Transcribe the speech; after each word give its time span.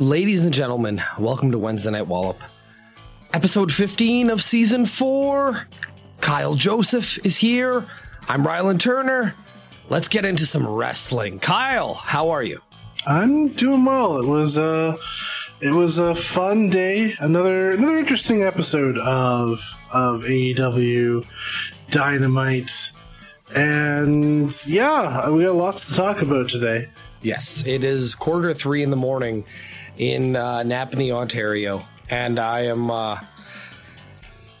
Ladies 0.00 0.46
and 0.46 0.54
gentlemen, 0.54 1.02
welcome 1.18 1.50
to 1.52 1.58
Wednesday 1.58 1.90
Night 1.90 2.06
Wallop. 2.06 2.42
Episode 3.34 3.70
15 3.70 4.30
of 4.30 4.40
season 4.40 4.86
4. 4.86 5.68
Kyle 6.22 6.54
Joseph 6.54 7.18
is 7.22 7.36
here. 7.36 7.86
I'm 8.26 8.42
Rylan 8.42 8.80
Turner. 8.80 9.34
Let's 9.90 10.08
get 10.08 10.24
into 10.24 10.46
some 10.46 10.66
wrestling. 10.66 11.38
Kyle, 11.38 11.92
how 11.92 12.30
are 12.30 12.42
you? 12.42 12.62
I'm 13.06 13.48
doing 13.48 13.84
well. 13.84 14.22
It 14.22 14.26
was 14.26 14.56
a 14.56 14.96
it 15.60 15.74
was 15.74 15.98
a 15.98 16.14
fun 16.14 16.70
day. 16.70 17.12
Another 17.20 17.72
another 17.72 17.98
interesting 17.98 18.42
episode 18.42 18.96
of 18.96 19.60
of 19.92 20.22
AEW 20.22 21.26
Dynamite. 21.90 22.92
And 23.54 24.50
yeah, 24.66 25.28
we 25.28 25.44
got 25.44 25.56
lots 25.56 25.90
to 25.90 25.94
talk 25.94 26.22
about 26.22 26.48
today. 26.48 26.88
Yes, 27.20 27.66
it 27.66 27.84
is 27.84 28.14
quarter 28.14 28.54
three 28.54 28.82
in 28.82 28.88
the 28.88 28.96
morning 28.96 29.44
in 30.00 30.34
uh, 30.34 30.60
Napanee, 30.60 31.12
Ontario, 31.12 31.84
and 32.08 32.38
I 32.38 32.60
am 32.62 32.90
uh, 32.90 33.20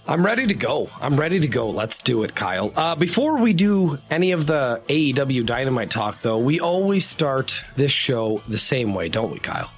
I'm 0.06 0.24
ready 0.24 0.46
to 0.46 0.54
go. 0.54 0.90
I'm 1.00 1.18
ready 1.18 1.40
to 1.40 1.48
go. 1.48 1.70
Let's 1.70 2.02
do 2.02 2.24
it, 2.24 2.34
Kyle. 2.34 2.70
Uh, 2.76 2.94
before 2.94 3.38
we 3.38 3.54
do 3.54 3.98
any 4.10 4.32
of 4.32 4.46
the 4.46 4.82
AEW 4.88 5.46
Dynamite 5.46 5.90
talk, 5.90 6.20
though, 6.20 6.36
we 6.36 6.60
always 6.60 7.08
start 7.08 7.64
this 7.74 7.90
show 7.90 8.42
the 8.48 8.58
same 8.58 8.92
way, 8.92 9.08
don't 9.08 9.32
we, 9.32 9.38
Kyle? 9.38 9.70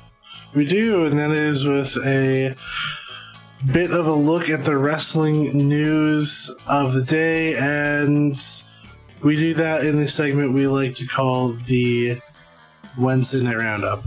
We 0.53 0.67
do, 0.67 1.07
and 1.07 1.17
that 1.21 1.31
is 1.31 1.65
with 1.65 1.97
a 2.05 2.57
bit 3.65 3.93
of 3.93 4.09
a 4.09 4.15
look 4.15 4.51
at 4.51 4.65
the 4.65 4.77
wrestling 4.77 5.69
news 5.69 6.53
of 6.67 6.93
the 6.93 7.05
day, 7.05 7.55
and 7.55 8.37
we 9.23 9.37
do 9.37 9.55
that 9.55 9.85
in 9.85 10.01
the 10.01 10.09
segment 10.09 10.55
we 10.55 10.67
like 10.67 10.97
to 10.97 11.07
call 11.07 11.51
the 11.51 12.21
Wednesday 12.99 13.43
Night 13.43 13.59
Roundup. 13.59 14.03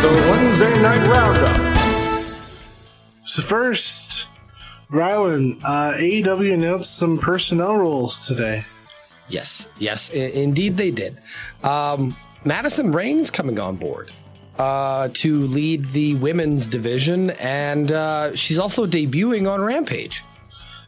It's 0.00 0.06
a 0.06 0.30
Wednesday 0.30 0.80
night 0.80 1.04
roundup. 1.08 1.76
So 3.24 3.42
first, 3.42 4.28
Rylan, 4.92 5.60
uh, 5.64 5.94
AEW 5.94 6.54
announced 6.54 6.94
some 6.96 7.18
personnel 7.18 7.74
roles 7.76 8.24
today. 8.24 8.64
Yes, 9.28 9.68
yes, 9.80 10.12
I- 10.14 10.18
indeed 10.18 10.76
they 10.76 10.92
did. 10.92 11.18
Um, 11.64 12.16
Madison 12.44 12.92
Rayne's 12.92 13.28
coming 13.30 13.58
on 13.58 13.74
board 13.74 14.12
uh, 14.56 15.08
to 15.14 15.42
lead 15.48 15.86
the 15.86 16.14
women's 16.14 16.68
division, 16.68 17.30
and 17.30 17.90
uh, 17.90 18.36
she's 18.36 18.60
also 18.60 18.86
debuting 18.86 19.50
on 19.52 19.60
Rampage. 19.60 20.22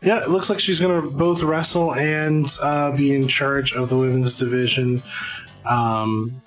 Yeah, 0.05 0.23
it 0.23 0.31
looks 0.31 0.49
like 0.49 0.61
she's 0.61 0.79
going 0.81 1.03
to 1.03 1.11
both 1.11 1.43
wrestle 1.43 1.95
and 1.97 2.47
uh, 2.63 2.97
be 2.97 3.13
in 3.13 3.27
charge 3.27 3.73
of 3.73 3.89
the 3.89 3.99
women's 3.99 4.37
division 4.37 5.03
um, 5.69 6.41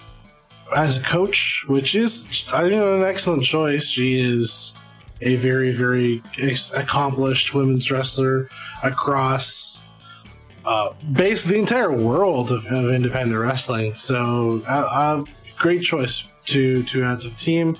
as 0.75 0.97
a 0.97 1.01
coach, 1.01 1.65
which 1.67 1.95
is, 1.95 2.45
I 2.53 2.61
think, 2.63 2.81
an 2.81 3.03
excellent 3.03 3.43
choice. 3.43 3.87
She 3.89 4.19
is 4.19 4.73
a 5.21 5.35
very, 5.37 5.71
very 5.71 6.21
accomplished 6.75 7.53
women's 7.53 7.89
wrestler 7.91 8.49
across 8.83 9.83
uh, 10.65 10.93
basically 11.11 11.55
the 11.55 11.59
entire 11.59 11.95
world 11.95 12.51
of, 12.51 12.65
of 12.67 12.89
independent 12.91 13.39
wrestling. 13.39 13.93
So, 13.95 14.61
uh, 14.67 14.87
uh, 14.89 15.23
great 15.57 15.81
choice 15.81 16.27
to 16.45 16.83
to 16.83 17.03
add 17.03 17.21
to 17.21 17.29
the 17.29 17.35
team. 17.35 17.77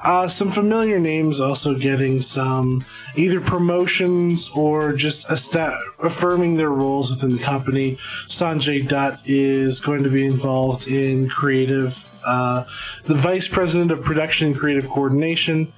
Uh, 0.00 0.28
some 0.28 0.50
familiar 0.50 1.00
names 1.00 1.40
also 1.40 1.76
getting 1.76 2.20
some 2.20 2.84
either 3.16 3.40
promotions 3.40 4.48
or 4.54 4.92
just 4.92 5.26
affirming 5.30 6.56
their 6.56 6.70
roles 6.70 7.10
within 7.10 7.36
the 7.36 7.42
company. 7.42 7.96
Sanjay 8.28 8.86
Dutt 8.86 9.20
is 9.24 9.80
going 9.80 10.04
to 10.04 10.10
be 10.10 10.24
involved 10.24 10.86
in 10.86 11.28
creative, 11.28 12.08
uh, 12.24 12.64
the 13.06 13.14
vice 13.14 13.48
president 13.48 13.90
of 13.90 14.02
production 14.02 14.48
and 14.48 14.56
creative 14.56 14.88
coordination. 14.88 15.72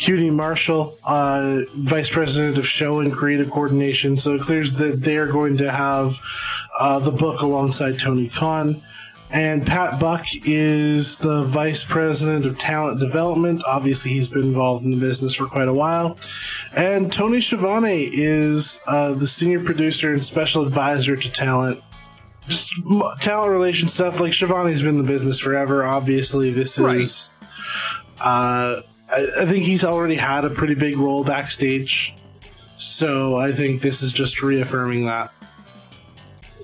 QT 0.00 0.32
Marshall, 0.32 0.98
uh, 1.04 1.60
vice 1.74 2.08
president 2.08 2.56
of 2.56 2.66
show 2.66 3.00
and 3.00 3.12
creative 3.12 3.50
coordination. 3.50 4.16
So 4.16 4.36
it 4.36 4.40
clears 4.40 4.72
that 4.74 5.02
they 5.02 5.18
are 5.18 5.26
going 5.26 5.58
to 5.58 5.70
have 5.70 6.18
uh, 6.78 7.00
the 7.00 7.12
book 7.12 7.42
alongside 7.42 7.98
Tony 7.98 8.28
Khan. 8.28 8.82
And 9.32 9.64
Pat 9.64 10.00
Buck 10.00 10.26
is 10.44 11.18
the 11.18 11.44
vice 11.44 11.84
president 11.84 12.46
of 12.46 12.58
talent 12.58 12.98
development. 12.98 13.62
Obviously, 13.64 14.10
he's 14.10 14.26
been 14.26 14.42
involved 14.42 14.84
in 14.84 14.90
the 14.90 14.96
business 14.96 15.34
for 15.34 15.46
quite 15.46 15.68
a 15.68 15.72
while. 15.72 16.18
And 16.74 17.12
Tony 17.12 17.40
Schiavone 17.40 18.10
is 18.12 18.80
uh, 18.88 19.12
the 19.12 19.28
senior 19.28 19.62
producer 19.62 20.12
and 20.12 20.24
special 20.24 20.66
advisor 20.66 21.16
to 21.16 21.32
talent. 21.32 21.80
Just 22.48 22.72
talent 23.20 23.52
relation 23.52 23.86
stuff. 23.86 24.18
Like 24.18 24.32
Schiavone's 24.32 24.82
been 24.82 24.90
in 24.90 24.98
the 24.98 25.04
business 25.04 25.38
forever. 25.38 25.84
Obviously, 25.84 26.50
this 26.50 26.76
is. 26.78 27.32
Uh, 28.20 28.82
I, 29.08 29.26
I 29.40 29.46
think 29.46 29.64
he's 29.64 29.84
already 29.84 30.16
had 30.16 30.44
a 30.44 30.50
pretty 30.50 30.74
big 30.74 30.96
role 30.98 31.22
backstage. 31.22 32.16
So 32.78 33.36
I 33.36 33.52
think 33.52 33.82
this 33.82 34.02
is 34.02 34.12
just 34.12 34.42
reaffirming 34.42 35.06
that. 35.06 35.32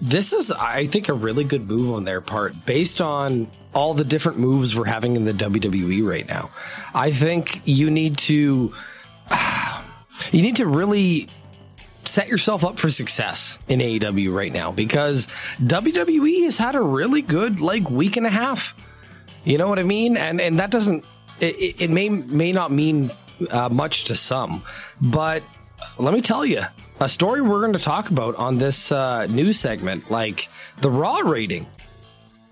This 0.00 0.32
is, 0.32 0.50
I 0.50 0.86
think, 0.86 1.08
a 1.08 1.14
really 1.14 1.44
good 1.44 1.68
move 1.68 1.90
on 1.92 2.04
their 2.04 2.20
part 2.20 2.66
based 2.66 3.00
on 3.00 3.50
all 3.74 3.94
the 3.94 4.04
different 4.04 4.38
moves 4.38 4.74
we're 4.76 4.84
having 4.84 5.16
in 5.16 5.24
the 5.24 5.32
WWE 5.32 6.06
right 6.06 6.26
now. 6.28 6.50
I 6.94 7.10
think 7.12 7.62
you 7.64 7.90
need 7.90 8.18
to, 8.18 8.72
you 10.32 10.42
need 10.42 10.56
to 10.56 10.66
really 10.66 11.28
set 12.04 12.28
yourself 12.28 12.64
up 12.64 12.78
for 12.78 12.90
success 12.90 13.58
in 13.68 13.80
AEW 13.80 14.32
right 14.34 14.52
now 14.52 14.72
because 14.72 15.26
WWE 15.60 16.44
has 16.44 16.56
had 16.56 16.74
a 16.74 16.80
really 16.80 17.20
good 17.20 17.60
like 17.60 17.90
week 17.90 18.16
and 18.16 18.26
a 18.26 18.30
half. 18.30 18.74
You 19.44 19.58
know 19.58 19.68
what 19.68 19.78
I 19.78 19.82
mean? 19.82 20.16
And 20.16 20.40
and 20.40 20.58
that 20.58 20.70
doesn't 20.70 21.04
it, 21.40 21.80
it- 21.82 21.90
may 21.90 22.08
may 22.08 22.52
not 22.52 22.72
mean 22.72 23.10
uh, 23.50 23.68
much 23.68 24.04
to 24.04 24.16
some, 24.16 24.64
but 25.00 25.42
let 25.98 26.14
me 26.14 26.20
tell 26.22 26.44
you 26.44 26.62
a 27.00 27.08
story 27.08 27.40
we're 27.40 27.60
going 27.60 27.72
to 27.74 27.78
talk 27.78 28.10
about 28.10 28.36
on 28.36 28.58
this 28.58 28.90
uh, 28.90 29.26
news 29.26 29.58
segment, 29.58 30.10
like 30.10 30.48
the 30.78 30.90
Raw 30.90 31.18
rating. 31.18 31.66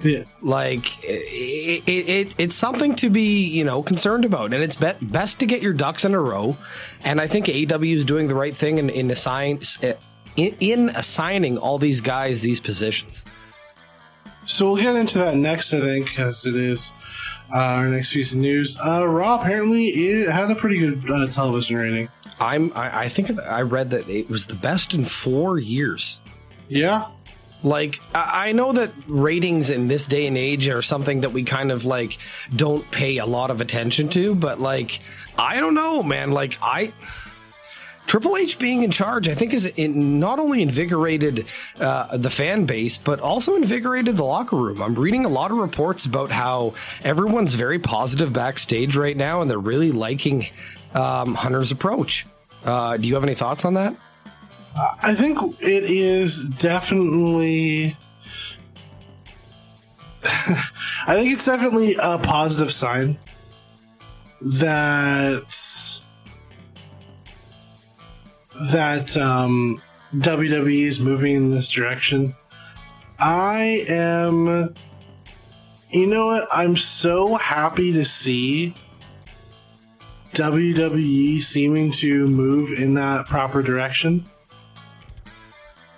Yeah. 0.00 0.24
Like 0.42 1.02
it, 1.04 1.82
it, 1.86 2.08
it, 2.08 2.34
it's 2.36 2.54
something 2.54 2.94
to 2.96 3.10
be 3.10 3.46
you 3.46 3.64
know 3.64 3.82
concerned 3.82 4.24
about, 4.24 4.52
and 4.52 4.62
it's 4.62 4.74
be- 4.74 4.92
best 5.00 5.40
to 5.40 5.46
get 5.46 5.62
your 5.62 5.72
ducks 5.72 6.04
in 6.04 6.14
a 6.14 6.20
row. 6.20 6.56
And 7.02 7.20
I 7.20 7.26
think 7.26 7.46
AEW 7.46 7.94
is 7.94 8.04
doing 8.04 8.26
the 8.26 8.34
right 8.34 8.54
thing 8.54 8.78
in 8.78 8.90
in 8.90 9.10
assign 9.10 9.60
in, 10.36 10.56
in 10.60 10.88
assigning 10.90 11.58
all 11.58 11.78
these 11.78 12.00
guys 12.00 12.42
these 12.42 12.60
positions. 12.60 13.24
So 14.44 14.72
we'll 14.72 14.82
get 14.82 14.96
into 14.96 15.18
that 15.18 15.36
next, 15.36 15.72
I 15.72 15.80
think, 15.80 16.06
because 16.06 16.44
it 16.44 16.54
is 16.54 16.92
uh, 17.54 17.58
our 17.58 17.88
next 17.88 18.12
piece 18.12 18.34
of 18.34 18.40
news. 18.40 18.76
Uh, 18.78 19.06
Raw 19.06 19.40
apparently 19.40 19.86
it 19.86 20.30
had 20.30 20.50
a 20.50 20.54
pretty 20.54 20.78
good 20.78 21.10
uh, 21.10 21.28
television 21.28 21.78
rating. 21.78 22.08
I'm 22.40 22.72
I, 22.74 23.04
I 23.04 23.08
think 23.08 23.38
I 23.40 23.62
read 23.62 23.90
that 23.90 24.08
it 24.08 24.28
was 24.28 24.46
the 24.46 24.54
best 24.54 24.94
in 24.94 25.04
four 25.04 25.58
years. 25.58 26.20
Yeah, 26.68 27.08
Like 27.62 28.00
I 28.14 28.48
I 28.48 28.52
know 28.52 28.72
that 28.72 28.92
ratings 29.06 29.70
in 29.70 29.88
this 29.88 30.06
day 30.06 30.26
and 30.26 30.36
age 30.36 30.68
are 30.68 30.82
something 30.82 31.22
that 31.22 31.32
we 31.32 31.44
kind 31.44 31.72
of 31.72 31.84
like 31.84 32.18
don't 32.54 32.88
pay 32.90 33.18
a 33.18 33.26
lot 33.26 33.50
of 33.50 33.60
attention 33.60 34.08
to, 34.10 34.34
but 34.34 34.60
like 34.60 35.00
I 35.38 35.60
don't 35.60 35.74
know, 35.74 36.02
man. 36.02 36.30
Like 36.32 36.58
I. 36.62 36.92
Triple 38.06 38.36
H 38.36 38.58
being 38.58 38.82
in 38.82 38.90
charge, 38.90 39.28
I 39.28 39.34
think, 39.34 39.54
is 39.54 39.64
in, 39.64 40.20
not 40.20 40.38
only 40.38 40.60
invigorated 40.60 41.46
uh, 41.80 42.18
the 42.18 42.28
fan 42.28 42.66
base, 42.66 42.98
but 42.98 43.18
also 43.18 43.56
invigorated 43.56 44.18
the 44.18 44.24
locker 44.24 44.56
room. 44.56 44.82
I'm 44.82 44.94
reading 44.94 45.24
a 45.24 45.30
lot 45.30 45.50
of 45.50 45.56
reports 45.56 46.04
about 46.04 46.30
how 46.30 46.74
everyone's 47.02 47.54
very 47.54 47.78
positive 47.78 48.30
backstage 48.30 48.94
right 48.94 49.16
now, 49.16 49.40
and 49.40 49.50
they're 49.50 49.58
really 49.58 49.90
liking 49.90 50.44
um, 50.94 51.34
Hunter's 51.34 51.70
approach. 51.70 52.26
Uh, 52.64 52.96
do 52.96 53.08
you 53.08 53.14
have 53.14 53.24
any 53.24 53.34
thoughts 53.34 53.64
on 53.64 53.74
that? 53.74 53.94
I 55.02 55.14
think 55.14 55.38
it 55.60 55.84
is 55.84 56.46
definitely. 56.48 57.96
I 60.26 61.14
think 61.14 61.32
it's 61.32 61.44
definitely 61.44 61.96
a 62.00 62.18
positive 62.18 62.72
sign 62.72 63.18
that 64.40 65.44
that 68.72 69.16
um, 69.16 69.82
WWE 70.14 70.86
is 70.86 71.00
moving 71.00 71.36
in 71.36 71.50
this 71.50 71.70
direction. 71.70 72.34
I 73.18 73.84
am. 73.88 74.74
You 75.90 76.06
know 76.08 76.26
what? 76.26 76.48
I'm 76.50 76.76
so 76.76 77.36
happy 77.36 77.92
to 77.92 78.04
see 78.04 78.74
WWE 80.34 81.40
seeming 81.40 81.92
to 81.92 82.26
move 82.26 82.70
in 82.76 82.94
that 82.94 83.26
proper 83.26 83.62
direction 83.62 84.26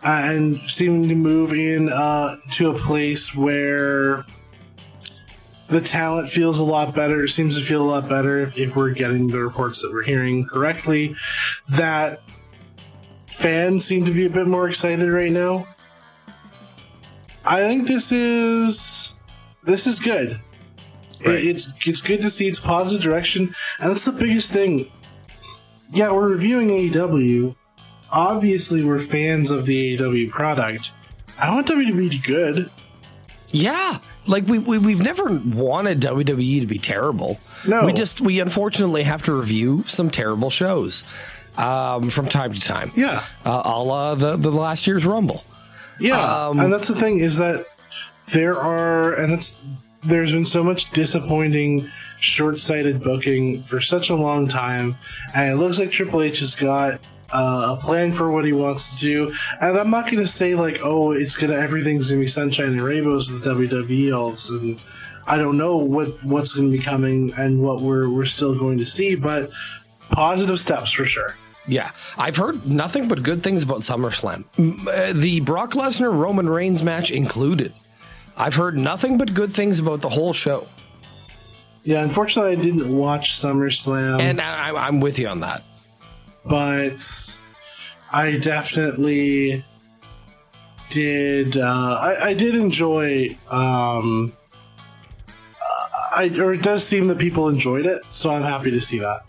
uh, 0.02 0.22
and 0.24 0.60
seeming 0.70 1.08
to 1.08 1.14
move 1.14 1.52
in 1.52 1.88
uh, 1.88 2.36
to 2.52 2.70
a 2.70 2.74
place 2.74 3.34
where 3.34 4.24
the 5.68 5.80
talent 5.80 6.28
feels 6.28 6.58
a 6.58 6.64
lot 6.64 6.94
better. 6.94 7.26
Seems 7.26 7.58
to 7.58 7.64
feel 7.64 7.82
a 7.82 7.90
lot 7.90 8.08
better 8.08 8.38
if, 8.38 8.56
if 8.56 8.76
we're 8.76 8.92
getting 8.92 9.26
the 9.26 9.38
reports 9.38 9.82
that 9.82 9.90
we're 9.92 10.04
hearing 10.04 10.46
correctly. 10.46 11.16
That 11.70 12.20
fans 13.32 13.84
seem 13.84 14.04
to 14.04 14.12
be 14.12 14.26
a 14.26 14.30
bit 14.30 14.46
more 14.46 14.68
excited 14.68 15.10
right 15.10 15.32
now. 15.32 15.66
I 17.44 17.60
think 17.60 17.88
this 17.88 18.12
is 18.12 19.16
this 19.64 19.86
is 19.86 19.98
good. 19.98 20.40
Right. 21.26 21.38
It, 21.38 21.46
it's 21.46 21.72
it's 21.86 22.00
good 22.00 22.22
to 22.22 22.30
see 22.30 22.46
it's 22.48 22.60
positive 22.60 23.02
direction, 23.02 23.54
and 23.80 23.90
that's 23.90 24.04
the 24.04 24.12
biggest 24.12 24.50
thing. 24.50 24.90
Yeah, 25.92 26.10
we're 26.12 26.28
reviewing 26.28 26.68
AEW. 26.68 27.54
Obviously, 28.10 28.84
we're 28.84 28.98
fans 28.98 29.50
of 29.50 29.66
the 29.66 29.96
AEW 29.96 30.30
product. 30.30 30.92
I 31.38 31.52
want 31.54 31.66
WWE 31.66 32.10
to 32.10 32.10
be 32.10 32.18
good. 32.18 32.70
Yeah. 33.48 33.98
Like 34.26 34.46
we, 34.48 34.58
we 34.58 34.78
we've 34.78 35.00
never 35.02 35.24
wanted 35.38 36.00
WWE 36.00 36.60
to 36.60 36.66
be 36.66 36.78
terrible. 36.78 37.38
No. 37.66 37.84
We 37.84 37.92
just 37.92 38.20
we 38.20 38.40
unfortunately 38.40 39.04
have 39.04 39.22
to 39.22 39.32
review 39.32 39.84
some 39.86 40.10
terrible 40.10 40.50
shows 40.50 41.04
um, 41.56 42.10
from 42.10 42.26
time 42.28 42.52
to 42.52 42.60
time. 42.60 42.90
Yeah. 42.96 43.24
Uh, 43.44 43.62
a 43.64 43.82
la 43.82 44.14
the, 44.16 44.36
the 44.36 44.50
last 44.50 44.86
year's 44.86 45.06
Rumble. 45.06 45.44
Yeah, 46.00 46.48
Um, 46.48 46.60
and 46.60 46.72
that's 46.72 46.88
the 46.88 46.94
thing 46.96 47.20
is 47.20 47.36
that 47.38 47.66
there 48.32 48.58
are, 48.60 49.14
and 49.14 49.32
it's 49.32 49.64
there's 50.06 50.32
been 50.32 50.44
so 50.44 50.62
much 50.62 50.90
disappointing, 50.90 51.90
short-sighted 52.18 53.02
booking 53.02 53.62
for 53.62 53.80
such 53.80 54.10
a 54.10 54.14
long 54.14 54.48
time, 54.48 54.96
and 55.34 55.52
it 55.52 55.56
looks 55.56 55.78
like 55.78 55.90
Triple 55.90 56.22
H 56.22 56.40
has 56.40 56.54
got 56.54 57.00
uh, 57.32 57.76
a 57.78 57.82
plan 57.82 58.12
for 58.12 58.30
what 58.30 58.44
he 58.44 58.52
wants 58.52 58.94
to 58.94 59.00
do. 59.00 59.34
And 59.60 59.76
I'm 59.76 59.90
not 59.90 60.04
going 60.04 60.18
to 60.18 60.26
say 60.26 60.54
like, 60.54 60.78
oh, 60.82 61.12
it's 61.12 61.36
gonna 61.36 61.54
everything's 61.54 62.08
gonna 62.10 62.20
be 62.20 62.26
sunshine 62.26 62.68
and 62.68 62.82
rainbows 62.82 63.30
with 63.30 63.44
WWE 63.44 64.16
all 64.16 64.28
of 64.28 64.34
a 64.34 64.38
sudden. 64.38 64.80
I 65.26 65.38
don't 65.38 65.58
know 65.58 65.76
what 65.78 66.22
what's 66.22 66.52
going 66.52 66.70
to 66.70 66.76
be 66.76 66.82
coming 66.82 67.32
and 67.36 67.60
what 67.60 67.82
we're 67.82 68.08
we're 68.08 68.26
still 68.26 68.56
going 68.56 68.78
to 68.78 68.86
see, 68.86 69.16
but 69.16 69.50
positive 70.10 70.60
steps 70.60 70.92
for 70.92 71.04
sure. 71.04 71.34
Yeah, 71.68 71.90
I've 72.16 72.36
heard 72.36 72.64
nothing 72.70 73.08
but 73.08 73.24
good 73.24 73.42
things 73.42 73.64
about 73.64 73.78
SummerSlam. 73.78 74.44
Uh, 74.86 75.12
The 75.20 75.40
Brock 75.40 75.72
Lesnar 75.72 76.16
Roman 76.16 76.48
Reigns 76.48 76.80
match 76.80 77.10
included. 77.10 77.72
I've 78.36 78.54
heard 78.54 78.76
nothing 78.76 79.16
but 79.18 79.32
good 79.34 79.52
things 79.54 79.78
about 79.78 80.00
the 80.02 80.08
whole 80.10 80.32
show, 80.34 80.68
Yeah, 81.84 82.02
unfortunately, 82.02 82.52
I 82.52 82.56
didn't 82.62 82.94
watch 82.94 83.32
SummerSlam. 83.32 84.20
and 84.20 84.40
I, 84.40 84.70
I'm 84.72 85.00
with 85.00 85.18
you 85.18 85.28
on 85.28 85.40
that. 85.40 85.62
but 86.44 87.38
I 88.12 88.36
definitely 88.38 89.64
did. 90.90 91.56
Uh, 91.56 91.98
I, 92.00 92.26
I 92.28 92.34
did 92.34 92.54
enjoy. 92.54 93.36
Um, 93.50 94.32
I 96.14 96.30
or 96.40 96.54
it 96.54 96.62
does 96.62 96.86
seem 96.86 97.08
that 97.08 97.18
people 97.18 97.48
enjoyed 97.48 97.84
it, 97.86 98.00
so 98.10 98.30
I'm 98.30 98.42
happy 98.42 98.70
to 98.70 98.80
see 98.80 98.98
that. 99.00 99.20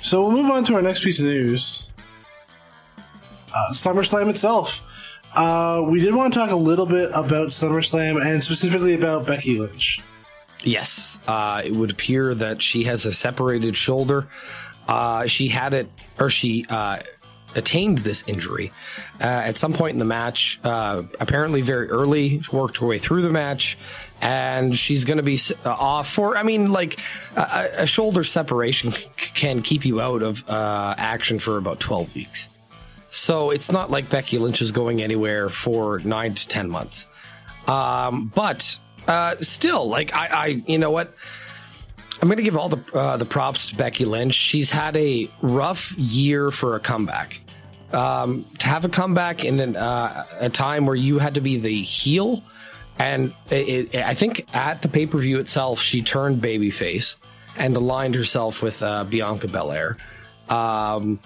So 0.00 0.22
we'll 0.22 0.42
move 0.42 0.50
on 0.50 0.64
to 0.64 0.74
our 0.76 0.82
next 0.82 1.02
piece 1.02 1.18
of 1.18 1.24
news. 1.26 1.86
Uh, 2.98 3.72
SummerSlam 3.72 4.28
itself. 4.28 4.82
Uh, 5.36 5.82
we 5.82 6.00
did 6.00 6.14
want 6.14 6.32
to 6.32 6.38
talk 6.38 6.50
a 6.50 6.56
little 6.56 6.86
bit 6.86 7.10
about 7.12 7.48
SummerSlam 7.48 8.24
and 8.24 8.42
specifically 8.42 8.94
about 8.94 9.26
Becky 9.26 9.58
Lynch. 9.58 10.00
Yes, 10.64 11.18
uh, 11.28 11.60
it 11.62 11.72
would 11.72 11.90
appear 11.90 12.34
that 12.34 12.62
she 12.62 12.84
has 12.84 13.04
a 13.04 13.12
separated 13.12 13.76
shoulder. 13.76 14.28
Uh, 14.88 15.26
she 15.26 15.48
had 15.48 15.74
it, 15.74 15.90
or 16.18 16.30
she 16.30 16.64
uh, 16.70 17.00
attained 17.54 17.98
this 17.98 18.24
injury 18.26 18.72
uh, 19.20 19.24
at 19.24 19.58
some 19.58 19.74
point 19.74 19.92
in 19.92 19.98
the 19.98 20.06
match. 20.06 20.58
Uh, 20.64 21.02
apparently, 21.20 21.60
very 21.60 21.88
early, 21.90 22.42
worked 22.50 22.78
her 22.78 22.86
way 22.86 22.98
through 22.98 23.20
the 23.20 23.30
match, 23.30 23.76
and 24.22 24.76
she's 24.76 25.04
going 25.04 25.18
to 25.18 25.22
be 25.22 25.38
off 25.66 26.08
for. 26.08 26.38
I 26.38 26.44
mean, 26.44 26.72
like 26.72 26.98
a, 27.36 27.68
a 27.78 27.86
shoulder 27.86 28.24
separation 28.24 28.92
c- 28.92 29.08
can 29.34 29.60
keep 29.60 29.84
you 29.84 30.00
out 30.00 30.22
of 30.22 30.42
action 30.48 31.38
for 31.38 31.58
about 31.58 31.78
twelve 31.78 32.14
weeks. 32.14 32.48
So 33.16 33.50
it's 33.50 33.72
not 33.72 33.90
like 33.90 34.10
Becky 34.10 34.38
Lynch 34.38 34.60
is 34.60 34.72
going 34.72 35.02
anywhere 35.02 35.48
for 35.48 36.00
nine 36.00 36.34
to 36.34 36.46
ten 36.46 36.68
months. 36.68 37.06
Um, 37.66 38.30
but 38.34 38.78
uh, 39.08 39.36
still, 39.36 39.88
like 39.88 40.14
I, 40.14 40.26
I, 40.26 40.46
you 40.66 40.78
know 40.78 40.90
what? 40.90 41.14
I'm 42.20 42.28
going 42.28 42.36
to 42.38 42.42
give 42.42 42.56
all 42.56 42.68
the 42.68 42.82
uh, 42.94 43.16
the 43.16 43.24
props 43.24 43.70
to 43.70 43.76
Becky 43.76 44.04
Lynch. 44.04 44.34
She's 44.34 44.70
had 44.70 44.96
a 44.96 45.30
rough 45.42 45.96
year 45.96 46.50
for 46.50 46.76
a 46.76 46.80
comeback. 46.80 47.40
Um, 47.92 48.44
to 48.58 48.66
have 48.66 48.84
a 48.84 48.88
comeback 48.88 49.44
in 49.44 49.60
an, 49.60 49.76
uh, 49.76 50.24
a 50.40 50.50
time 50.50 50.86
where 50.86 50.96
you 50.96 51.18
had 51.18 51.34
to 51.34 51.40
be 51.40 51.56
the 51.56 51.82
heel, 51.82 52.42
and 52.98 53.34
it, 53.48 53.94
it, 53.94 54.04
I 54.04 54.14
think 54.14 54.46
at 54.54 54.82
the 54.82 54.88
pay 54.88 55.06
per 55.06 55.18
view 55.18 55.38
itself, 55.38 55.80
she 55.80 56.02
turned 56.02 56.42
babyface 56.42 57.16
and 57.56 57.76
aligned 57.76 58.14
herself 58.14 58.62
with 58.62 58.82
uh, 58.82 59.04
Bianca 59.04 59.48
Belair. 59.48 59.96
Um, 60.48 61.20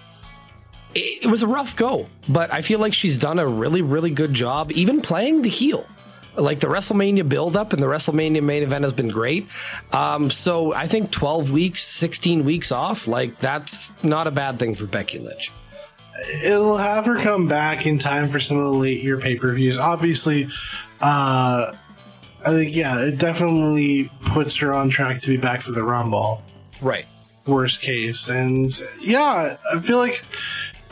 it, 0.95 1.23
it 1.23 1.27
was 1.27 1.41
a 1.41 1.47
rough 1.47 1.75
go, 1.75 2.07
but 2.27 2.53
I 2.53 2.61
feel 2.61 2.79
like 2.79 2.93
she's 2.93 3.19
done 3.19 3.39
a 3.39 3.47
really, 3.47 3.81
really 3.81 4.11
good 4.11 4.33
job, 4.33 4.71
even 4.71 5.01
playing 5.01 5.41
the 5.41 5.49
heel. 5.49 5.85
Like 6.35 6.61
the 6.61 6.67
WrestleMania 6.67 7.27
buildup 7.27 7.73
and 7.73 7.83
the 7.83 7.87
WrestleMania 7.87 8.41
main 8.41 8.63
event 8.63 8.85
has 8.85 8.93
been 8.93 9.09
great. 9.09 9.47
Um, 9.91 10.29
so 10.29 10.73
I 10.73 10.87
think 10.87 11.11
12 11.11 11.51
weeks, 11.51 11.83
16 11.85 12.45
weeks 12.45 12.71
off, 12.71 13.05
like 13.07 13.37
that's 13.39 13.91
not 14.03 14.27
a 14.27 14.31
bad 14.31 14.57
thing 14.57 14.75
for 14.75 14.85
Becky 14.85 15.19
Lynch. 15.19 15.51
it'll 16.45 16.77
have 16.77 17.05
her 17.05 17.17
come 17.17 17.47
back 17.47 17.85
in 17.85 17.97
time 17.99 18.29
for 18.29 18.39
some 18.39 18.57
of 18.57 18.63
the 18.63 18.73
late 18.73 19.03
year 19.03 19.19
pay 19.19 19.35
per 19.35 19.53
views. 19.53 19.77
Obviously, 19.77 20.47
uh, 21.01 21.73
I 22.45 22.49
think 22.49 22.75
yeah, 22.75 22.99
it 23.01 23.17
definitely 23.17 24.09
puts 24.25 24.57
her 24.57 24.73
on 24.73 24.89
track 24.89 25.21
to 25.21 25.27
be 25.27 25.37
back 25.37 25.61
for 25.61 25.71
the 25.71 25.83
Rumble. 25.83 26.41
Right. 26.81 27.05
Worst 27.45 27.81
case, 27.81 28.29
and 28.29 28.71
yeah, 29.01 29.57
I 29.73 29.79
feel 29.79 29.97
like 29.97 30.23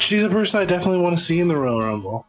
she's 0.01 0.23
a 0.23 0.29
person 0.29 0.61
I 0.61 0.65
definitely 0.65 1.01
want 1.01 1.17
to 1.17 1.23
see 1.23 1.39
in 1.39 1.47
the 1.47 1.57
Royal 1.57 1.81
Rumble. 1.81 2.25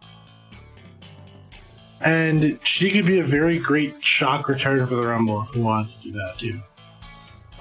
And 2.00 2.58
she 2.62 2.90
could 2.90 3.04
be 3.04 3.20
a 3.20 3.24
very 3.24 3.58
great 3.58 4.02
shock 4.02 4.48
return 4.48 4.84
for 4.86 4.94
the 4.94 5.06
Rumble 5.06 5.42
if 5.42 5.54
we 5.54 5.60
wanted 5.60 5.92
to 5.92 6.02
do 6.02 6.12
that 6.12 6.38
too. 6.38 6.60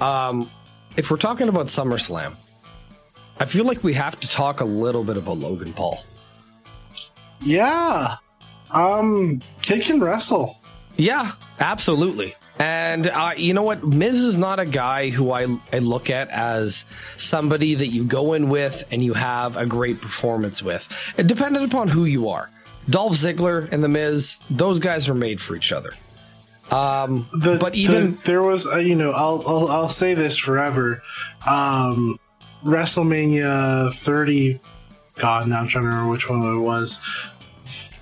Um, 0.03 0.49
if 0.95 1.11
we're 1.11 1.17
talking 1.17 1.49
about 1.49 1.67
SummerSlam, 1.67 2.35
I 3.39 3.45
feel 3.45 3.65
like 3.65 3.83
we 3.83 3.93
have 3.93 4.19
to 4.19 4.29
talk 4.29 4.61
a 4.61 4.65
little 4.65 5.03
bit 5.03 5.17
about 5.17 5.37
Logan 5.37 5.73
Paul. 5.73 6.03
Yeah, 7.41 8.15
um, 8.71 9.41
kid 9.61 9.83
can 9.83 10.01
wrestle. 10.01 10.57
Yeah, 10.97 11.31
absolutely. 11.59 12.35
And 12.59 13.07
uh, 13.07 13.31
you 13.37 13.53
know 13.53 13.63
what? 13.63 13.83
Miz 13.85 14.19
is 14.19 14.37
not 14.37 14.59
a 14.59 14.65
guy 14.65 15.09
who 15.09 15.31
I, 15.31 15.47
I 15.71 15.79
look 15.79 16.09
at 16.09 16.27
as 16.29 16.83
somebody 17.15 17.75
that 17.75 17.87
you 17.87 18.03
go 18.03 18.33
in 18.33 18.49
with 18.49 18.83
and 18.91 19.01
you 19.01 19.13
have 19.13 19.55
a 19.55 19.65
great 19.65 20.01
performance 20.01 20.61
with. 20.61 20.87
It 21.17 21.27
depended 21.27 21.63
upon 21.63 21.87
who 21.87 22.03
you 22.03 22.29
are. 22.29 22.51
Dolph 22.89 23.13
Ziggler 23.13 23.71
and 23.71 23.81
The 23.83 23.87
Miz, 23.87 24.39
those 24.49 24.79
guys 24.79 25.07
are 25.07 25.13
made 25.13 25.39
for 25.39 25.55
each 25.55 25.71
other. 25.71 25.93
Um, 26.69 27.27
the, 27.31 27.57
but 27.57 27.75
even 27.75 28.15
the- 28.17 28.21
there 28.25 28.43
was 28.43 28.67
uh, 28.67 28.77
you 28.77 28.93
know 28.95 29.11
I'll, 29.11 29.41
I'll 29.47 29.67
I'll 29.69 29.89
say 29.89 30.13
this 30.13 30.37
forever. 30.37 31.01
Um, 31.49 32.19
WrestleMania 32.63 33.93
30. 33.93 34.59
God, 35.15 35.47
now 35.47 35.59
I'm 35.61 35.67
trying 35.67 35.83
to 35.85 35.89
remember 35.89 36.11
which 36.11 36.29
one 36.29 36.41
it 36.43 36.59
was. 36.59 36.99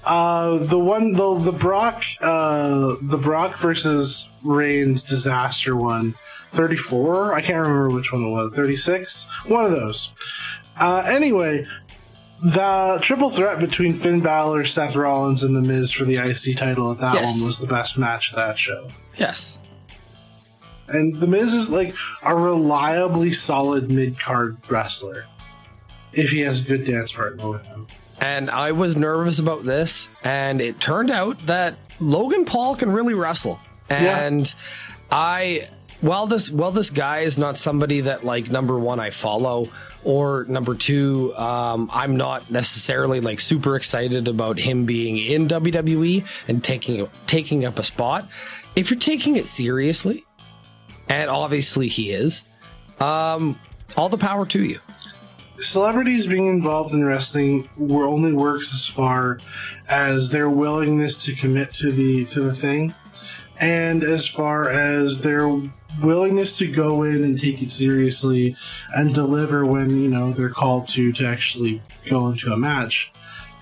Uh, 0.08 0.58
the 0.58 0.80
one 0.80 1.14
the 1.14 1.40
the 1.40 1.52
Brock 1.52 2.02
uh 2.22 2.94
the 3.02 3.18
Brock 3.18 3.58
versus 3.60 4.30
Reigns 4.44 5.04
disaster 5.04 5.76
one. 5.76 6.16
34 6.52 7.34
i 7.34 7.42
can't 7.42 7.58
remember 7.60 7.90
which 7.90 8.14
one 8.14 8.24
it 8.24 8.30
was 8.30 8.54
36 8.56 9.28
one 9.48 9.66
of 9.66 9.72
those 9.72 10.14
uh 10.80 11.04
anyway 11.06 11.66
the 12.42 13.00
triple 13.02 13.30
threat 13.30 13.60
between 13.60 13.94
Finn 13.96 14.22
Balor, 14.22 14.64
Seth 14.64 14.96
Rollins, 14.96 15.44
and 15.44 15.54
The 15.56 15.62
Miz 15.62 15.92
for 15.92 16.06
the 16.06 16.16
IC 16.18 16.56
title 16.56 16.92
at 16.92 17.00
that 17.00 17.16
Yes. 17.16 17.38
one 17.38 17.48
was 17.48 17.60
the 17.60 17.68
best 17.68 17.98
match 17.98 18.30
of 18.30 18.36
that 18.38 18.58
show. 18.60 18.90
yes, 19.18 19.58
And 20.88 21.20
The 21.20 21.26
Miz 21.28 21.52
is 21.54 21.70
like 21.72 21.94
a 22.24 22.34
reliably 22.36 23.32
solid 23.34 23.90
mid 23.92 24.18
card 24.20 24.58
wrestler 24.70 25.26
if 26.14 26.30
he 26.30 26.42
has 26.42 26.64
a 26.64 26.68
good 26.70 26.86
dance 26.86 27.12
partner 27.12 27.50
with 27.50 27.66
him. 27.66 27.88
And 28.20 28.50
I 28.50 28.72
was 28.72 28.96
nervous 28.96 29.40
about 29.40 29.64
this, 29.64 30.08
and 30.24 30.62
it 30.62 30.80
turned 30.80 31.12
out 31.12 31.46
that 31.48 31.76
Logan 32.00 32.46
Paul 32.46 32.76
can 32.76 32.92
really 32.92 33.14
wrestle. 33.14 33.60
Yeah. 33.90 34.26
And 34.26 34.54
I, 35.12 35.68
while 36.02 36.28
this, 36.28 36.50
while 36.50 36.72
this 36.72 36.90
guy 36.90 37.20
is 37.20 37.38
not 37.38 37.58
somebody 37.58 38.02
that 38.02 38.24
like 38.24 38.50
number 38.50 38.78
one 38.78 39.00
I 39.00 39.12
follow, 39.12 39.70
or 40.04 40.46
number 40.48 40.74
two, 40.74 41.36
um, 41.38 41.90
I'm 41.94 42.18
not 42.18 42.50
necessarily 42.50 43.20
like 43.20 43.40
super 43.40 43.76
excited 43.76 44.28
about 44.28 44.58
him 44.58 44.86
being 44.86 45.18
in 45.18 45.48
WWE 45.48 46.26
and 46.48 46.64
taking 46.64 47.08
taking 47.28 47.66
up 47.66 47.78
a 47.78 47.84
spot. 47.84 48.30
If 48.76 48.90
you're 48.90 49.00
taking 49.00 49.36
it 49.36 49.50
seriously, 49.50 50.26
and 51.10 51.30
obviously 51.30 51.88
he 51.88 52.12
is, 52.12 52.44
um, 53.00 53.60
all 53.96 54.10
the 54.10 54.18
power 54.18 54.46
to 54.48 54.64
you. 54.64 54.80
Celebrities 55.58 56.28
being 56.28 56.48
involved 56.48 56.94
in 56.94 57.04
wrestling 57.04 57.68
were 57.78 58.06
only 58.06 58.32
works 58.32 58.74
as 58.74 58.86
far 58.86 59.40
as 59.90 60.30
their 60.30 60.50
willingness 60.50 61.26
to 61.26 61.36
commit 61.36 61.74
to 61.74 61.92
the 61.92 62.26
to 62.26 62.42
the 62.42 62.54
thing, 62.54 62.94
and 63.60 64.04
as 64.04 64.28
far 64.28 64.70
as 64.70 65.22
their 65.22 65.50
willingness 66.02 66.58
to 66.60 66.72
go 66.72 67.02
in 67.02 67.24
and 67.24 67.38
take 67.38 67.62
it 67.62 67.72
seriously 67.72 68.56
and 68.96 69.16
deliver 69.16 69.66
when 69.66 70.02
you 70.02 70.10
know 70.10 70.32
they're 70.32 70.50
called 70.50 70.88
to 70.90 71.12
to 71.14 71.26
actually 71.26 71.82
go 72.10 72.30
into 72.30 72.52
a 72.52 72.58
match. 72.58 73.12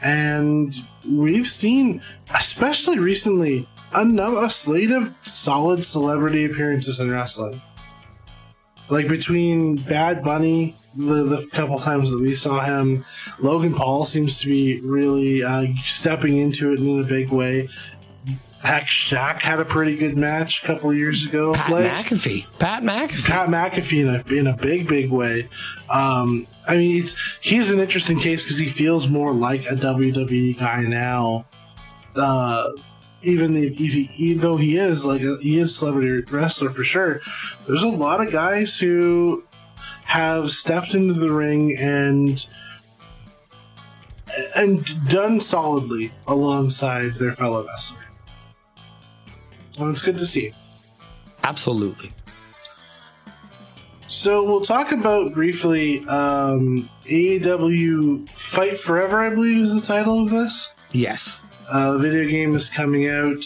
And 0.01 0.75
we've 1.09 1.47
seen, 1.47 2.01
especially 2.29 2.99
recently, 2.99 3.67
a, 3.93 4.49
slate 4.49 4.91
of 4.91 5.15
solid 5.23 5.83
celebrity 5.83 6.45
appearances 6.45 6.99
in 6.99 7.09
wrestling. 7.09 7.61
Like 8.89 9.07
between 9.07 9.77
Bad 9.77 10.23
Bunny, 10.23 10.75
the, 10.95 11.23
the 11.23 11.47
couple 11.51 11.77
times 11.79 12.11
that 12.11 12.21
we 12.21 12.33
saw 12.33 12.63
him, 12.63 13.03
Logan 13.39 13.73
Paul 13.73 14.05
seems 14.05 14.39
to 14.41 14.47
be 14.47 14.79
really 14.81 15.43
uh, 15.43 15.65
stepping 15.81 16.37
into 16.37 16.71
it 16.73 16.79
in 16.79 16.99
a 16.99 17.03
big 17.03 17.29
way. 17.29 17.69
Heck, 18.61 18.85
Shaq 18.85 19.41
had 19.41 19.59
a 19.59 19.65
pretty 19.65 19.95
good 19.95 20.17
match 20.17 20.63
a 20.63 20.65
couple 20.67 20.91
years 20.91 21.27
ago. 21.27 21.53
Pat 21.53 21.69
Like, 21.69 21.91
McAfee. 21.91 22.45
Pat 22.57 22.81
McAfee. 22.81 23.27
Pat 23.27 23.49
McAfee 23.49 24.01
in 24.01 24.09
a, 24.09 24.39
in 24.39 24.47
a 24.47 24.57
big, 24.57 24.87
big 24.87 25.11
way. 25.11 25.49
Um, 25.87 26.47
I 26.67 26.77
mean, 26.77 27.03
it's 27.03 27.15
he's 27.41 27.69
an 27.69 27.79
interesting 27.79 28.19
case 28.19 28.43
because 28.43 28.57
he 28.57 28.67
feels 28.67 29.07
more 29.07 29.33
like 29.33 29.65
a 29.65 29.75
WWE 29.75 30.57
guy 30.57 30.81
now. 30.81 31.45
Uh, 32.15 32.69
even 33.21 33.55
if, 33.55 33.79
if 33.79 33.93
he, 33.93 34.07
even 34.17 34.41
though 34.41 34.57
he 34.57 34.77
is 34.77 35.05
like 35.05 35.21
a, 35.21 35.37
he 35.41 35.59
is 35.59 35.69
a 35.71 35.73
celebrity 35.73 36.23
wrestler 36.31 36.69
for 36.69 36.83
sure, 36.83 37.21
there's 37.67 37.83
a 37.83 37.87
lot 37.89 38.25
of 38.25 38.31
guys 38.31 38.79
who 38.79 39.43
have 40.05 40.49
stepped 40.49 40.93
into 40.93 41.13
the 41.13 41.31
ring 41.31 41.75
and 41.77 42.45
and 44.55 45.07
done 45.07 45.39
solidly 45.39 46.13
alongside 46.27 47.15
their 47.15 47.31
fellow 47.31 47.65
wrestler. 47.65 48.05
And 49.79 49.91
it's 49.91 50.01
good 50.01 50.17
to 50.17 50.25
see. 50.25 50.53
Absolutely. 51.43 52.11
So 54.07 54.43
we'll 54.43 54.61
talk 54.61 54.91
about 54.91 55.33
briefly 55.33 55.99
um, 56.07 56.89
AEW 57.05 58.29
Fight 58.29 58.77
Forever. 58.77 59.19
I 59.19 59.29
believe 59.29 59.57
is 59.57 59.75
the 59.75 59.85
title 59.85 60.23
of 60.23 60.29
this. 60.29 60.73
Yes. 60.91 61.37
Uh, 61.71 61.93
the 61.93 61.99
video 61.99 62.29
game 62.29 62.55
is 62.55 62.69
coming 62.69 63.09
out. 63.09 63.43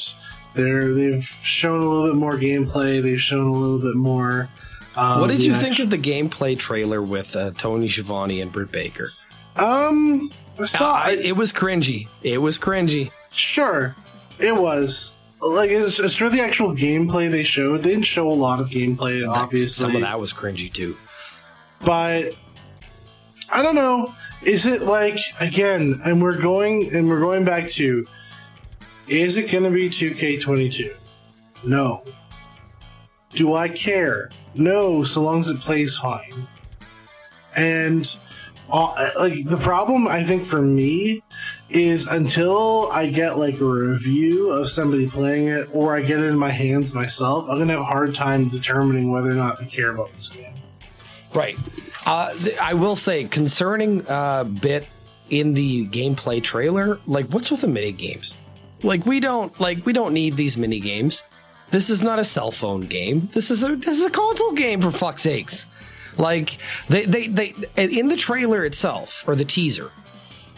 They're 0.53 0.93
they've 0.93 1.23
shown 1.23 1.81
a 1.81 1.85
little 1.89 2.07
bit 2.07 2.15
more 2.15 2.37
gameplay. 2.37 3.01
They've 3.01 3.21
shown 3.21 3.47
a 3.47 3.53
little 3.53 3.79
bit 3.79 3.95
more. 3.95 4.49
Um, 5.00 5.22
What 5.22 5.29
did 5.29 5.41
you 5.44 5.53
actu- 5.53 5.63
think 5.65 5.79
of 5.79 5.89
the 5.89 5.98
gameplay 5.98 6.58
trailer 6.58 7.01
with 7.01 7.36
uh, 7.36 7.51
Tony 7.58 7.88
Schiavone 7.89 8.41
and 8.41 8.51
Britt 8.51 8.72
Baker? 8.72 9.12
Um, 9.56 10.32
I 10.60 10.65
saw. 10.65 10.94
I, 10.96 11.12
it 11.12 11.36
was 11.36 11.51
cringy. 11.53 12.08
It 12.22 12.39
was 12.39 12.58
cringy. 12.58 13.12
Sure, 13.32 13.96
it 14.39 14.56
was 14.56 15.15
like 15.41 15.70
as, 15.70 16.00
as 16.00 16.18
for 16.18 16.29
the 16.29 16.41
actual 16.41 16.75
gameplay 16.75 17.29
they 17.32 17.44
showed. 17.44 17.84
They 17.84 17.91
didn't 17.91 18.06
show 18.06 18.29
a 18.29 18.34
lot 18.34 18.60
of 18.60 18.70
gameplay, 18.70 19.27
obviously. 19.27 19.68
Some 19.70 19.96
of 19.96 20.01
that 20.01 20.20
was 20.20 20.34
cringy 20.34 20.72
too. 20.72 20.98
but 21.86 22.34
I 23.51 23.62
don't 23.63 23.75
know. 23.75 24.13
Is 24.41 24.65
it 24.65 24.82
like 24.82 25.20
again? 25.39 26.01
And 26.03 26.22
we're 26.22 26.39
going 26.41 26.94
and 26.96 27.08
we're 27.10 27.20
going 27.22 27.46
back 27.46 27.70
to. 27.70 28.06
Is 29.08 29.38
it 29.38 29.51
going 29.51 29.63
to 29.63 29.72
be 29.72 29.89
2K22? 29.89 30.94
No. 31.63 32.06
Do 33.34 33.53
I 33.56 33.68
care? 33.70 34.29
No, 34.53 35.03
so 35.03 35.22
long 35.22 35.39
as 35.39 35.50
it 35.50 35.60
plays 35.60 35.98
fine. 35.98 36.48
And 37.56 38.18
uh, 38.70 39.12
like 39.18 39.34
the 39.46 39.58
problem 39.58 40.08
I 40.08 40.24
think 40.24 40.44
for 40.44 40.62
me 40.62 41.24
is 41.70 42.08
until 42.08 42.89
I 42.91 43.10
get 43.10 43.38
like 43.38 43.60
a 43.60 43.65
review 43.65 44.51
of 44.51 44.70
somebody 44.70 45.08
playing 45.10 45.48
it 45.48 45.70
or 45.72 45.96
I 45.96 46.01
get 46.01 46.20
it 46.20 46.25
in 46.25 46.38
my 46.38 46.51
hands 46.51 46.94
myself, 46.94 47.50
I'm 47.50 47.58
gonna 47.58 47.74
have 47.74 47.82
a 47.82 47.86
hard 47.86 48.13
time 48.13 48.50
determining 48.50 49.12
whether 49.12 49.32
or 49.32 49.36
not 49.36 49.62
I 49.62 49.65
care 49.65 49.91
about 49.91 50.13
this 50.13 50.29
game. 50.29 50.56
Right. 51.34 51.58
Uh, 52.06 52.34
th- 52.36 52.58
I 52.58 52.74
will 52.74 52.96
say, 52.96 53.25
concerning 53.25 54.08
uh, 54.08 54.44
bit 54.44 54.88
in 55.29 55.53
the 55.53 55.88
gameplay 55.88 56.41
trailer, 56.41 57.00
like 57.06 57.27
what's 57.27 57.51
with 57.51 57.62
the 57.62 57.68
mini 57.68 57.91
games? 57.91 58.36
Like 58.82 59.06
we 59.06 59.20
don't 59.20 59.58
like 59.60 59.86
we 59.86 59.94
don't 59.94 60.13
need 60.13 60.38
these 60.38 60.58
mini 60.58 60.79
games. 60.79 61.24
This 61.71 61.89
is 61.89 62.01
not 62.01 62.19
a 62.19 62.23
cell 62.23 62.51
phone 62.51 62.81
game. 62.81 63.29
This 63.33 63.51
is 63.51 63.63
a 63.63 63.75
this 63.75 63.99
is 63.99 64.05
a 64.05 64.09
console 64.09 64.53
game 64.53 64.81
for 64.81 64.91
fuck's 64.91 65.23
sakes. 65.23 65.67
Like 66.17 66.57
they 66.89 67.05
they 67.05 67.27
they 67.27 67.53
in 67.77 68.07
the 68.07 68.15
trailer 68.15 68.65
itself 68.65 69.23
or 69.27 69.35
the 69.35 69.45
teaser, 69.45 69.91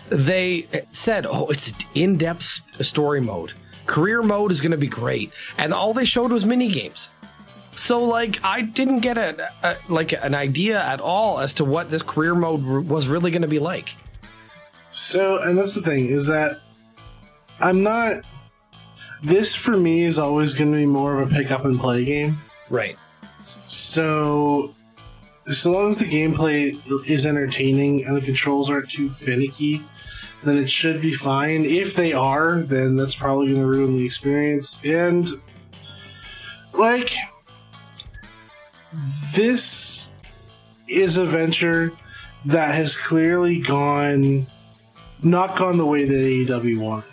they 0.10 0.68
said, 0.92 1.26
"Oh, 1.26 1.48
it's 1.48 1.74
in-depth 1.94 2.86
story 2.86 3.22
mode. 3.22 3.54
Career 3.86 4.24
mode 4.24 4.52
is 4.52 4.62
going 4.62 4.72
to 4.72 4.78
be 4.78 4.88
great." 4.88 5.32
And 5.58 5.74
all 5.74 5.94
they 5.94 6.06
showed 6.06 6.32
was 6.32 6.46
mini 6.46 6.70
games. 6.70 7.12
So 7.76 8.04
like 8.04 8.44
I 8.44 8.62
didn't 8.62 9.00
get 9.00 9.18
a, 9.18 9.52
a 9.64 9.78
like 9.88 10.14
an 10.14 10.36
idea 10.36 10.82
at 10.82 11.00
all 11.02 11.40
as 11.40 11.54
to 11.56 11.66
what 11.66 11.90
this 11.90 12.04
career 12.04 12.36
mode 12.36 12.66
r- 12.66 12.80
was 12.80 13.08
really 13.08 13.32
going 13.32 13.42
to 13.42 13.48
be 13.48 13.60
like. 13.60 13.96
So, 14.92 15.42
and 15.42 15.58
that's 15.58 15.76
the 15.76 15.82
thing 15.82 16.08
is 16.08 16.28
that 16.28 16.60
I'm 17.60 17.84
not. 17.84 18.24
This 19.22 19.54
for 19.54 19.78
me 19.78 20.04
is 20.04 20.18
always 20.18 20.54
going 20.54 20.72
to 20.72 20.78
be 20.78 20.86
more 20.86 21.20
of 21.22 21.32
a 21.32 21.36
pick 21.36 21.52
up 21.52 21.66
and 21.66 21.80
play 21.80 22.06
game. 22.06 22.40
Right. 22.70 22.98
So, 23.66 24.74
so 25.46 25.72
long 25.72 25.90
as 25.90 26.00
the 26.00 26.06
gameplay 26.06 26.82
is 27.08 27.26
entertaining 27.26 28.06
and 28.06 28.18
the 28.18 28.22
controls 28.22 28.70
aren't 28.70 28.90
too 28.90 29.10
finicky, 29.10 29.84
then 30.44 30.58
it 30.58 30.70
should 30.70 31.02
be 31.02 31.14
fine. 31.14 31.66
If 31.66 31.96
they 31.96 32.14
are, 32.14 32.62
then 32.62 32.96
that's 32.96 33.16
probably 33.16 33.48
going 33.48 33.62
to 33.62 33.68
ruin 33.68 33.96
the 33.96 34.06
experience. 34.06 34.82
And, 34.84 35.28
like, 36.74 37.14
this 39.36 40.12
is 40.88 41.18
a 41.18 41.26
venture 41.26 41.94
that 42.46 42.74
has 42.74 42.98
clearly 42.98 43.60
gone, 43.60 44.48
not 45.22 45.56
gone 45.58 45.78
the 45.78 45.86
way 45.86 46.06
that 46.06 46.14
AEW 46.14 46.80
wanted 46.80 47.06
it 47.06 47.06
to 47.06 47.08
go. 47.08 47.11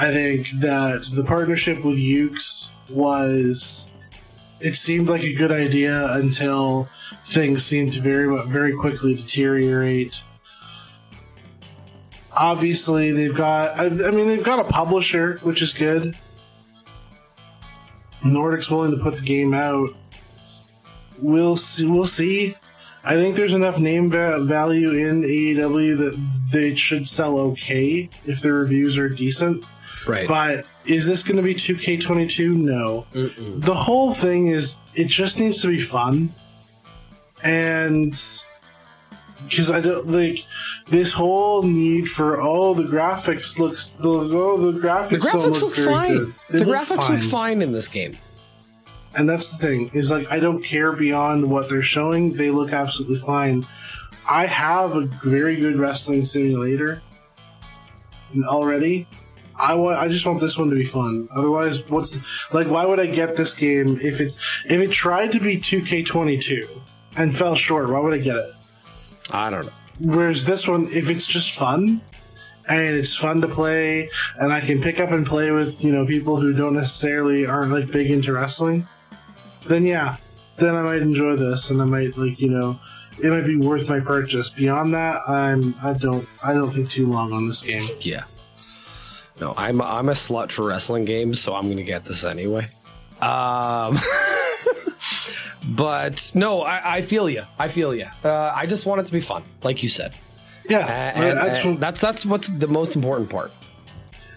I 0.00 0.10
think 0.12 0.48
that 0.60 1.10
the 1.12 1.24
partnership 1.24 1.84
with 1.84 1.98
Yuke's 1.98 2.72
was 2.88 3.90
it 4.58 4.74
seemed 4.74 5.10
like 5.10 5.22
a 5.22 5.34
good 5.34 5.52
idea 5.52 6.10
until 6.14 6.88
things 7.22 7.66
seemed 7.66 7.92
to 7.92 8.00
very 8.00 8.26
very 8.48 8.74
quickly 8.74 9.14
deteriorate. 9.14 10.24
Obviously, 12.32 13.12
they've 13.12 13.36
got 13.36 13.78
I, 13.78 14.10
mean 14.10 14.28
they've 14.28 14.42
got 14.42 14.58
a 14.58 14.64
publisher, 14.64 15.38
which 15.42 15.60
is 15.60 15.74
good. 15.74 16.16
Nordic's 18.24 18.70
willing 18.70 18.96
to 18.96 19.02
put 19.02 19.16
the 19.16 19.26
game 19.26 19.52
out. 19.52 19.90
We'll 21.18 21.56
see. 21.56 21.86
We'll 21.86 22.06
see. 22.06 22.56
I 23.04 23.16
think 23.16 23.36
there's 23.36 23.52
enough 23.52 23.78
name 23.78 24.10
va- 24.10 24.44
value 24.44 24.92
in 24.92 25.24
AEW 25.24 25.98
that 25.98 26.30
they 26.52 26.74
should 26.74 27.06
sell 27.06 27.38
okay 27.38 28.08
if 28.24 28.40
the 28.40 28.54
reviews 28.54 28.96
are 28.96 29.10
decent. 29.10 29.62
Right. 30.06 30.26
But 30.26 30.66
is 30.86 31.06
this 31.06 31.22
going 31.22 31.36
to 31.36 31.42
be 31.42 31.54
2K22? 31.54 32.56
No. 32.56 33.06
The 33.12 33.74
whole 33.74 34.12
thing 34.14 34.48
is, 34.48 34.76
it 34.94 35.08
just 35.08 35.38
needs 35.38 35.62
to 35.62 35.68
be 35.68 35.80
fun. 35.80 36.34
And 37.42 38.12
because 39.44 39.70
I 39.70 39.80
don't 39.80 40.06
like 40.08 40.44
this 40.88 41.12
whole 41.12 41.62
need 41.62 42.08
for 42.08 42.40
oh 42.40 42.74
the 42.74 42.82
graphics 42.82 43.58
looks 43.58 43.90
the 43.90 44.08
oh 44.08 44.70
the 44.70 44.78
graphics, 44.78 45.08
the 45.08 45.18
don't 45.18 45.52
graphics 45.52 45.62
look, 45.62 45.76
look 45.76 45.88
fine. 45.88 46.34
The 46.50 46.64
look 46.64 46.76
graphics 46.76 47.06
fine. 47.06 47.16
look 47.20 47.30
fine 47.30 47.62
in 47.62 47.72
this 47.72 47.88
game. 47.88 48.18
And 49.16 49.28
that's 49.28 49.50
the 49.50 49.58
thing 49.58 49.90
is 49.92 50.10
like 50.10 50.30
I 50.30 50.38
don't 50.40 50.62
care 50.62 50.92
beyond 50.92 51.50
what 51.50 51.68
they're 51.68 51.82
showing. 51.82 52.34
They 52.34 52.50
look 52.50 52.72
absolutely 52.72 53.18
fine. 53.18 53.66
I 54.28 54.46
have 54.46 54.96
a 54.96 55.06
very 55.24 55.56
good 55.56 55.78
wrestling 55.78 56.24
simulator 56.24 57.02
already. 58.46 59.08
I 59.60 59.74
want. 59.74 59.98
I 59.98 60.08
just 60.08 60.26
want 60.26 60.40
this 60.40 60.56
one 60.56 60.70
to 60.70 60.76
be 60.76 60.84
fun. 60.84 61.28
Otherwise, 61.34 61.88
what's 61.88 62.16
like? 62.52 62.68
Why 62.68 62.86
would 62.86 63.00
I 63.00 63.06
get 63.06 63.36
this 63.36 63.54
game 63.54 63.98
if 64.00 64.20
it 64.20 64.36
if 64.64 64.80
it 64.80 64.90
tried 64.90 65.32
to 65.32 65.40
be 65.40 65.58
2K22 65.58 66.68
and 67.16 67.36
fell 67.36 67.54
short? 67.54 67.90
Why 67.90 68.00
would 68.00 68.14
I 68.14 68.18
get 68.18 68.36
it? 68.36 68.54
I 69.30 69.50
don't 69.50 69.66
know. 69.66 69.72
Whereas 70.00 70.44
this 70.44 70.66
one, 70.66 70.88
if 70.92 71.10
it's 71.10 71.26
just 71.26 71.50
fun 71.52 72.00
and 72.68 72.96
it's 72.96 73.14
fun 73.14 73.40
to 73.42 73.48
play, 73.48 74.10
and 74.36 74.52
I 74.52 74.60
can 74.60 74.80
pick 74.80 74.98
up 75.00 75.10
and 75.10 75.26
play 75.26 75.50
with 75.50 75.84
you 75.84 75.92
know 75.92 76.06
people 76.06 76.40
who 76.40 76.52
don't 76.52 76.74
necessarily 76.74 77.46
aren't 77.46 77.72
like 77.72 77.90
big 77.90 78.10
into 78.10 78.32
wrestling, 78.32 78.88
then 79.66 79.84
yeah, 79.84 80.16
then 80.56 80.74
I 80.74 80.82
might 80.82 81.02
enjoy 81.02 81.36
this, 81.36 81.70
and 81.70 81.82
I 81.82 81.84
might 81.84 82.16
like 82.16 82.40
you 82.40 82.48
know 82.48 82.80
it 83.22 83.30
might 83.30 83.46
be 83.46 83.56
worth 83.56 83.88
my 83.88 84.00
purchase. 84.00 84.48
Beyond 84.50 84.94
that, 84.94 85.20
I'm 85.28 85.74
I 85.82 85.92
don't 85.92 86.26
I 86.42 86.54
don't 86.54 86.68
think 86.68 86.90
too 86.90 87.06
long 87.06 87.32
on 87.32 87.46
this 87.46 87.62
game. 87.62 87.88
Yeah. 88.00 88.24
No, 89.40 89.54
I'm 89.56 89.80
I'm 89.80 90.08
a 90.08 90.12
slut 90.12 90.52
for 90.52 90.66
wrestling 90.66 91.04
games, 91.06 91.40
so 91.40 91.54
I'm 91.54 91.68
gonna 91.70 91.82
get 91.82 92.04
this 92.04 92.24
anyway. 92.24 92.68
Um, 93.22 93.98
but 95.64 96.30
no, 96.34 96.62
I, 96.62 96.96
I 96.96 97.02
feel 97.02 97.28
you. 97.28 97.44
I 97.58 97.68
feel 97.68 97.94
you. 97.94 98.06
Uh, 98.24 98.52
I 98.54 98.66
just 98.66 98.86
want 98.86 99.00
it 99.00 99.06
to 99.06 99.12
be 99.12 99.20
fun, 99.20 99.42
like 99.62 99.82
you 99.82 99.88
said. 99.88 100.14
Yeah, 100.68 100.78
Uh, 100.80 100.90
and- 100.90 101.38
that's 101.38 101.60
and 101.60 101.70
what, 101.72 101.80
that's 101.80 102.00
that's 102.00 102.26
what's 102.26 102.48
the 102.48 102.68
most 102.68 102.94
important 102.96 103.30
part. 103.30 103.52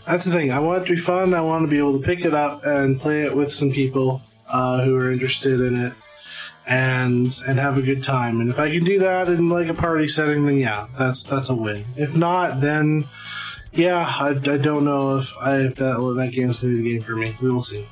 that's 0.05 0.25
the 0.25 0.31
thing. 0.31 0.51
I 0.51 0.59
want 0.59 0.83
it 0.83 0.87
to 0.87 0.93
be 0.93 0.99
fun. 0.99 1.33
I 1.33 1.41
want 1.41 1.63
to 1.63 1.67
be 1.69 1.77
able 1.77 1.99
to 1.99 2.05
pick 2.05 2.25
it 2.25 2.33
up 2.33 2.65
and 2.65 2.99
play 2.99 3.23
it 3.23 3.35
with 3.35 3.53
some 3.53 3.71
people 3.71 4.21
uh, 4.47 4.83
who 4.83 4.95
are 4.95 5.11
interested 5.11 5.59
in 5.61 5.75
it, 5.75 5.93
and 6.67 7.33
and 7.47 7.59
have 7.59 7.77
a 7.77 7.81
good 7.81 8.03
time. 8.03 8.39
And 8.41 8.49
if 8.49 8.59
I 8.59 8.69
can 8.71 8.83
do 8.83 8.99
that 8.99 9.27
in 9.29 9.49
like 9.49 9.67
a 9.67 9.73
party 9.73 10.07
setting, 10.07 10.45
then 10.45 10.57
yeah, 10.57 10.87
that's 10.97 11.23
that's 11.23 11.49
a 11.49 11.55
win. 11.55 11.85
If 11.97 12.17
not, 12.17 12.61
then 12.61 13.07
yeah, 13.73 14.05
I, 14.19 14.29
I 14.29 14.57
don't 14.57 14.85
know 14.85 15.17
if 15.17 15.35
I 15.39 15.57
if 15.61 15.75
that 15.75 15.99
well, 15.99 16.13
that 16.15 16.31
game's 16.31 16.59
gonna 16.59 16.73
be 16.73 16.81
the 16.81 16.93
game 16.93 17.01
for 17.01 17.15
me. 17.15 17.37
We 17.41 17.49
will 17.49 17.63
see. 17.63 17.87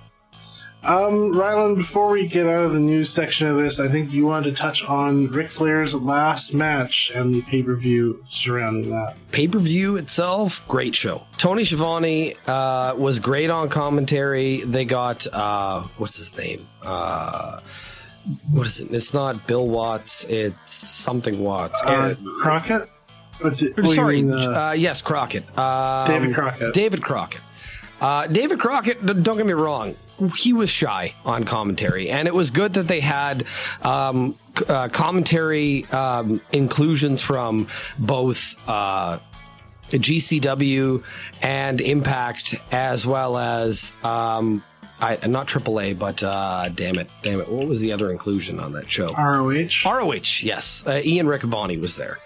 Um, 0.83 1.33
Rylan, 1.33 1.75
before 1.75 2.09
we 2.09 2.27
get 2.27 2.47
out 2.47 2.63
of 2.63 2.73
the 2.73 2.79
news 2.79 3.11
section 3.11 3.45
of 3.45 3.55
this, 3.55 3.79
I 3.79 3.87
think 3.87 4.11
you 4.11 4.25
wanted 4.25 4.55
to 4.55 4.59
touch 4.59 4.83
on 4.89 5.27
Ric 5.27 5.49
Flair's 5.49 5.93
last 5.93 6.55
match 6.55 7.11
and 7.13 7.35
the 7.35 7.41
pay 7.43 7.61
per 7.61 7.75
view 7.75 8.19
surrounding 8.23 8.89
that. 8.89 9.15
Pay 9.31 9.47
per 9.47 9.59
view 9.59 9.97
itself, 9.97 10.67
great 10.67 10.95
show. 10.95 11.27
Tony 11.37 11.65
Schiavone 11.65 12.35
uh, 12.47 12.95
was 12.97 13.19
great 13.19 13.51
on 13.51 13.69
commentary. 13.69 14.61
They 14.61 14.85
got 14.85 15.27
uh, 15.27 15.83
what's 15.97 16.17
his 16.17 16.35
name? 16.35 16.67
Uh, 16.81 17.59
what 18.51 18.65
is 18.65 18.81
it? 18.81 18.91
It's 18.91 19.13
not 19.13 19.45
Bill 19.45 19.67
Watts. 19.67 20.25
It's 20.25 20.73
something 20.73 21.39
Watts. 21.43 21.79
Uh, 21.83 22.15
Crockett. 22.41 22.89
Sorry, 23.93 24.21
mean, 24.21 24.31
uh, 24.31 24.69
uh, 24.69 24.71
yes, 24.77 25.01
Crockett. 25.01 25.45
Um, 25.57 26.07
David 26.07 26.35
Crockett. 26.35 26.73
David 26.73 27.01
Crockett. 27.01 27.41
Uh, 27.99 28.25
David 28.25 28.59
Crockett, 28.59 29.05
don't 29.05 29.37
get 29.37 29.45
me 29.45 29.53
wrong, 29.53 29.95
he 30.35 30.53
was 30.53 30.69
shy 30.71 31.13
on 31.23 31.43
commentary, 31.43 32.09
and 32.09 32.27
it 32.27 32.33
was 32.33 32.49
good 32.49 32.73
that 32.73 32.87
they 32.87 32.99
had 32.99 33.45
um, 33.83 34.35
uh, 34.67 34.87
commentary 34.89 35.85
um, 35.85 36.41
inclusions 36.51 37.21
from 37.21 37.67
both 37.99 38.55
uh, 38.67 39.19
GCW 39.89 41.03
and 41.43 41.79
Impact, 41.79 42.55
as 42.71 43.05
well 43.05 43.37
as 43.37 43.91
and 45.01 45.31
not 45.31 45.47
AAA, 45.47 45.97
but 45.97 46.23
uh, 46.23 46.69
damn 46.69 46.97
it, 46.97 47.09
damn 47.21 47.39
it, 47.39 47.49
what 47.49 47.67
was 47.67 47.81
the 47.81 47.91
other 47.91 48.11
inclusion 48.11 48.59
on 48.59 48.73
that 48.73 48.89
show? 48.89 49.07
ROH. 49.17 49.85
ROH, 49.85 50.41
yes, 50.43 50.83
uh, 50.85 51.01
Ian 51.03 51.27
Riccaboni 51.27 51.79
was 51.79 51.95
there. 51.95 52.19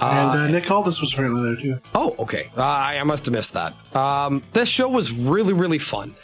And 0.00 0.30
uh, 0.30 0.46
Nick 0.48 0.70
Aldis 0.70 1.00
was 1.00 1.12
apparently 1.12 1.42
there 1.42 1.56
too. 1.56 1.80
Oh, 1.94 2.14
okay. 2.20 2.50
Uh, 2.56 2.62
I, 2.62 2.98
I 2.98 3.02
must 3.02 3.26
have 3.26 3.32
missed 3.32 3.54
that. 3.54 3.74
Um, 3.96 4.42
this 4.52 4.68
show 4.68 4.88
was 4.88 5.12
really, 5.12 5.52
really 5.52 5.78
fun. 5.78 6.14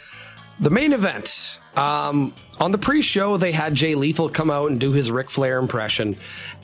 The 0.59 0.69
main 0.69 0.93
event. 0.93 1.59
Um, 1.75 2.33
on 2.59 2.71
the 2.71 2.77
pre-show, 2.77 3.35
they 3.35 3.51
had 3.51 3.75
Jay 3.75 3.95
Lethal 3.95 4.29
come 4.29 4.49
out 4.49 4.71
and 4.71 4.79
do 4.79 4.93
his 4.93 5.11
Ric 5.11 5.29
Flair 5.29 5.57
impression 5.59 6.15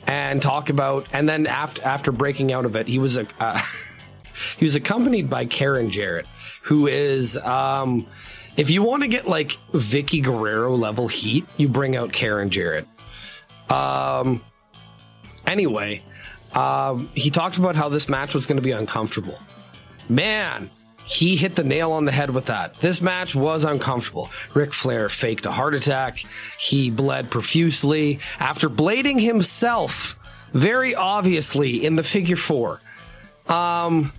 and 0.06 0.40
talk 0.40 0.70
about. 0.70 1.06
And 1.12 1.28
then 1.28 1.46
after 1.46 1.82
after 1.82 2.12
breaking 2.12 2.52
out 2.52 2.64
of 2.64 2.76
it, 2.76 2.88
he 2.88 2.98
was 2.98 3.18
a 3.18 3.26
uh, 3.38 3.60
he 4.56 4.64
was 4.64 4.74
accompanied 4.74 5.28
by 5.28 5.44
Karen 5.44 5.90
Jarrett, 5.90 6.26
who 6.62 6.86
is. 6.86 7.36
Um, 7.36 8.06
if 8.56 8.70
you 8.70 8.82
want 8.82 9.02
to 9.02 9.08
get 9.08 9.26
like 9.26 9.58
Vickie 9.72 10.22
Guerrero 10.22 10.74
level 10.76 11.08
heat, 11.08 11.44
you 11.56 11.68
bring 11.68 11.94
out 11.94 12.12
Karen 12.12 12.48
Jarrett. 12.48 12.86
Um. 13.68 14.42
Anyway, 15.46 16.02
um, 16.54 17.10
he 17.14 17.30
talked 17.30 17.56
about 17.56 17.76
how 17.76 17.88
this 17.88 18.08
match 18.08 18.34
was 18.34 18.46
going 18.46 18.56
to 18.56 18.62
be 18.62 18.72
uncomfortable. 18.72 19.38
Man, 20.08 20.70
he 21.04 21.36
hit 21.36 21.56
the 21.56 21.64
nail 21.64 21.92
on 21.92 22.04
the 22.04 22.12
head 22.12 22.30
with 22.30 22.46
that. 22.46 22.80
This 22.80 23.00
match 23.00 23.34
was 23.34 23.64
uncomfortable. 23.64 24.30
Ric 24.54 24.72
Flair 24.72 25.08
faked 25.08 25.46
a 25.46 25.50
heart 25.50 25.74
attack. 25.74 26.24
He 26.58 26.90
bled 26.90 27.30
profusely 27.30 28.20
after 28.38 28.68
blading 28.68 29.20
himself 29.20 30.16
very 30.52 30.94
obviously 30.94 31.84
in 31.84 31.96
the 31.96 32.02
figure 32.02 32.36
four. 32.36 32.80
Um, 33.48 34.12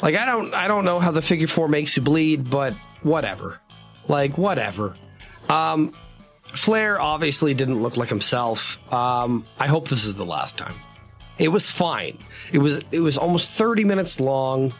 like 0.00 0.14
I 0.14 0.26
don't, 0.26 0.54
I 0.54 0.68
don't 0.68 0.84
know 0.84 1.00
how 1.00 1.10
the 1.10 1.22
figure 1.22 1.48
four 1.48 1.68
makes 1.68 1.96
you 1.96 2.02
bleed, 2.02 2.48
but 2.50 2.74
whatever. 3.02 3.60
Like 4.06 4.38
whatever. 4.38 4.96
Um, 5.48 5.94
Flair 6.44 7.00
obviously 7.00 7.54
didn't 7.54 7.82
look 7.82 7.96
like 7.96 8.08
himself. 8.08 8.78
Um, 8.92 9.46
I 9.58 9.66
hope 9.66 9.88
this 9.88 10.04
is 10.04 10.14
the 10.14 10.24
last 10.24 10.56
time. 10.56 10.74
It 11.38 11.48
was 11.48 11.68
fine. 11.68 12.18
It 12.52 12.58
was 12.58 12.80
it 12.90 13.00
was 13.00 13.16
almost 13.16 13.50
30 13.50 13.84
minutes 13.84 14.20
long. 14.20 14.74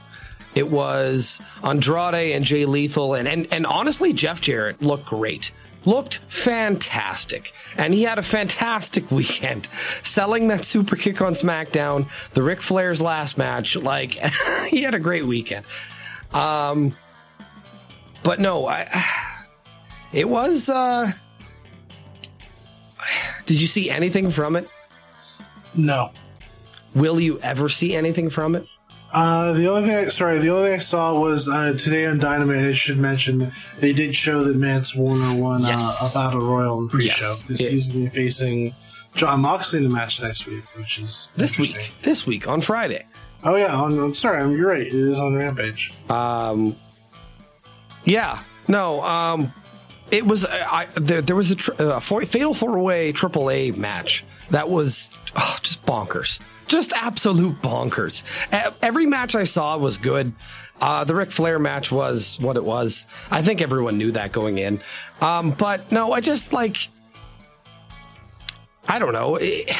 It 0.54 0.68
was 0.68 1.40
Andrade 1.62 2.32
and 2.32 2.44
Jay 2.44 2.64
Lethal 2.64 3.14
and 3.14 3.28
and, 3.28 3.46
and 3.52 3.64
honestly 3.64 4.12
Jeff 4.12 4.40
Jarrett 4.40 4.82
looked 4.82 5.06
great. 5.06 5.52
Looked 5.84 6.16
fantastic. 6.28 7.52
And 7.76 7.94
he 7.94 8.02
had 8.02 8.18
a 8.18 8.22
fantastic 8.22 9.10
weekend. 9.12 9.68
Selling 10.02 10.48
that 10.48 10.64
super 10.64 10.96
kick 10.96 11.22
on 11.22 11.34
SmackDown, 11.34 12.08
the 12.34 12.42
Ric 12.42 12.60
Flair's 12.60 13.00
last 13.00 13.38
match, 13.38 13.76
like 13.76 14.12
he 14.68 14.82
had 14.82 14.94
a 14.94 15.00
great 15.00 15.26
weekend. 15.26 15.64
Um 16.32 16.96
but 18.24 18.40
no, 18.40 18.66
I 18.66 18.88
it 20.12 20.28
was 20.28 20.68
uh 20.68 21.12
did 23.46 23.60
you 23.60 23.68
see 23.68 23.88
anything 23.90 24.30
from 24.30 24.56
it? 24.56 24.68
No. 25.74 26.10
Will 26.94 27.20
you 27.20 27.38
ever 27.40 27.68
see 27.68 27.94
anything 27.94 28.30
from 28.30 28.54
it? 28.54 28.66
Uh, 29.12 29.52
the 29.52 29.66
only 29.68 29.88
thing, 29.88 29.96
I, 29.96 30.04
sorry, 30.08 30.38
the 30.38 30.50
only 30.50 30.66
thing 30.68 30.74
I 30.74 30.78
saw 30.78 31.18
was 31.18 31.48
uh, 31.48 31.72
today 31.78 32.04
on 32.06 32.18
Dynamite. 32.18 32.64
I 32.66 32.72
should 32.72 32.98
mention 32.98 33.38
that 33.38 33.52
they 33.80 33.92
did 33.94 34.14
show 34.14 34.44
that 34.44 34.56
Mance 34.56 34.94
Warner 34.94 35.34
won 35.34 35.62
Yes. 35.62 36.02
uh, 36.02 36.08
a 36.20 36.24
battle 36.24 36.46
royal 36.46 36.78
in 36.82 36.88
pre-show. 36.90 37.24
Yes. 37.26 37.42
This 37.44 37.60
It- 37.62 37.70
he's 37.70 37.88
going 37.88 38.04
to 38.04 38.10
be 38.10 38.14
facing 38.16 38.74
Jon 39.14 39.40
Moxley 39.40 39.78
in 39.78 39.86
a 39.86 39.88
match 39.88 40.20
next 40.22 40.46
week, 40.46 40.64
which 40.76 40.98
is 40.98 41.32
This 41.36 41.58
week. 41.58 41.92
This 42.02 42.26
week 42.26 42.46
on 42.48 42.60
Friday. 42.60 43.06
Oh 43.44 43.56
yeah, 43.56 43.74
on, 43.74 43.98
I'm 43.98 44.14
sorry, 44.14 44.42
I'm, 44.42 44.54
you're 44.56 44.68
right. 44.68 44.82
It 44.82 44.92
is 44.92 45.18
on 45.20 45.34
Rampage. 45.36 45.94
Um, 46.10 46.76
yeah. 48.04 48.42
No. 48.66 49.02
Um, 49.02 49.52
it 50.10 50.26
was. 50.26 50.44
I, 50.44 50.86
there, 50.96 51.22
there 51.22 51.36
was 51.36 51.50
a, 51.50 51.54
tr- 51.56 51.72
a 51.78 52.00
four, 52.00 52.22
fatal 52.26 52.52
four 52.52 52.78
way 52.78 53.12
AAA 53.12 53.76
match 53.76 54.24
that 54.50 54.68
was 54.68 55.08
oh, 55.36 55.56
just 55.62 55.84
bonkers. 55.86 56.40
Just 56.68 56.92
absolute 56.92 57.56
bonkers. 57.62 58.22
Every 58.82 59.06
match 59.06 59.34
I 59.34 59.44
saw 59.44 59.76
was 59.78 59.98
good. 59.98 60.32
Uh, 60.80 61.02
the 61.04 61.14
Ric 61.14 61.32
Flair 61.32 61.58
match 61.58 61.90
was 61.90 62.38
what 62.40 62.56
it 62.56 62.62
was. 62.64 63.04
I 63.30 63.42
think 63.42 63.60
everyone 63.60 63.98
knew 63.98 64.12
that 64.12 64.30
going 64.32 64.58
in. 64.58 64.80
Um, 65.20 65.50
but 65.50 65.90
no, 65.90 66.12
I 66.12 66.20
just 66.20 66.52
like. 66.52 66.88
I 68.86 68.98
don't 68.98 69.12
know. 69.12 69.36
It- 69.36 69.70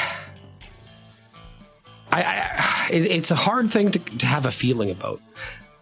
I, 2.11 2.23
I 2.23 2.89
it, 2.91 3.05
it's 3.11 3.29
a 3.31 3.35
hard 3.35 3.69
thing 3.69 3.91
to, 3.91 3.99
to 3.99 4.25
have 4.25 4.45
a 4.47 4.51
feeling 4.51 4.89
about. 4.89 5.21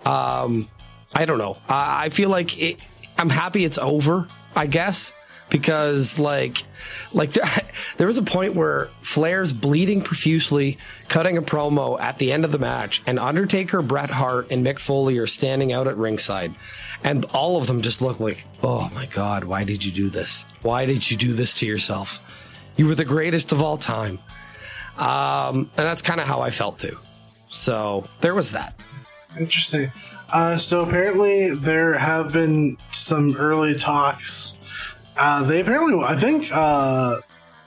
Um, 0.06 0.68
I 1.16 1.24
don't 1.26 1.38
know. 1.38 1.58
I, 1.70 2.06
I 2.06 2.10
feel 2.10 2.30
like 2.30 2.62
it, 2.62 2.80
I'm 3.18 3.30
happy 3.30 3.64
it's 3.64 3.78
over. 3.78 4.28
I 4.56 4.66
guess 4.68 5.14
because 5.50 6.20
like 6.20 6.64
like 7.14 7.34
there, 7.34 7.46
there 7.98 8.08
was 8.08 8.18
a 8.18 8.24
point 8.24 8.56
where 8.56 8.90
Flair's 9.02 9.54
bleeding 9.54 10.02
profusely, 10.02 10.78
cutting 11.08 11.38
a 11.38 11.42
promo 11.42 12.00
at 12.00 12.18
the 12.18 12.32
end 12.32 12.46
of 12.46 12.52
the 12.52 12.60
match, 12.60 13.02
and 13.06 13.20
Undertaker, 13.20 13.82
Bret 13.82 14.10
Hart, 14.10 14.52
and 14.52 14.66
Mick 14.66 14.80
Foley 14.80 15.18
are 15.18 15.28
standing 15.28 15.74
out 15.74 15.88
at 15.88 15.98
ringside, 15.98 16.56
and 17.04 17.26
all 17.26 17.58
of 17.58 17.68
them 17.68 17.82
just 17.82 18.02
look 18.02 18.20
like, 18.20 18.46
oh 18.64 18.90
my 18.94 19.06
god, 19.06 19.44
why 19.44 19.64
did 19.64 19.84
you 19.84 19.92
do 19.92 20.10
this? 20.10 20.46
Why 20.62 20.86
did 20.86 21.10
you 21.10 21.18
do 21.18 21.34
this 21.34 21.56
to 21.60 21.66
yourself? 21.66 22.22
You 22.76 22.88
were 22.88 22.96
the 22.96 23.06
greatest 23.06 23.52
of 23.52 23.62
all 23.62 23.78
time. 23.78 24.20
Um, 24.98 25.70
and 25.78 25.86
that's 25.86 26.02
kind 26.02 26.20
of 26.20 26.28
how 26.28 26.42
I 26.42 26.52
felt 26.52 26.80
too. 26.80 26.98
So 27.50 28.08
there 28.22 28.34
was 28.34 28.52
that. 28.52 28.80
Interesting. 29.40 29.92
Uh, 30.32 30.58
so 30.58 30.84
apparently 30.84 31.56
there 31.56 31.94
have 31.94 32.34
been 32.34 32.78
some 32.92 33.36
early 33.38 33.76
talks. 33.76 34.58
Uh, 35.18 35.44
they 35.44 35.62
apparently, 35.62 36.04
I 36.04 36.16
think, 36.16 36.50
uh, 36.52 37.20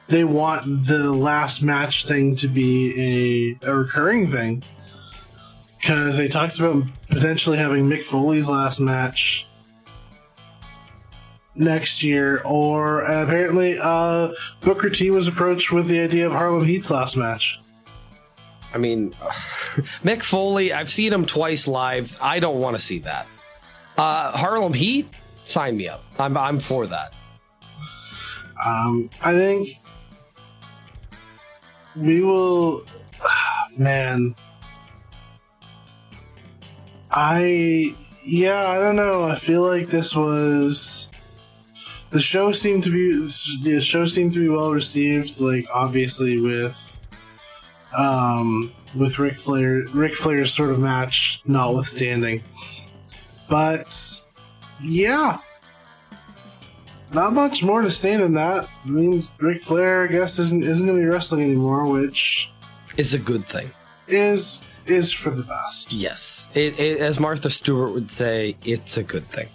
they 0.08 0.24
want 0.24 0.86
the 0.86 1.12
last 1.12 1.62
match 1.62 2.06
thing 2.06 2.36
to 2.36 2.48
be 2.48 3.56
a, 3.62 3.70
a 3.70 3.74
recurring 3.74 4.26
thing. 4.26 4.62
Because 5.80 6.18
they 6.18 6.28
talked 6.28 6.58
about 6.58 6.84
potentially 7.08 7.56
having 7.56 7.88
Mick 7.88 8.04
Foley's 8.04 8.48
last 8.48 8.80
match 8.80 9.46
next 11.54 12.02
year, 12.02 12.42
or 12.44 13.00
apparently 13.00 13.78
uh, 13.80 14.30
Booker 14.60 14.90
T 14.90 15.10
was 15.10 15.26
approached 15.26 15.72
with 15.72 15.88
the 15.88 16.00
idea 16.00 16.26
of 16.26 16.32
Harlem 16.32 16.64
Heat's 16.66 16.90
last 16.90 17.16
match. 17.16 17.60
I 18.74 18.78
mean, 18.78 19.10
Mick 20.04 20.22
Foley, 20.22 20.72
I've 20.72 20.90
seen 20.90 21.12
him 21.12 21.24
twice 21.24 21.66
live. 21.66 22.18
I 22.20 22.40
don't 22.40 22.60
want 22.60 22.76
to 22.76 22.82
see 22.82 23.00
that. 23.00 23.26
Uh, 23.96 24.36
Harlem 24.36 24.74
Heat, 24.74 25.08
sign 25.44 25.76
me 25.76 25.88
up. 25.88 26.04
I'm, 26.18 26.36
I'm 26.36 26.60
for 26.60 26.86
that. 26.88 27.14
Um, 28.64 29.10
I 29.22 29.32
think 29.32 29.68
we 31.96 32.22
will. 32.22 32.82
Man, 33.76 34.34
I 37.10 37.94
yeah, 38.24 38.68
I 38.68 38.78
don't 38.78 38.96
know. 38.96 39.24
I 39.24 39.34
feel 39.36 39.62
like 39.62 39.88
this 39.88 40.14
was 40.14 41.08
the 42.10 42.20
show 42.20 42.52
seemed 42.52 42.84
to 42.84 42.90
be 42.90 43.28
the 43.62 43.80
show 43.80 44.04
seemed 44.04 44.34
to 44.34 44.40
be 44.40 44.48
well 44.48 44.70
received. 44.70 45.40
Like 45.40 45.64
obviously 45.72 46.40
with 46.40 47.00
um 47.96 48.72
with 48.94 49.18
Ric 49.18 49.34
Flair, 49.34 49.84
Ric 49.92 50.14
Flair's 50.14 50.52
sort 50.52 50.70
of 50.70 50.78
match 50.78 51.42
notwithstanding, 51.46 52.42
but 53.48 54.20
yeah, 54.82 55.38
not 57.12 57.32
much 57.32 57.62
more 57.62 57.82
to 57.82 57.90
say 57.90 58.16
than 58.16 58.34
that. 58.34 58.68
I 58.84 58.88
mean, 58.88 59.26
Ric 59.38 59.60
Flair, 59.60 60.04
I 60.04 60.06
guess, 60.08 60.38
isn't 60.38 60.62
isn't 60.62 60.86
going 60.86 60.98
to 60.98 61.04
be 61.04 61.08
wrestling 61.08 61.42
anymore, 61.42 61.86
which 61.86 62.50
is 62.96 63.14
a 63.14 63.18
good 63.18 63.46
thing. 63.46 63.70
is 64.06 64.62
is 64.86 65.12
for 65.12 65.30
the 65.30 65.44
best. 65.44 65.92
Yes. 65.92 66.48
It, 66.54 66.78
it, 66.80 67.00
as 67.00 67.20
Martha 67.20 67.50
Stewart 67.50 67.92
would 67.92 68.10
say, 68.10 68.56
it's 68.64 68.96
a 68.96 69.02
good 69.02 69.26
thing. 69.28 69.48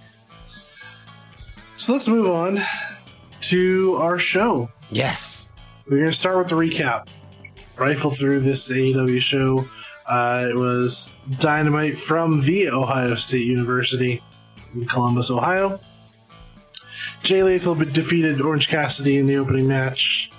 So 1.78 1.94
let's 1.94 2.08
move 2.08 2.30
on 2.30 2.60
to 3.42 3.96
our 4.00 4.18
show. 4.18 4.72
Yes. 4.90 5.50
We're 5.86 5.98
going 5.98 6.12
to 6.12 6.18
start 6.18 6.38
with 6.38 6.48
the 6.48 6.56
recap. 6.56 7.08
Rifle 7.78 8.12
through 8.12 8.40
this 8.40 8.72
AEW 8.72 9.20
show. 9.20 9.68
Uh, 10.08 10.48
it 10.52 10.56
was 10.56 11.10
Dynamite 11.40 11.98
from 11.98 12.42
the 12.42 12.70
Ohio 12.70 13.16
State 13.16 13.46
University 13.46 14.24
in 14.74 14.86
Columbus, 14.86 15.30
Ohio. 15.30 15.80
Jay 17.26 17.42
Lethal 17.42 17.74
defeated 17.74 18.40
Orange 18.40 18.70
Cassidy 18.70 19.18
in 19.18 19.26
the 19.26 19.38
opening 19.38 19.68
match. 19.68 20.32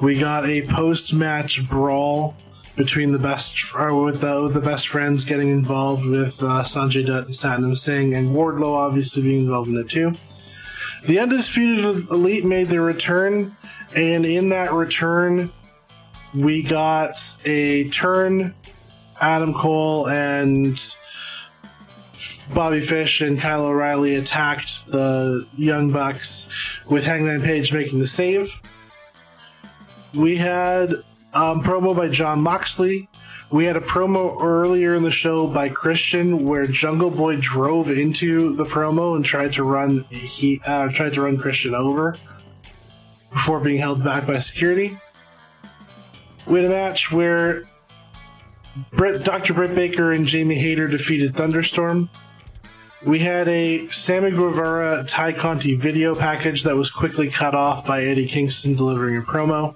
We 0.00 0.18
got 0.18 0.48
a 0.48 0.66
post-match 0.66 1.68
brawl 1.68 2.34
between 2.74 3.12
the 3.12 3.18
best 3.18 3.74
or 3.74 4.02
with 4.02 4.22
the, 4.22 4.40
with 4.42 4.54
the 4.54 4.62
best 4.62 4.88
friends 4.88 5.24
getting 5.24 5.50
involved 5.50 6.08
with 6.08 6.42
uh, 6.42 6.62
Sanjay 6.62 7.06
Dutt 7.06 7.26
and 7.26 7.34
Satnam 7.34 7.76
Singh, 7.76 8.14
and 8.14 8.30
Wardlow 8.34 8.74
obviously 8.74 9.22
being 9.22 9.40
involved 9.40 9.68
in 9.68 9.76
it 9.76 9.90
too. 9.90 10.16
The 11.04 11.18
Undisputed 11.18 12.08
Elite 12.10 12.46
made 12.46 12.68
their 12.68 12.80
return, 12.80 13.54
and 13.94 14.24
in 14.24 14.48
that 14.48 14.72
return, 14.72 15.52
we 16.34 16.62
got 16.62 17.20
a 17.44 17.90
turn. 17.90 18.54
Adam 19.20 19.52
Cole 19.52 20.08
and 20.08 20.82
Bobby 22.46 22.80
Fish 22.80 23.20
and 23.20 23.38
Kyle 23.38 23.64
O'Reilly 23.64 24.14
attacked 24.14 24.86
the 24.86 25.46
Young 25.56 25.92
Bucks 25.92 26.48
with 26.88 27.04
Hangman 27.04 27.42
Page 27.42 27.72
making 27.72 27.98
the 27.98 28.06
save. 28.06 28.60
We 30.14 30.36
had 30.36 30.92
um, 31.32 31.62
promo 31.62 31.96
by 31.96 32.08
Jon 32.08 32.42
Moxley. 32.42 33.08
We 33.50 33.64
had 33.66 33.76
a 33.76 33.80
promo 33.80 34.42
earlier 34.42 34.94
in 34.94 35.02
the 35.02 35.10
show 35.10 35.46
by 35.46 35.68
Christian 35.68 36.46
where 36.46 36.66
Jungle 36.66 37.10
Boy 37.10 37.36
drove 37.36 37.90
into 37.90 38.56
the 38.56 38.64
promo 38.64 39.14
and 39.14 39.24
tried 39.24 39.52
to 39.54 39.64
run 39.64 40.04
he 40.10 40.60
uh, 40.64 40.88
tried 40.88 41.12
to 41.14 41.22
run 41.22 41.36
Christian 41.36 41.74
over 41.74 42.16
before 43.30 43.60
being 43.60 43.78
held 43.78 44.02
back 44.02 44.26
by 44.26 44.38
security. 44.38 44.98
We 46.46 46.62
had 46.62 46.70
a 46.70 46.74
match 46.74 47.12
where 47.12 47.64
Dr. 48.96 49.54
Britt 49.54 49.74
Baker 49.74 50.12
and 50.12 50.26
Jamie 50.26 50.56
Hayter 50.56 50.88
defeated 50.88 51.34
Thunderstorm. 51.34 52.08
We 53.04 53.18
had 53.18 53.48
a 53.48 53.88
Sammy 53.88 54.30
Guevara 54.30 55.04
Tay 55.04 55.32
Conti 55.32 55.74
video 55.74 56.14
package 56.14 56.62
that 56.62 56.76
was 56.76 56.88
quickly 56.88 57.30
cut 57.30 57.52
off 57.52 57.84
by 57.84 58.04
Eddie 58.04 58.28
Kingston 58.28 58.76
delivering 58.76 59.16
a 59.16 59.22
promo. 59.22 59.74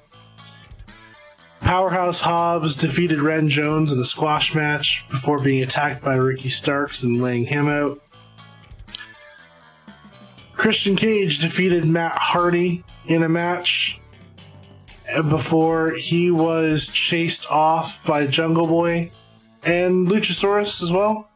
Powerhouse 1.61 2.21
Hobbs 2.21 2.77
defeated 2.77 3.21
Ren 3.21 3.49
Jones 3.49 3.93
in 3.93 3.99
a 3.99 4.05
squash 4.05 4.55
match 4.55 5.05
before 5.11 5.41
being 5.41 5.65
attacked 5.65 6.05
by 6.05 6.15
Ricky 6.15 6.49
Starks 6.49 7.03
and 7.03 7.21
laying 7.21 7.47
him 7.47 7.67
out. 7.67 8.01
Christian 10.53 10.95
Cage 10.95 11.41
defeated 11.41 11.85
Matt 11.85 12.17
Hardy 12.17 12.85
in 13.07 13.25
a 13.25 13.29
match 13.29 14.01
before 15.29 15.95
he 15.97 16.31
was 16.31 16.87
chased 16.89 17.51
off 17.51 18.07
by 18.07 18.29
Jungle 18.29 18.69
Boy 18.69 19.11
and 19.65 20.07
Luchasaurus 20.07 20.81
as 20.81 20.93
well. 20.93 21.29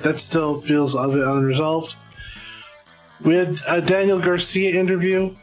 That 0.00 0.20
still 0.20 0.60
feels 0.60 0.94
a 0.94 1.08
bit 1.08 1.26
unresolved. 1.26 1.96
We 3.22 3.36
had 3.36 3.58
a 3.66 3.80
Daniel 3.80 4.20
Garcia 4.20 4.78
interview. 4.78 5.34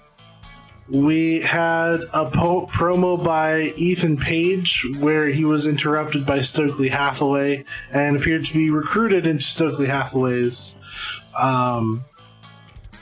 We 0.89 1.39
had 1.39 2.01
a 2.13 2.29
po- 2.29 2.67
promo 2.67 3.23
by 3.23 3.73
Ethan 3.77 4.17
Page 4.17 4.85
where 4.99 5.27
he 5.27 5.45
was 5.45 5.65
interrupted 5.65 6.25
by 6.25 6.41
Stokely 6.41 6.89
Hathaway 6.89 7.63
and 7.91 8.17
appeared 8.17 8.45
to 8.45 8.53
be 8.53 8.69
recruited 8.69 9.25
into 9.25 9.43
Stokely 9.43 9.87
Hathaway's 9.87 10.77
um, 11.39 12.03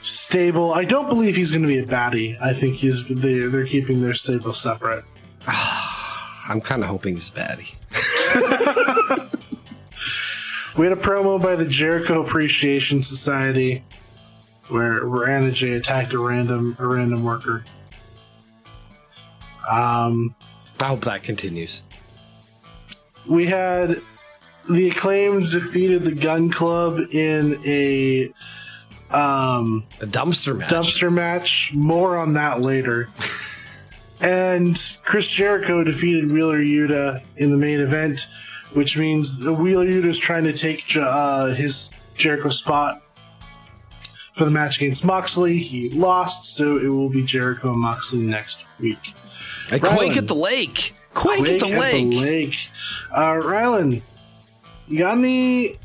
stable. 0.01 0.71
I 0.71 0.85
don't 0.85 1.09
believe 1.09 1.35
he's 1.35 1.51
going 1.51 1.63
to 1.63 1.67
be 1.67 1.79
a 1.79 1.85
baddie. 1.85 2.39
I 2.39 2.53
think 2.53 2.75
he's 2.75 3.07
they're, 3.07 3.49
they're 3.49 3.65
keeping 3.65 4.01
their 4.01 4.13
stable 4.13 4.53
separate. 4.53 5.03
I'm 5.47 6.61
kind 6.61 6.83
of 6.83 6.89
hoping 6.89 7.15
he's 7.15 7.29
a 7.29 7.31
baddie. 7.31 7.75
We 10.79 10.85
had 10.85 10.97
a 10.97 11.01
promo 11.01 11.41
by 11.41 11.57
the 11.57 11.65
Jericho 11.65 12.23
Appreciation 12.23 13.01
Society 13.01 13.83
where, 14.69 15.05
where 15.05 15.27
Anna 15.27 15.51
Jay 15.51 15.73
attacked 15.73 16.13
a 16.13 16.19
random 16.19 16.77
a 16.79 16.87
random 16.87 17.21
worker. 17.21 17.65
Um, 19.69 20.33
I 20.79 20.85
hope 20.85 21.01
that 21.01 21.21
continues. 21.21 21.83
we 23.27 23.47
had 23.47 24.01
the 24.69 24.89
acclaimed 24.89 25.51
defeated 25.51 26.03
the 26.03 26.15
Gun 26.15 26.49
Club 26.49 26.97
in 27.11 27.61
a 27.65 28.31
um, 29.13 29.83
A 29.99 30.05
dumpster 30.05 30.57
match. 30.57 30.69
dumpster 30.69 31.11
match. 31.11 31.73
More 31.73 32.15
on 32.15 32.35
that 32.35 32.61
later. 32.61 33.09
and 34.21 34.81
Chris 35.03 35.27
Jericho 35.27 35.83
defeated 35.83 36.31
Wheeler 36.31 36.63
Yuta 36.63 37.21
in 37.35 37.51
the 37.51 37.57
main 37.57 37.81
event, 37.81 38.27
which 38.73 38.97
means 38.97 39.39
the 39.39 39.53
Wheeler 39.53 39.85
Yuta 39.85 40.05
is 40.05 40.19
trying 40.19 40.43
to 40.43 40.53
take 40.53 40.83
uh, 40.95 41.47
his 41.47 41.93
Jericho 42.15 42.49
spot 42.49 43.01
for 44.33 44.45
the 44.45 44.51
match 44.51 44.77
against 44.77 45.03
Moxley. 45.03 45.57
He 45.57 45.89
lost, 45.89 46.55
so 46.55 46.77
it 46.77 46.87
will 46.87 47.09
be 47.09 47.23
Jericho 47.23 47.71
and 47.71 47.81
Moxley 47.81 48.21
next 48.21 48.65
week. 48.79 49.13
A 49.71 49.79
quake 49.79 50.17
at 50.17 50.27
the 50.27 50.35
lake. 50.35 50.93
Quake, 51.13 51.39
Quake 51.39 51.61
at 51.61 51.69
the 51.69 51.79
lake. 51.79 52.13
lake. 52.13 52.55
Uh, 53.11 53.33
Rylan, 53.33 54.01
you 54.87 54.99
got 54.99 55.17
any? 55.17 55.77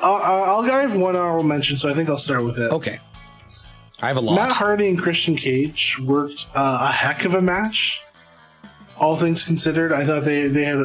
Uh, 0.00 0.12
I'll 0.14 0.62
I 0.62 0.82
have 0.82 0.96
one 0.96 1.16
honorable 1.16 1.44
mention, 1.44 1.76
so 1.76 1.88
I 1.88 1.94
think 1.94 2.08
I'll 2.08 2.18
start 2.18 2.44
with 2.44 2.58
it. 2.58 2.70
Okay. 2.72 3.00
I 4.02 4.08
have 4.08 4.16
a 4.16 4.20
lot. 4.20 4.34
Matt 4.34 4.52
Hardy 4.52 4.88
and 4.88 4.98
Christian 4.98 5.36
Cage 5.36 5.98
worked 6.00 6.48
uh, 6.54 6.88
a 6.90 6.92
heck 6.92 7.24
of 7.24 7.34
a 7.34 7.42
match. 7.42 8.02
All 8.96 9.16
things 9.16 9.44
considered, 9.44 9.92
I 9.92 10.04
thought 10.04 10.24
they 10.24 10.48
they 10.48 10.64
had 10.64 10.80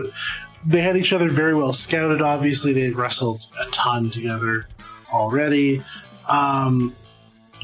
they 0.66 0.82
had 0.82 0.98
each 0.98 1.14
other 1.14 1.30
very 1.30 1.56
well 1.56 1.74
scouted. 1.74 2.22
Obviously, 2.22 2.74
they 2.74 2.82
had 2.82 2.96
wrestled 2.96 3.42
a 3.60 3.70
ton 3.72 4.10
together 4.10 4.64
already. 5.12 5.82
Um, 6.28 6.96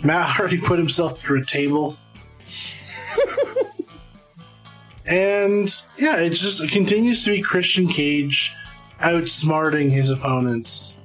Matt 0.03 0.29
Hardy 0.29 0.59
put 0.59 0.79
himself 0.79 1.19
through 1.19 1.41
a 1.41 1.45
table. 1.45 1.95
and 5.05 5.69
yeah, 5.97 6.17
it 6.17 6.31
just 6.31 6.63
it 6.63 6.71
continues 6.71 7.23
to 7.25 7.31
be 7.31 7.41
Christian 7.41 7.87
Cage 7.87 8.53
outsmarting 8.99 9.91
his 9.91 10.09
opponents. 10.09 10.97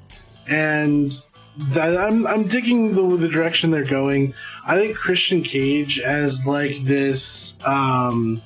And 0.48 1.12
that 1.58 1.96
I'm 1.96 2.26
I'm 2.26 2.44
digging 2.44 2.94
the, 2.94 3.16
the 3.16 3.28
direction 3.28 3.70
they're 3.70 3.84
going. 3.84 4.34
I 4.66 4.76
think 4.76 4.96
Christian 4.96 5.42
Cage 5.42 5.98
as 5.98 6.46
like 6.46 6.76
this 6.78 7.58
um, 7.64 8.40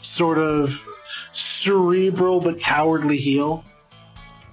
sort 0.00 0.38
of 0.38 0.86
cerebral 1.64 2.40
but 2.40 2.60
cowardly 2.60 3.16
heel 3.16 3.64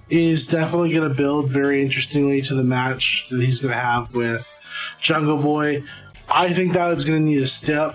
is 0.08 0.46
definitely 0.46 0.92
going 0.92 1.08
to 1.08 1.14
build 1.14 1.48
very 1.48 1.82
interestingly 1.82 2.42
to 2.42 2.54
the 2.54 2.62
match 2.62 3.28
that 3.30 3.40
he's 3.40 3.60
going 3.60 3.72
to 3.72 3.80
have 3.80 4.14
with 4.14 4.54
Jungle 5.00 5.38
Boy. 5.38 5.84
I 6.28 6.52
think 6.52 6.72
that 6.74 6.90
is 6.92 7.04
going 7.04 7.18
to 7.18 7.24
need 7.24 7.40
a 7.42 7.46
step, 7.46 7.94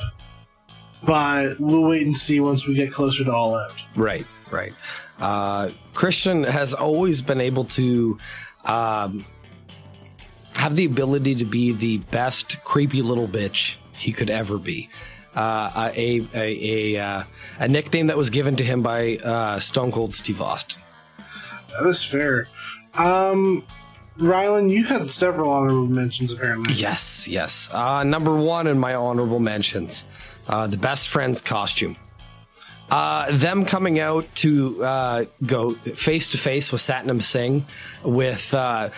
but 1.05 1.59
we'll 1.59 1.83
wait 1.83 2.05
and 2.05 2.17
see 2.17 2.39
once 2.39 2.67
we 2.67 2.75
get 2.75 2.91
closer 2.91 3.23
to 3.23 3.31
All 3.33 3.55
Out. 3.55 3.83
Right, 3.95 4.25
right. 4.51 4.73
Uh, 5.19 5.71
Christian 5.93 6.43
has 6.43 6.73
always 6.73 7.21
been 7.21 7.41
able 7.41 7.65
to 7.65 8.17
um, 8.65 9.25
have 10.55 10.75
the 10.75 10.85
ability 10.85 11.35
to 11.35 11.45
be 11.45 11.71
the 11.71 11.97
best 12.09 12.63
creepy 12.63 13.01
little 13.01 13.27
bitch 13.27 13.75
he 13.93 14.11
could 14.11 14.29
ever 14.29 14.57
be. 14.57 14.89
Uh, 15.37 15.91
a 15.95 16.27
a 16.33 16.95
a, 16.95 16.99
uh, 16.99 17.23
a 17.59 17.67
nickname 17.67 18.07
that 18.07 18.17
was 18.17 18.31
given 18.31 18.55
to 18.55 18.63
him 18.63 18.81
by 18.81 19.17
uh, 19.17 19.59
Stone 19.59 19.91
Cold 19.91 20.15
Steve 20.15 20.41
Austin. 20.41 20.81
That 21.79 21.87
is 21.87 22.03
fair. 22.03 22.47
Um, 22.95 23.63
Rylan, 24.17 24.71
you 24.71 24.83
had 24.85 25.11
several 25.11 25.51
honorable 25.51 25.85
mentions 25.85 26.33
apparently. 26.33 26.73
Yes, 26.73 27.27
yes. 27.27 27.69
Uh, 27.71 28.03
number 28.03 28.35
one 28.35 28.65
in 28.65 28.79
my 28.79 28.95
honorable 28.95 29.39
mentions, 29.39 30.07
uh, 30.47 30.65
the 30.65 30.77
best 30.77 31.07
friend's 31.07 31.39
costume. 31.39 31.97
Uh, 32.89 33.27
them 33.37 33.63
coming 33.65 33.99
out 33.99 34.25
to 34.35 34.83
uh, 34.83 35.25
go 35.45 35.75
face 35.75 36.29
to 36.29 36.37
face 36.39 36.71
with 36.71 36.81
Satnam 36.81 37.21
Singh 37.21 37.65
with 38.03 38.51
uh, 38.55 38.89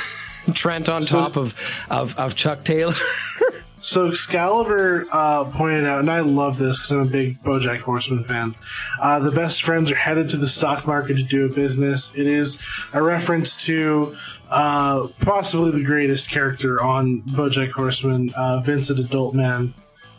Trent 0.52 0.90
on 0.90 1.02
So- 1.02 1.20
top 1.22 1.36
of, 1.36 1.54
of, 1.88 2.14
of 2.18 2.34
Chuck 2.34 2.64
Taylor. 2.64 2.94
So 3.78 4.08
Excalibur 4.08 5.06
uh, 5.12 5.44
pointed 5.44 5.84
out, 5.84 6.00
and 6.00 6.10
I 6.10 6.20
love 6.20 6.58
this 6.58 6.78
because 6.78 6.92
I'm 6.92 7.00
a 7.00 7.10
big 7.10 7.42
BoJack 7.42 7.80
Horseman 7.80 8.24
fan. 8.24 8.54
Uh, 9.00 9.20
the 9.20 9.30
best 9.30 9.62
friends 9.62 9.90
are 9.90 9.96
headed 9.96 10.30
to 10.30 10.38
the 10.38 10.48
stock 10.48 10.86
market 10.86 11.18
to 11.18 11.22
do 11.22 11.46
a 11.46 11.48
business. 11.48 12.14
It 12.14 12.26
is 12.26 12.60
a 12.92 13.02
reference 13.02 13.64
to 13.66 14.16
uh, 14.48 15.08
possibly 15.20 15.72
the 15.72 15.84
greatest 15.84 16.30
character 16.30 16.82
on 16.82 17.22
BoJack 17.22 17.72
Horseman, 17.72 18.32
uh, 18.34 18.60
Vincent 18.60 18.98
Adultman, 18.98 19.72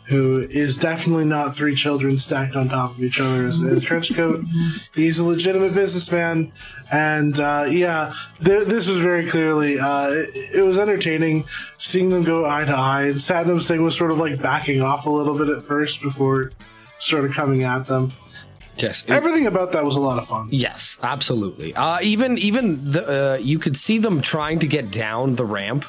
who 0.08 0.40
is 0.40 0.78
definitely 0.78 1.26
not 1.26 1.54
three 1.54 1.74
children 1.74 2.16
stacked 2.16 2.56
on 2.56 2.68
top 2.70 2.92
of 2.92 3.04
each 3.04 3.20
other 3.20 3.46
in 3.46 3.76
a 3.76 3.80
trench 3.80 4.14
coat. 4.14 4.42
He's 4.94 5.18
a 5.18 5.24
legitimate 5.24 5.74
businessman, 5.74 6.50
and 6.90 7.38
uh, 7.38 7.66
yeah, 7.68 8.14
th- 8.42 8.68
this 8.68 8.88
was 8.88 8.98
very 8.98 9.26
clearly 9.26 9.78
uh, 9.78 10.08
it, 10.08 10.56
it, 10.56 10.62
was 10.62 10.78
entertaining 10.78 11.44
seeing 11.76 12.08
them 12.08 12.24
go 12.24 12.48
eye 12.48 12.64
to 12.64 12.72
eye. 12.72 13.02
And 13.02 13.16
Satnam 13.16 13.60
Singh 13.60 13.82
was 13.82 13.96
sort 13.96 14.10
of 14.10 14.18
like 14.18 14.40
backing 14.40 14.80
off 14.80 15.04
a 15.04 15.10
little 15.10 15.36
bit 15.36 15.50
at 15.50 15.62
first 15.62 16.00
before 16.00 16.52
sort 16.98 17.26
of 17.26 17.34
coming 17.34 17.64
at 17.64 17.86
them. 17.86 18.14
Yes, 18.78 19.02
it, 19.02 19.10
everything 19.10 19.46
about 19.46 19.72
that 19.72 19.84
was 19.84 19.96
a 19.96 20.00
lot 20.00 20.18
of 20.18 20.26
fun. 20.26 20.48
Yes, 20.50 20.96
absolutely. 21.02 21.74
Uh, 21.74 22.00
even 22.00 22.38
even 22.38 22.92
the, 22.92 23.34
uh, 23.34 23.36
you 23.36 23.58
could 23.58 23.76
see 23.76 23.98
them 23.98 24.22
trying 24.22 24.60
to 24.60 24.66
get 24.66 24.90
down 24.90 25.36
the 25.36 25.44
ramp, 25.44 25.84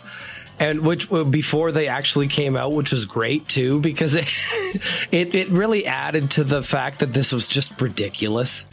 and 0.60 0.82
which 0.82 1.12
uh, 1.12 1.24
before 1.24 1.72
they 1.72 1.88
actually 1.88 2.28
came 2.28 2.56
out, 2.56 2.74
which 2.74 2.92
was 2.92 3.06
great 3.06 3.48
too, 3.48 3.80
because 3.80 4.16
it 4.16 4.26
it, 5.12 5.36
it 5.36 5.50
really 5.50 5.86
added 5.86 6.32
to 6.32 6.44
the 6.44 6.62
fact 6.62 7.00
that 7.00 7.14
this 7.14 7.32
was 7.32 7.48
just 7.48 7.80
ridiculous. 7.80 8.66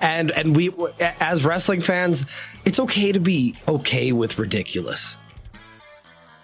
And 0.00 0.30
and 0.30 0.56
we 0.56 0.72
as 1.00 1.44
wrestling 1.44 1.80
fans, 1.80 2.26
it's 2.64 2.80
okay 2.80 3.12
to 3.12 3.20
be 3.20 3.56
okay 3.68 4.12
with 4.12 4.38
ridiculous. 4.38 5.16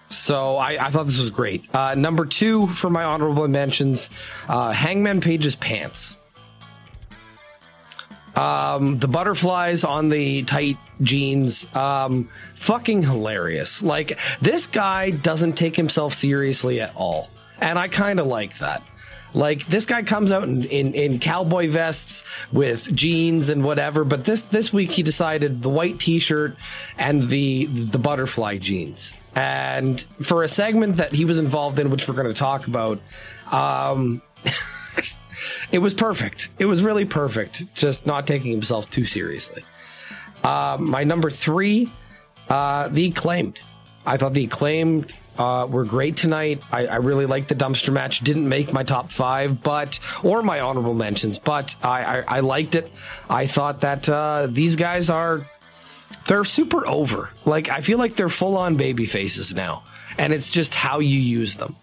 So 0.09 0.57
I, 0.57 0.87
I 0.87 0.89
thought 0.89 1.05
this 1.05 1.19
was 1.19 1.29
great. 1.29 1.63
Uh, 1.73 1.93
number 1.95 2.25
two 2.25 2.67
for 2.67 2.89
my 2.89 3.03
honorable 3.03 3.47
mentions, 3.47 4.09
uh, 4.47 4.71
Hangman 4.71 5.21
Page's 5.21 5.55
pants. 5.55 6.17
Um, 8.39 8.95
the 8.95 9.09
butterflies 9.09 9.83
on 9.83 10.07
the 10.07 10.43
tight 10.43 10.77
jeans, 11.01 11.67
um, 11.75 12.29
fucking 12.55 13.03
hilarious. 13.03 13.83
Like 13.83 14.17
this 14.39 14.65
guy 14.65 15.09
doesn't 15.09 15.53
take 15.53 15.75
himself 15.75 16.13
seriously 16.13 16.79
at 16.79 16.95
all, 16.95 17.29
and 17.59 17.77
I 17.77 17.89
kind 17.89 18.17
of 18.17 18.27
like 18.27 18.59
that. 18.59 18.81
Like 19.33 19.67
this 19.67 19.85
guy 19.85 20.03
comes 20.03 20.31
out 20.31 20.43
in, 20.43 20.63
in, 20.63 20.93
in, 20.93 21.19
cowboy 21.19 21.67
vests 21.67 22.23
with 22.53 22.95
jeans 22.95 23.49
and 23.49 23.61
whatever, 23.61 24.05
but 24.05 24.23
this 24.23 24.41
this 24.43 24.71
week 24.71 24.91
he 24.91 25.03
decided 25.03 25.61
the 25.61 25.69
white 25.69 25.99
t-shirt 25.99 26.55
and 26.97 27.27
the 27.27 27.65
the 27.65 27.99
butterfly 27.99 28.57
jeans. 28.57 29.13
And 29.35 29.99
for 30.23 30.43
a 30.43 30.47
segment 30.47 30.95
that 30.97 31.11
he 31.11 31.25
was 31.25 31.39
involved 31.39 31.77
in, 31.77 31.89
which 31.89 32.07
we're 32.07 32.15
going 32.15 32.27
to 32.27 32.33
talk 32.33 32.67
about, 32.67 33.01
um, 33.51 34.21
it 35.71 35.79
was 35.79 35.93
perfect. 35.93 36.49
It 36.59 36.65
was 36.65 36.81
really 36.81 37.05
perfect. 37.05 37.73
Just 37.75 38.05
not 38.05 38.27
taking 38.27 38.51
himself 38.51 38.89
too 38.89 39.05
seriously. 39.05 39.63
Uh, 40.43 40.77
my 40.79 41.03
number 41.03 41.29
three, 41.29 41.91
uh, 42.47 42.87
the 42.87 43.07
acclaimed. 43.07 43.59
I 44.05 44.17
thought 44.17 44.33
the 44.33 44.45
acclaimed 44.45 45.13
uh, 45.37 45.67
were 45.69 45.85
great 45.85 46.17
tonight. 46.17 46.61
I, 46.71 46.87
I 46.87 46.95
really 46.97 47.25
liked 47.25 47.49
the 47.49 47.55
dumpster 47.55 47.93
match. 47.93 48.19
Didn't 48.19 48.47
make 48.47 48.73
my 48.73 48.83
top 48.83 49.11
five, 49.11 49.63
but 49.63 49.99
or 50.23 50.43
my 50.43 50.59
honorable 50.59 50.93
mentions, 50.93 51.39
but 51.39 51.75
I, 51.81 52.19
I, 52.19 52.23
I 52.27 52.39
liked 52.41 52.75
it. 52.75 52.91
I 53.29 53.45
thought 53.47 53.81
that 53.81 54.07
uh, 54.09 54.47
these 54.49 54.75
guys 54.75 55.09
are 55.09 55.45
they're 56.27 56.45
super 56.45 56.87
over. 56.87 57.29
Like 57.45 57.69
I 57.69 57.81
feel 57.81 57.97
like 57.97 58.15
they're 58.15 58.29
full 58.29 58.57
on 58.57 58.75
baby 58.75 59.05
faces 59.05 59.55
now, 59.55 59.83
and 60.17 60.33
it's 60.33 60.49
just 60.51 60.75
how 60.75 60.99
you 60.99 61.19
use 61.19 61.55
them. 61.55 61.75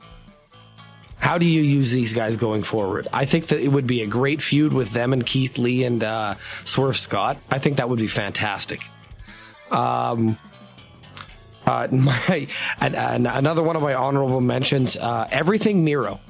How 1.26 1.38
do 1.38 1.44
you 1.44 1.60
use 1.60 1.90
these 1.90 2.12
guys 2.12 2.36
going 2.36 2.62
forward? 2.62 3.08
I 3.12 3.24
think 3.24 3.48
that 3.48 3.58
it 3.58 3.66
would 3.66 3.88
be 3.88 4.00
a 4.02 4.06
great 4.06 4.40
feud 4.40 4.72
with 4.72 4.92
them 4.92 5.12
and 5.12 5.26
Keith 5.26 5.58
Lee 5.58 5.82
and 5.82 6.04
uh, 6.04 6.36
Swerve 6.62 6.96
Scott. 6.96 7.36
I 7.50 7.58
think 7.58 7.78
that 7.78 7.88
would 7.88 7.98
be 7.98 8.06
fantastic. 8.06 8.80
Um, 9.72 10.38
uh, 11.66 11.88
my 11.92 12.46
and, 12.80 12.94
and 12.94 13.26
another 13.26 13.64
one 13.64 13.74
of 13.74 13.82
my 13.82 13.94
honorable 13.94 14.40
mentions: 14.40 14.96
uh, 14.96 15.26
everything 15.32 15.84
Miro, 15.84 16.20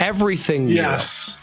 everything. 0.00 0.66
Miro. 0.66 0.74
Yes, 0.74 1.38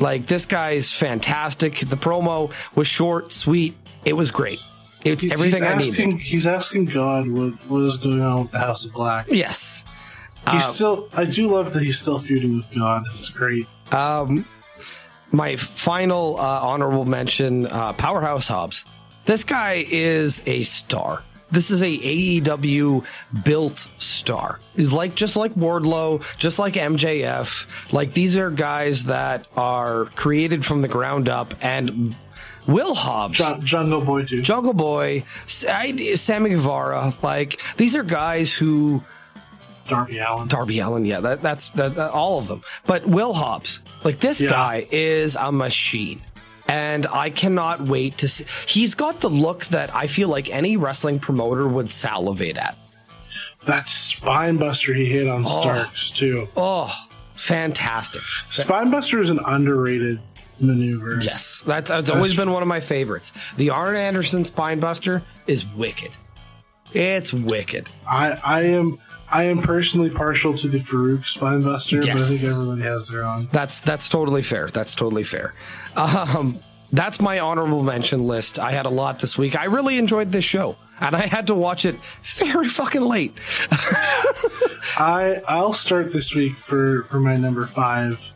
like 0.00 0.26
this 0.26 0.44
guy's 0.44 0.90
fantastic. 0.90 1.88
The 1.88 1.96
promo 1.96 2.52
was 2.74 2.88
short, 2.88 3.30
sweet. 3.30 3.76
It 4.04 4.14
was 4.14 4.32
great. 4.32 4.58
It's 5.04 5.22
he's, 5.22 5.32
everything 5.32 5.62
he's 5.62 5.70
asking, 5.70 6.04
I 6.04 6.06
needed. 6.06 6.20
He's 6.20 6.46
asking 6.48 6.86
God 6.86 7.28
what, 7.28 7.52
what 7.70 7.82
is 7.82 7.96
going 7.98 8.22
on 8.22 8.42
with 8.42 8.50
the 8.50 8.58
House 8.58 8.84
of 8.84 8.92
Black. 8.92 9.28
Yes, 9.30 9.84
He's 10.50 10.64
um, 10.64 10.74
still. 10.74 11.08
I 11.12 11.24
do 11.24 11.48
love 11.48 11.72
that 11.72 11.82
he's 11.82 11.98
still 11.98 12.18
feuding 12.18 12.54
with 12.54 12.74
God. 12.74 13.04
It's 13.08 13.30
great. 13.30 13.66
Um, 13.92 14.46
my 15.32 15.56
final 15.56 16.36
uh, 16.38 16.60
honorable 16.60 17.04
mention: 17.04 17.66
uh, 17.66 17.92
Powerhouse 17.94 18.48
Hobbs. 18.48 18.84
This 19.24 19.44
guy 19.44 19.86
is 19.88 20.42
a 20.46 20.62
star. 20.62 21.22
This 21.50 21.70
is 21.70 21.82
a 21.82 21.86
AEW 22.40 23.04
built 23.44 23.88
star. 23.98 24.60
Is 24.74 24.92
like 24.92 25.14
just 25.14 25.36
like 25.36 25.54
Wardlow, 25.54 26.22
just 26.36 26.58
like 26.58 26.74
MJF. 26.74 27.92
Like 27.92 28.12
these 28.12 28.36
are 28.36 28.50
guys 28.50 29.04
that 29.04 29.46
are 29.56 30.06
created 30.16 30.64
from 30.64 30.82
the 30.82 30.88
ground 30.88 31.28
up 31.28 31.54
and 31.62 32.16
Will 32.66 32.94
Hobbs, 32.94 33.40
Jungle 33.62 34.00
Boy, 34.00 34.24
too. 34.24 34.42
Jungle 34.42 34.72
Boy, 34.72 35.24
Sammy 35.46 36.50
Guevara. 36.50 37.14
Like 37.22 37.60
these 37.76 37.94
are 37.94 38.02
guys 38.02 38.52
who 38.52 39.02
Darby 39.86 40.18
Allin. 40.18 40.48
Darby 40.48 40.78
Allin, 40.78 41.04
yeah, 41.04 41.20
that, 41.20 41.42
that's 41.42 41.70
that, 41.70 41.94
that, 41.94 42.10
all 42.10 42.38
of 42.38 42.48
them. 42.48 42.62
But 42.86 43.06
Will 43.06 43.34
Hobbs, 43.34 43.80
like 44.02 44.20
this 44.20 44.40
yeah. 44.40 44.50
guy 44.50 44.86
is 44.90 45.36
a 45.36 45.52
machine. 45.52 46.20
And 46.66 47.06
I 47.06 47.28
cannot 47.28 47.82
wait 47.82 48.18
to 48.18 48.28
see. 48.28 48.46
He's 48.66 48.94
got 48.94 49.20
the 49.20 49.28
look 49.28 49.66
that 49.66 49.94
I 49.94 50.06
feel 50.06 50.28
like 50.28 50.48
any 50.48 50.78
wrestling 50.78 51.20
promoter 51.20 51.68
would 51.68 51.92
salivate 51.92 52.56
at. 52.56 52.78
That 53.66 53.84
spinebuster 53.84 54.96
he 54.96 55.06
hit 55.06 55.28
on 55.28 55.42
oh. 55.46 55.60
Starks, 55.60 56.10
too. 56.10 56.48
Oh, 56.56 56.90
fantastic. 57.34 58.22
Spinebuster 58.22 59.20
is 59.20 59.28
an 59.28 59.40
underrated 59.44 60.20
maneuver. 60.58 61.18
Yes, 61.20 61.62
that's, 61.66 61.90
that's, 61.90 62.08
that's 62.08 62.10
always 62.10 62.36
been 62.36 62.50
one 62.50 62.62
of 62.62 62.68
my 62.68 62.80
favorites. 62.80 63.32
The 63.56 63.70
Arn 63.70 63.96
Anderson 63.96 64.44
spinebuster 64.44 65.22
is 65.46 65.66
wicked. 65.66 66.12
It's 66.92 67.32
wicked. 67.32 67.90
I, 68.08 68.40
I 68.42 68.62
am 68.62 68.98
I 69.34 69.46
am 69.46 69.62
personally 69.62 70.10
partial 70.10 70.56
to 70.58 70.68
the 70.68 70.78
Faarooq 70.78 71.22
Spinebuster, 71.22 72.06
yes. 72.06 72.06
but 72.06 72.22
I 72.22 72.24
think 72.24 72.52
everybody 72.52 72.82
has 72.82 73.08
their 73.08 73.24
own. 73.24 73.40
That's 73.50 73.80
that's 73.80 74.08
totally 74.08 74.42
fair. 74.42 74.68
That's 74.68 74.94
totally 74.94 75.24
fair. 75.24 75.54
Um, 75.96 76.60
that's 76.92 77.20
my 77.20 77.40
honorable 77.40 77.82
mention 77.82 78.28
list. 78.28 78.60
I 78.60 78.70
had 78.70 78.86
a 78.86 78.90
lot 78.90 79.18
this 79.18 79.36
week. 79.36 79.58
I 79.58 79.64
really 79.64 79.98
enjoyed 79.98 80.30
this 80.30 80.44
show, 80.44 80.76
and 81.00 81.16
I 81.16 81.26
had 81.26 81.48
to 81.48 81.54
watch 81.56 81.84
it 81.84 81.98
very 82.22 82.68
fucking 82.68 83.02
late. 83.02 83.36
I 84.96 85.42
I'll 85.48 85.72
start 85.72 86.12
this 86.12 86.32
week 86.32 86.54
for 86.54 87.02
for 87.02 87.18
my 87.18 87.36
number 87.36 87.66
five. 87.66 88.30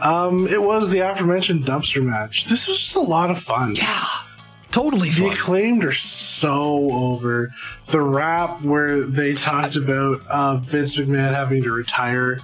Um, 0.00 0.48
it 0.48 0.60
was 0.60 0.90
the 0.90 0.98
aforementioned 0.98 1.64
dumpster 1.64 2.02
match. 2.02 2.46
This 2.46 2.66
was 2.66 2.80
just 2.80 2.96
a 2.96 3.00
lot 3.00 3.30
of 3.30 3.38
fun. 3.38 3.76
Yeah, 3.76 4.04
totally. 4.76 5.10
The 5.10 5.28
acclaimed 5.28 5.84
are 5.84 5.92
so 5.92 6.90
over. 6.92 7.52
The 7.86 8.00
rap 8.00 8.62
where 8.62 9.06
they 9.06 9.34
talked 9.34 9.76
about 9.76 10.26
uh, 10.26 10.56
Vince 10.58 10.96
McMahon 10.96 11.32
having 11.32 11.62
to 11.62 11.72
retire. 11.72 12.40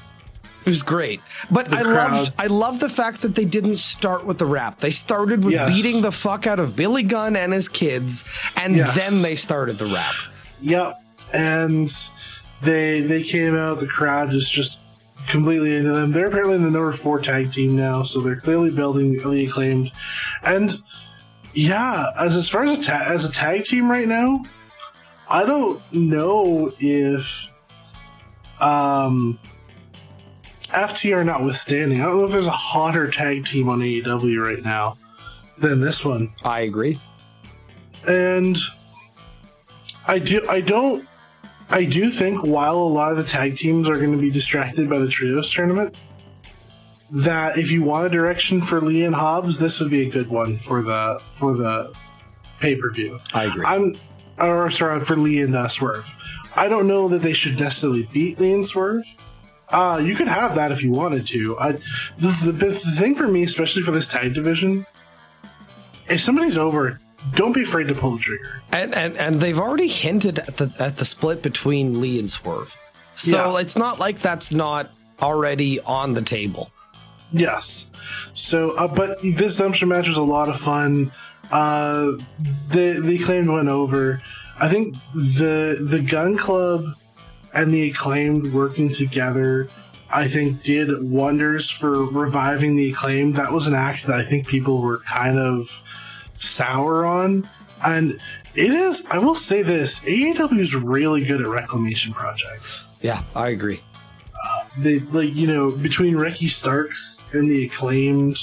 It 0.65 0.69
was 0.69 0.83
great, 0.83 1.21
but 1.51 1.69
the 1.69 1.79
I 1.79 1.83
crowd. 1.83 2.13
loved 2.13 2.33
I 2.39 2.47
love 2.47 2.79
the 2.79 2.89
fact 2.89 3.23
that 3.23 3.35
they 3.35 3.45
didn't 3.45 3.79
start 3.79 4.25
with 4.25 4.39
the 4.39 4.47
rap. 4.47 4.79
They 4.79 4.93
started 4.93 5.45
with 5.45 5.55
yes. 5.55 5.69
beating 5.69 6.03
the 6.03 6.13
fuck 6.13 6.47
out 6.47 6.61
of 6.61 6.77
Billy 6.77 7.03
Gunn 7.03 7.35
and 7.35 7.53
his 7.53 7.69
kids, 7.69 8.25
and 8.57 8.77
yes. 8.77 8.95
then 8.95 9.23
they 9.23 9.35
started 9.35 9.79
the 9.79 9.87
rap. 9.87 10.15
Yep, 10.61 11.03
and 11.35 11.91
they 12.63 13.01
they 13.01 13.25
came 13.25 13.57
out. 13.57 13.81
The 13.81 13.89
crowd 13.89 14.33
is 14.33 14.49
just 14.49 14.79
completely 15.29 15.75
into 15.75 15.91
them. 15.91 16.13
They're 16.13 16.27
apparently 16.27 16.55
in 16.55 16.63
the 16.63 16.71
number 16.71 16.93
four 16.93 17.19
tag 17.19 17.53
team 17.53 17.75
now, 17.75 18.05
so 18.05 18.21
they're 18.21 18.37
clearly 18.37 18.71
building 18.71 19.15
the 19.15 19.47
acclaimed. 19.47 19.91
And 20.45 20.71
yeah, 21.55 22.11
as 22.19 22.37
as 22.37 22.49
far 22.49 22.65
as 22.65 22.79
a 22.79 22.83
ta- 22.83 23.05
as 23.07 23.25
a 23.25 23.33
tag 23.33 23.65
team 23.65 23.91
right 23.91 24.09
now, 24.09 24.45
I 25.29 25.45
don't 25.45 25.81
know 25.93 26.73
if 26.79 27.49
um 28.61 29.39
FTR 30.73 31.25
notwithstanding, 31.25 32.01
I 32.01 32.07
don't 32.07 32.19
know 32.19 32.25
if 32.25 32.33
there's 32.33 32.47
a 32.47 32.51
hotter 32.51 33.11
tag 33.11 33.45
team 33.45 33.69
on 33.69 33.81
AEW 33.81 34.43
right 34.43 34.63
now 34.65 34.97
than 35.59 35.81
this 35.81 36.05
one. 36.05 36.33
I 36.43 36.61
agree. 36.61 37.01
And 38.09 38.59
I 40.07 40.19
do 40.19 40.47
I 40.49 40.61
don't 40.61 41.07
I 41.71 41.85
do 41.85 42.11
think 42.11 42.45
while 42.45 42.77
a 42.77 42.93
lot 42.93 43.13
of 43.13 43.19
the 43.19 43.25
tag 43.25 43.57
teams 43.57 43.89
are 43.89 43.97
going 43.97 44.13
to 44.13 44.19
be 44.19 44.31
distracted 44.31 44.91
by 44.91 44.99
the 44.99 45.09
trios 45.09 45.53
tournament, 45.53 45.95
that 47.13 47.59
if 47.59 47.71
you 47.71 47.83
want 47.83 48.07
a 48.07 48.09
direction 48.09 48.63
for 48.63 48.81
Lee 48.81 49.05
and 49.05 49.15
Hobbs, 49.15 49.59
this 49.59 49.81
would 49.81 49.91
be 49.91 50.07
a 50.09 50.11
good 50.11 50.29
one 50.29 50.57
for 50.57 50.83
the 50.83 51.21
for 51.27 51.55
the 51.55 51.95
pay 52.59 52.75
per 52.77 52.91
view. 52.91 53.21
I 53.35 53.45
agree. 53.45 53.65
I'm 53.65 54.01
or 54.39 54.71
sorry 54.71 55.05
for 55.05 55.15
Lee 55.15 55.43
and 55.43 55.55
uh, 55.55 55.69
Swerve. 55.69 56.15
I 56.57 56.69
don't 56.69 56.87
know 56.87 57.09
that 57.09 57.23
they 57.23 57.35
should 57.35 57.61
necessarily 57.61 58.09
beat 58.13 58.41
Lee 58.41 58.55
and 58.55 58.67
Swerve. 58.67 59.05
Uh, 59.69 60.01
you 60.03 60.15
could 60.15 60.29
have 60.29 60.55
that 60.57 60.73
if 60.73 60.83
you 60.83 60.93
wanted 60.93 61.27
to. 61.27 61.59
I, 61.59 61.73
the, 62.19 62.53
the, 62.53 62.53
the 62.53 62.75
thing 62.75 63.15
for 63.15 63.27
me, 63.27 63.43
especially 63.43 63.83
for 63.83 63.91
this 63.91 64.07
tag 64.07 64.35
division, 64.35 64.87
if 66.09 66.21
somebody's 66.21 66.59
over, 66.59 67.01
don't 67.35 67.55
be 67.55 67.63
afraid 67.63 67.89
to 67.89 67.95
pull 67.95 68.13
the 68.13 68.19
trigger. 68.19 68.63
And 68.73 68.95
and, 68.95 69.17
and 69.19 69.41
they've 69.41 69.59
already 69.59 69.89
hinted 69.89 70.39
at 70.39 70.57
the 70.57 70.73
at 70.79 70.97
the 70.97 71.05
split 71.05 71.43
between 71.43 72.01
Lee 72.01 72.19
and 72.19 72.31
Swerve. 72.31 72.77
So 73.17 73.55
yeah. 73.55 73.61
it's 73.61 73.77
not 73.77 73.99
like 73.99 74.21
that's 74.21 74.51
not 74.51 74.91
already 75.21 75.79
on 75.81 76.15
the 76.15 76.23
table. 76.23 76.71
Yes. 77.33 77.91
So, 78.35 78.77
uh, 78.77 78.89
but 78.89 79.21
this 79.23 79.61
dumpster 79.61 79.89
match 79.89 80.09
was 80.09 80.19
a 80.19 80.23
lot 80.23 80.49
of 80.49 80.59
fun. 80.59 81.13
Uh, 81.51 82.13
the 82.39 83.01
the 83.05 83.19
acclaimed 83.21 83.49
went 83.49 83.69
over. 83.69 84.23
I 84.59 84.69
think 84.69 84.95
the 85.15 85.79
the 85.81 86.01
Gun 86.01 86.37
Club 86.37 86.95
and 87.55 87.73
the 87.73 87.91
acclaimed 87.91 88.53
working 88.53 88.91
together, 88.91 89.69
I 90.11 90.29
think, 90.29 90.63
did 90.63 91.03
wonders 91.03 91.69
for 91.71 92.05
reviving 92.05 92.77
the 92.77 92.91
acclaimed. 92.91 93.37
That 93.37 93.53
was 93.53 93.67
an 93.67 93.75
act 93.75 94.07
that 94.07 94.19
I 94.19 94.25
think 94.25 94.47
people 94.47 94.81
were 94.83 95.01
kind 95.01 95.39
of 95.39 95.83
sour 96.39 97.05
on, 97.05 97.49
and 97.85 98.21
it 98.55 98.71
is. 98.73 99.05
I 99.11 99.19
will 99.19 99.35
say 99.35 99.63
this: 99.63 100.01
AEW 100.01 100.59
is 100.59 100.75
really 100.75 101.25
good 101.25 101.41
at 101.41 101.47
reclamation 101.47 102.13
projects. 102.13 102.85
Yeah, 103.01 103.23
I 103.35 103.49
agree. 103.49 103.83
They 104.79 105.01
like 105.01 105.35
you 105.35 105.47
know 105.47 105.71
between 105.71 106.17
Ricky 106.17 106.49
Starks 106.49 107.27
and 107.33 107.51
the 107.51 107.67
acclaimed, 107.67 108.39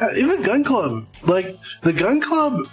uh, 0.00 0.06
even 0.16 0.42
Gun 0.42 0.64
Club. 0.64 1.06
Like 1.22 1.58
the 1.82 1.92
Gun 1.92 2.20
Club, 2.20 2.68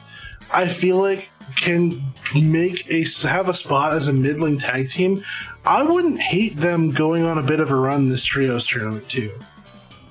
I 0.52 0.68
feel 0.68 0.98
like 0.98 1.30
can 1.56 2.14
make 2.36 2.90
a 2.90 3.06
have 3.28 3.50
a 3.50 3.54
spot 3.54 3.94
as 3.94 4.08
a 4.08 4.14
middling 4.14 4.60
tag 4.60 4.90
team. 4.90 5.24
I 5.66 5.84
wouldn't 5.84 6.22
hate 6.22 6.58
them 6.58 6.92
going 6.92 7.24
on 7.24 7.38
a 7.38 7.44
bit 7.44 7.60
of 7.60 7.72
a 7.72 7.76
run 7.76 8.10
this 8.10 8.24
trios 8.24 8.68
tournament 8.68 9.10
too. 9.10 9.32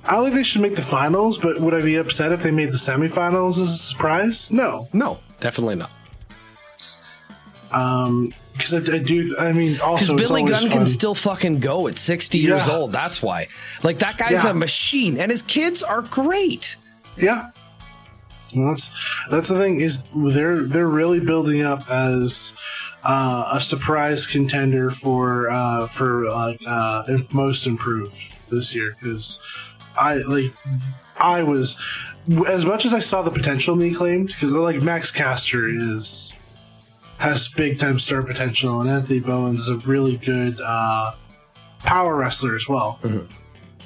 I 0.05 0.23
think 0.23 0.35
they 0.35 0.43
should 0.43 0.63
make 0.63 0.75
the 0.75 0.83
finals, 0.83 1.37
but 1.37 1.61
would 1.61 1.75
I 1.75 1.83
be 1.83 1.97
upset 1.97 2.33
if 2.33 2.43
they 2.43 2.51
made 2.51 2.71
the 2.71 2.79
semifinals 2.79 3.61
as 3.61 3.73
a 3.73 3.77
surprise? 3.77 4.51
No. 4.51 4.89
No, 4.93 5.21
definitely 5.41 5.77
not. 5.77 5.91
Um, 7.71 8.33
because 8.59 8.75
I, 8.75 8.97
I, 8.97 8.99
do. 8.99 9.37
I 9.39 9.53
mean, 9.53 9.81
also 9.81 10.17
Billy 10.17 10.43
Gunn 10.43 10.63
fun. 10.63 10.71
can 10.71 10.87
still 10.87 11.15
fucking 11.15 11.61
go 11.61 11.89
at 11.89 11.97
sixty 11.97 12.39
yeah. 12.41 12.57
years 12.57 12.69
old. 12.69 12.93
That's 12.93 13.23
why. 13.23 13.47
Like 13.83 14.01
that 14.01 14.19
guy's 14.19 14.45
yeah. 14.45 14.51
a 14.51 14.55
machine, 14.55 15.19
and 15.19 15.31
his 15.31 15.43
kids 15.43 15.83
are 15.83 16.03
great. 16.03 16.77
Yeah, 17.17 17.51
well, 18.55 18.69
that's 18.69 18.95
that's 19.31 19.49
the 19.49 19.59
thing 19.59 19.81
is 19.81 20.09
they're 20.15 20.63
they're 20.63 20.87
really 20.87 21.21
building 21.21 21.63
up 21.63 21.89
as 21.91 22.55
uh, 23.05 23.51
a 23.55 23.61
surprise 23.61 24.27
contender 24.27 24.91
for 24.91 25.51
uh, 25.51 25.87
for 25.87 26.29
like 26.31 26.61
uh, 26.67 27.05
most 27.33 27.67
improved 27.67 28.41
this 28.51 28.75
year 28.75 28.95
because 28.99 29.43
I 29.97 30.17
like 30.17 30.53
I 31.17 31.43
was 31.43 31.77
as 32.47 32.65
much 32.65 32.85
as 32.85 32.95
I 32.95 33.01
saw 33.01 33.23
the 33.23 33.31
potential 33.31 33.75
in 33.75 33.81
the 33.81 33.91
acclaimed 33.91 34.29
because 34.29 34.53
like 34.53 34.81
Max 34.83 35.11
Caster 35.11 35.69
is 35.69 36.35
has 37.19 37.49
big 37.49 37.79
time 37.79 37.99
star 37.99 38.23
potential, 38.23 38.81
and 38.81 38.89
Anthony 38.89 39.21
Bowens 39.21 39.69
is 39.69 39.69
a 39.69 39.87
really 39.87 40.17
good 40.17 40.61
uh, 40.65 41.15
power 41.81 42.17
wrestler 42.17 42.55
as 42.55 42.69
well. 42.69 42.99
Mm-hmm. 43.03 43.33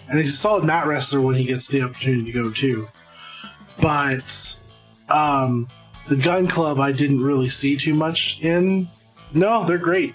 And 0.08 0.18
he's 0.18 0.34
a 0.34 0.36
solid 0.36 0.64
mat 0.64 0.86
wrestler 0.86 1.20
when 1.20 1.36
he 1.36 1.44
gets 1.44 1.68
the 1.68 1.82
opportunity 1.82 2.30
to 2.30 2.32
go 2.32 2.50
too. 2.50 2.88
But 3.80 4.58
um, 5.08 5.68
the 6.08 6.16
Gun 6.16 6.46
Club, 6.46 6.78
I 6.78 6.92
didn't 6.92 7.22
really 7.22 7.48
see 7.48 7.76
too 7.76 7.94
much 7.94 8.40
in. 8.42 8.88
No, 9.32 9.64
they're 9.64 9.78
great. 9.78 10.14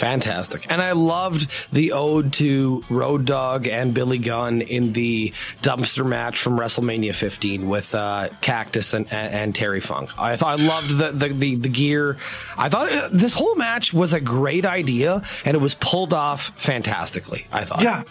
Fantastic. 0.00 0.72
And 0.72 0.80
I 0.80 0.92
loved 0.92 1.50
the 1.70 1.92
ode 1.92 2.32
to 2.34 2.82
Road 2.88 3.26
Dog 3.26 3.66
and 3.66 3.92
Billy 3.92 4.16
Gunn 4.16 4.62
in 4.62 4.94
the 4.94 5.34
dumpster 5.60 6.06
match 6.06 6.40
from 6.40 6.58
WrestleMania 6.58 7.14
15 7.14 7.68
with 7.68 7.94
uh, 7.94 8.30
Cactus 8.40 8.94
and, 8.94 9.12
and, 9.12 9.34
and, 9.34 9.54
Terry 9.54 9.80
Funk. 9.80 10.18
I 10.18 10.36
thought 10.36 10.58
I 10.58 10.64
loved 10.66 10.96
the, 10.96 11.12
the, 11.12 11.34
the, 11.34 11.54
the, 11.56 11.68
gear. 11.68 12.16
I 12.56 12.70
thought 12.70 12.90
uh, 12.90 13.10
this 13.12 13.34
whole 13.34 13.56
match 13.56 13.92
was 13.92 14.14
a 14.14 14.22
great 14.22 14.64
idea 14.64 15.22
and 15.44 15.54
it 15.54 15.60
was 15.60 15.74
pulled 15.74 16.14
off 16.14 16.48
fantastically, 16.58 17.46
I 17.52 17.64
thought. 17.64 17.82
Yeah 17.82 18.04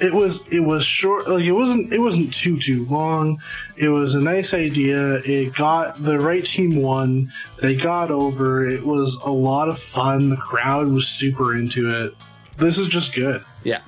it 0.00 0.14
was 0.14 0.44
it 0.50 0.60
was 0.60 0.84
short 0.84 1.28
like 1.28 1.44
it 1.44 1.52
wasn't 1.52 1.92
it 1.92 1.98
wasn't 1.98 2.32
too 2.32 2.58
too 2.58 2.84
long. 2.86 3.40
It 3.76 3.88
was 3.88 4.14
a 4.14 4.20
nice 4.20 4.54
idea. 4.54 5.14
It 5.16 5.54
got 5.54 6.02
the 6.02 6.18
right 6.18 6.44
team 6.44 6.76
won. 6.82 7.32
They 7.60 7.76
got 7.76 8.10
over. 8.10 8.64
It 8.64 8.84
was 8.84 9.20
a 9.24 9.30
lot 9.32 9.68
of 9.68 9.78
fun. 9.78 10.28
The 10.30 10.36
crowd 10.36 10.88
was 10.88 11.06
super 11.08 11.54
into 11.54 11.90
it. 12.04 12.14
This 12.58 12.78
is 12.78 12.88
just 12.88 13.14
good. 13.14 13.44
Yeah. 13.64 13.80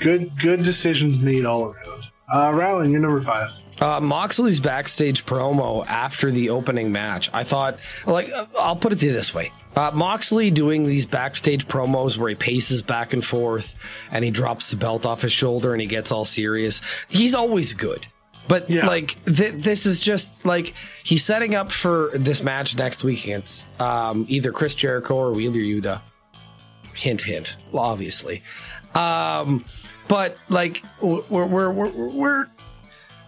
Good 0.00 0.38
good 0.38 0.62
decisions 0.62 1.18
made 1.18 1.44
all 1.44 1.64
around. 1.64 2.04
Uh 2.32 2.50
Rylan 2.50 2.90
you're 2.90 3.00
number 3.00 3.20
five. 3.20 3.50
Uh, 3.80 3.98
Moxley's 4.00 4.60
backstage 4.60 5.26
promo 5.26 5.84
after 5.86 6.30
the 6.30 6.50
opening 6.50 6.92
match, 6.92 7.28
I 7.32 7.42
thought, 7.42 7.78
like, 8.06 8.30
uh, 8.30 8.46
I'll 8.56 8.76
put 8.76 8.92
it 8.92 8.96
to 8.96 9.06
you 9.06 9.12
this 9.12 9.34
way. 9.34 9.50
Uh, 9.74 9.90
Moxley 9.92 10.50
doing 10.50 10.86
these 10.86 11.06
backstage 11.06 11.66
promos 11.66 12.18
where 12.18 12.28
he 12.28 12.34
paces 12.34 12.82
back 12.82 13.12
and 13.12 13.24
forth 13.24 13.74
and 14.10 14.24
he 14.24 14.30
drops 14.30 14.70
the 14.70 14.76
belt 14.76 15.06
off 15.06 15.22
his 15.22 15.32
shoulder 15.32 15.72
and 15.72 15.80
he 15.80 15.86
gets 15.86 16.12
all 16.12 16.24
serious. 16.24 16.82
He's 17.08 17.34
always 17.34 17.72
good. 17.72 18.06
But 18.48 18.68
yeah. 18.68 18.86
like 18.86 19.24
th- 19.24 19.62
this 19.62 19.86
is 19.86 20.00
just 20.00 20.28
like 20.44 20.74
he's 21.04 21.24
setting 21.24 21.54
up 21.54 21.70
for 21.72 22.10
this 22.14 22.42
match 22.42 22.76
next 22.76 23.04
week 23.04 23.24
against 23.24 23.64
um, 23.80 24.26
either 24.28 24.52
Chris 24.52 24.74
Jericho 24.74 25.14
or 25.14 25.32
Wheeler 25.32 25.56
Yuta. 25.56 26.00
Hint, 26.94 27.22
hint. 27.22 27.56
Obviously, 27.72 28.42
um, 28.94 29.64
but 30.08 30.36
like 30.50 30.84
we're 31.00 31.46
we're 31.46 31.70
we're, 31.70 31.88
we're 31.88 32.46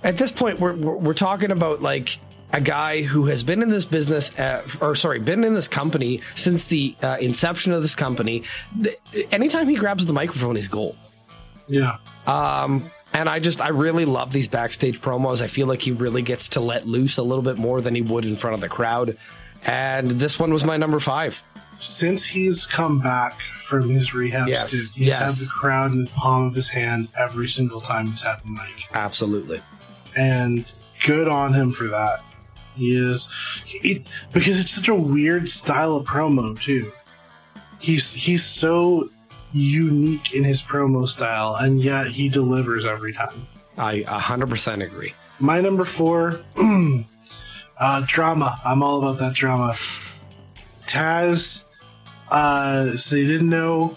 at 0.03 0.19
this 0.19 0.31
point 0.31 0.61
we're, 0.61 0.75
we're, 0.75 0.97
we're 0.97 1.15
talking 1.15 1.51
about 1.51 1.81
like 1.81 2.19
a 2.55 2.61
guy 2.61 3.03
who 3.03 3.27
has 3.27 3.43
been 3.43 3.63
in 3.63 3.69
this 3.69 3.85
business, 3.85 4.37
uh, 4.39 4.63
or 4.81 4.95
sorry, 4.95 5.19
been 5.19 5.43
in 5.43 5.55
this 5.55 5.67
company 5.67 6.21
since 6.37 6.69
the 6.69 6.95
uh, 7.03 7.17
inception 7.21 7.73
of 7.73 7.83
this 7.83 7.97
company. 7.97 8.45
anytime 9.33 9.69
he 9.69 9.75
grabs 9.75 10.07
the 10.07 10.13
microphone, 10.13 10.55
he's 10.55 10.69
gold. 10.69 10.97
Yeah. 11.67 11.97
Um, 12.29 12.91
and 13.13 13.29
I 13.29 13.41
just, 13.41 13.61
I 13.61 13.69
really 13.69 14.05
love 14.05 14.33
these 14.33 14.47
backstage 14.47 15.01
promos. 15.01 15.43
I 15.43 15.49
feel 15.49 15.67
like 15.67 15.83
he 15.83 15.91
really 15.91 16.23
gets 16.23 16.51
to 16.51 16.61
let 16.61 16.87
loose 16.87 17.17
a 17.17 17.25
little 17.25 17.43
bit 17.43 17.59
more 17.59 17.81
than 17.81 17.97
he 17.97 18.03
would 18.03 18.25
in 18.25 18.37
front 18.37 18.55
of 18.55 18.61
the 18.61 18.69
crowd. 18.69 19.19
And 19.65 20.13
this 20.13 20.39
one 20.39 20.53
was 20.53 20.63
my 20.63 20.77
number 20.77 21.01
five. 21.01 21.43
Since 21.79 22.25
he's 22.25 22.67
come 22.67 23.01
back 23.01 23.41
from 23.41 23.89
his 23.89 24.15
rehab 24.15 24.47
yes. 24.47 24.71
he's 24.71 24.97
yes. 24.97 25.19
had 25.19 25.31
the 25.31 25.51
crowd 25.53 25.91
in 25.91 26.05
the 26.05 26.11
palm 26.11 26.47
of 26.47 26.55
his 26.55 26.69
hand 26.69 27.09
every 27.19 27.49
single 27.49 27.81
time 27.81 28.07
he's 28.07 28.23
had 28.23 28.37
the 28.45 28.51
mic. 28.51 28.89
Absolutely. 28.93 29.61
And 30.17 30.73
good 31.05 31.27
on 31.27 31.53
him 31.53 31.73
for 31.73 31.89
that. 31.89 32.23
He 32.75 32.97
is 32.97 33.29
it, 33.67 34.09
because 34.33 34.61
it's 34.61 34.71
such 34.71 34.89
a 34.89 34.95
weird 34.95 35.49
style 35.49 35.95
of 35.95 36.07
promo 36.07 36.61
too. 36.61 36.93
He's 37.81 38.13
he's 38.13 38.45
so 38.45 39.11
unique 39.53 40.35
in 40.35 40.45
his 40.45 40.63
promo 40.63 41.09
style, 41.09 41.55
and 41.55 41.81
yet 41.81 42.09
he 42.09 42.29
delivers 42.29 42.87
every 42.87 43.13
time. 43.13 43.47
I 43.79 44.01
100% 44.01 44.85
agree. 44.85 45.15
My 45.39 45.61
number 45.61 45.85
four, 45.85 46.41
uh, 47.79 48.03
drama. 48.07 48.61
I'm 48.65 48.83
all 48.83 48.99
about 48.99 49.19
that 49.19 49.35
drama. 49.35 49.75
Taz, 50.87 51.65
uh, 52.29 52.97
so 52.97 53.17
he 53.17 53.27
didn't 53.27 53.51
know 53.51 53.97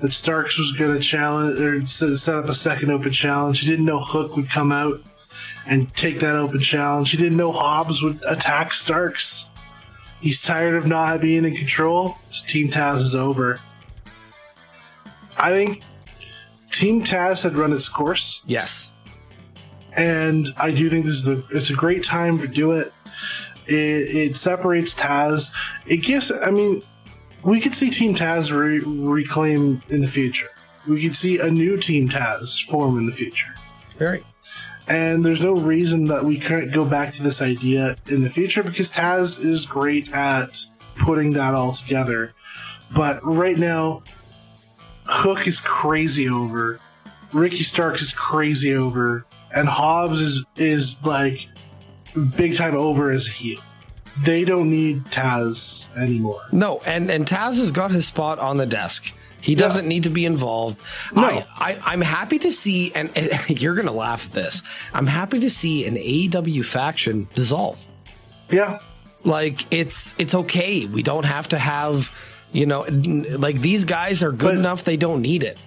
that 0.00 0.12
Starks 0.12 0.58
was 0.58 0.72
going 0.72 0.94
to 0.94 1.00
challenge 1.00 1.60
or 1.60 1.86
set 1.86 2.34
up 2.34 2.48
a 2.48 2.54
second 2.54 2.90
open 2.90 3.12
challenge. 3.12 3.60
He 3.60 3.66
didn't 3.66 3.86
know 3.86 4.00
Hook 4.00 4.36
would 4.36 4.48
come 4.48 4.72
out 4.72 5.00
and 5.66 5.94
take 5.94 6.20
that 6.20 6.34
open 6.34 6.60
challenge. 6.60 7.10
He 7.10 7.16
didn't 7.16 7.36
know 7.36 7.52
Hobbs 7.52 8.02
would 8.02 8.22
attack 8.26 8.74
Starks. 8.74 9.50
He's 10.20 10.40
tired 10.40 10.74
of 10.74 10.86
not 10.86 11.20
being 11.20 11.44
in 11.44 11.54
control. 11.54 12.16
So 12.30 12.46
Team 12.46 12.68
Taz 12.70 12.96
is 12.96 13.14
over. 13.14 13.60
I 15.36 15.50
think 15.50 15.82
Team 16.70 17.02
Taz 17.02 17.42
had 17.42 17.54
run 17.54 17.72
its 17.72 17.88
course. 17.88 18.42
Yes. 18.46 18.90
And 19.96 20.48
I 20.56 20.72
do 20.72 20.90
think 20.90 21.06
this 21.06 21.16
is 21.16 21.28
a, 21.28 21.42
it's 21.50 21.70
a 21.70 21.74
great 21.74 22.02
time 22.02 22.38
to 22.38 22.48
do 22.48 22.72
it. 22.72 22.92
It, 23.66 23.74
it 23.74 24.36
separates 24.36 24.94
Taz. 24.94 25.52
It 25.86 25.98
gives, 25.98 26.30
I 26.30 26.50
mean, 26.50 26.80
we 27.42 27.60
could 27.60 27.74
see 27.74 27.90
Team 27.90 28.14
Taz 28.14 28.50
re- 28.50 28.80
reclaim 28.80 29.82
in 29.88 30.00
the 30.00 30.08
future. 30.08 30.48
We 30.88 31.02
could 31.02 31.16
see 31.16 31.38
a 31.38 31.50
new 31.50 31.78
Team 31.78 32.08
Taz 32.08 32.62
form 32.64 32.98
in 32.98 33.06
the 33.06 33.12
future. 33.12 33.54
Very. 33.96 34.24
And 34.86 35.24
there's 35.24 35.42
no 35.42 35.54
reason 35.54 36.06
that 36.06 36.24
we 36.24 36.38
can't 36.38 36.72
go 36.72 36.84
back 36.84 37.12
to 37.14 37.22
this 37.22 37.40
idea 37.40 37.96
in 38.06 38.22
the 38.22 38.28
future 38.28 38.62
because 38.62 38.92
Taz 38.92 39.42
is 39.42 39.64
great 39.64 40.12
at 40.12 40.66
putting 40.96 41.32
that 41.32 41.54
all 41.54 41.72
together. 41.72 42.34
But 42.94 43.24
right 43.24 43.56
now, 43.56 44.02
Hook 45.06 45.46
is 45.46 45.60
crazy 45.60 46.28
over, 46.28 46.80
Ricky 47.32 47.62
Starks 47.62 48.00
is 48.00 48.12
crazy 48.12 48.74
over, 48.74 49.26
and 49.54 49.68
Hobbs 49.68 50.20
is 50.20 50.44
is 50.56 51.02
like 51.04 51.48
big 52.36 52.54
time 52.54 52.76
over 52.76 53.10
as 53.10 53.26
a 53.26 53.30
heel. 53.30 53.60
They 54.24 54.44
don't 54.44 54.70
need 54.70 55.04
Taz 55.06 55.94
anymore. 55.96 56.42
No, 56.52 56.78
and 56.86 57.10
and 57.10 57.26
Taz 57.26 57.58
has 57.58 57.72
got 57.72 57.90
his 57.90 58.06
spot 58.06 58.38
on 58.38 58.56
the 58.56 58.66
desk. 58.66 59.12
He 59.44 59.54
doesn't 59.54 59.84
yeah. 59.84 59.88
need 59.88 60.02
to 60.04 60.10
be 60.10 60.24
involved. 60.24 60.82
No. 61.14 61.22
I, 61.22 61.78
I, 61.84 61.92
am 61.92 62.00
happy 62.00 62.38
to 62.38 62.50
see, 62.50 62.94
and, 62.94 63.10
and 63.14 63.50
you're 63.60 63.74
going 63.74 63.86
to 63.86 63.92
laugh 63.92 64.26
at 64.26 64.32
this. 64.32 64.62
I'm 64.94 65.06
happy 65.06 65.40
to 65.40 65.50
see 65.50 65.84
an 65.84 65.96
AEW 65.96 66.64
faction 66.64 67.28
dissolve. 67.34 67.84
Yeah. 68.50 68.78
Like 69.22 69.72
it's 69.72 70.14
it's 70.18 70.34
okay. 70.34 70.86
We 70.86 71.02
don't 71.02 71.24
have 71.24 71.48
to 71.48 71.58
have, 71.58 72.10
you 72.52 72.64
know, 72.64 72.82
like 72.82 73.60
these 73.60 73.84
guys 73.84 74.22
are 74.22 74.32
good 74.32 74.52
but, 74.52 74.56
enough. 74.56 74.84
They 74.84 74.96
don't 74.96 75.20
need 75.20 75.42
it. 75.42 75.58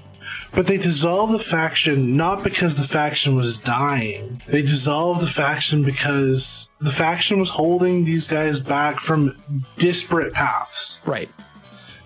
But 0.52 0.68
they 0.68 0.78
dissolved 0.78 1.34
the 1.34 1.40
faction 1.40 2.18
not 2.18 2.44
because 2.44 2.76
the 2.76 2.84
faction 2.84 3.36
was 3.36 3.58
dying. 3.58 4.42
They 4.48 4.62
dissolved 4.62 5.22
the 5.22 5.28
faction 5.28 5.84
because 5.84 6.74
the 6.80 6.90
faction 6.90 7.40
was 7.40 7.50
holding 7.50 8.06
these 8.06 8.28
guys 8.28 8.60
back 8.60 9.00
from 9.00 9.38
disparate 9.78 10.34
paths. 10.34 11.02
Right. 11.06 11.30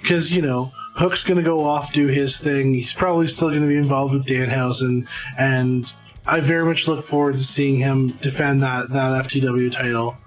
Because, 0.01 0.31
you 0.31 0.41
know, 0.41 0.71
Hook's 0.95 1.23
going 1.23 1.37
to 1.37 1.43
go 1.43 1.63
off, 1.63 1.93
do 1.93 2.07
his 2.07 2.39
thing. 2.39 2.73
He's 2.73 2.93
probably 2.93 3.27
still 3.27 3.49
going 3.49 3.61
to 3.61 3.67
be 3.67 3.77
involved 3.77 4.13
with 4.13 4.25
Danhausen. 4.25 5.07
And 5.37 5.91
I 6.25 6.39
very 6.41 6.65
much 6.65 6.87
look 6.87 7.03
forward 7.03 7.33
to 7.33 7.43
seeing 7.43 7.79
him 7.79 8.17
defend 8.21 8.63
that, 8.63 8.89
that 8.91 9.25
FTW 9.25 9.71
title 9.71 10.17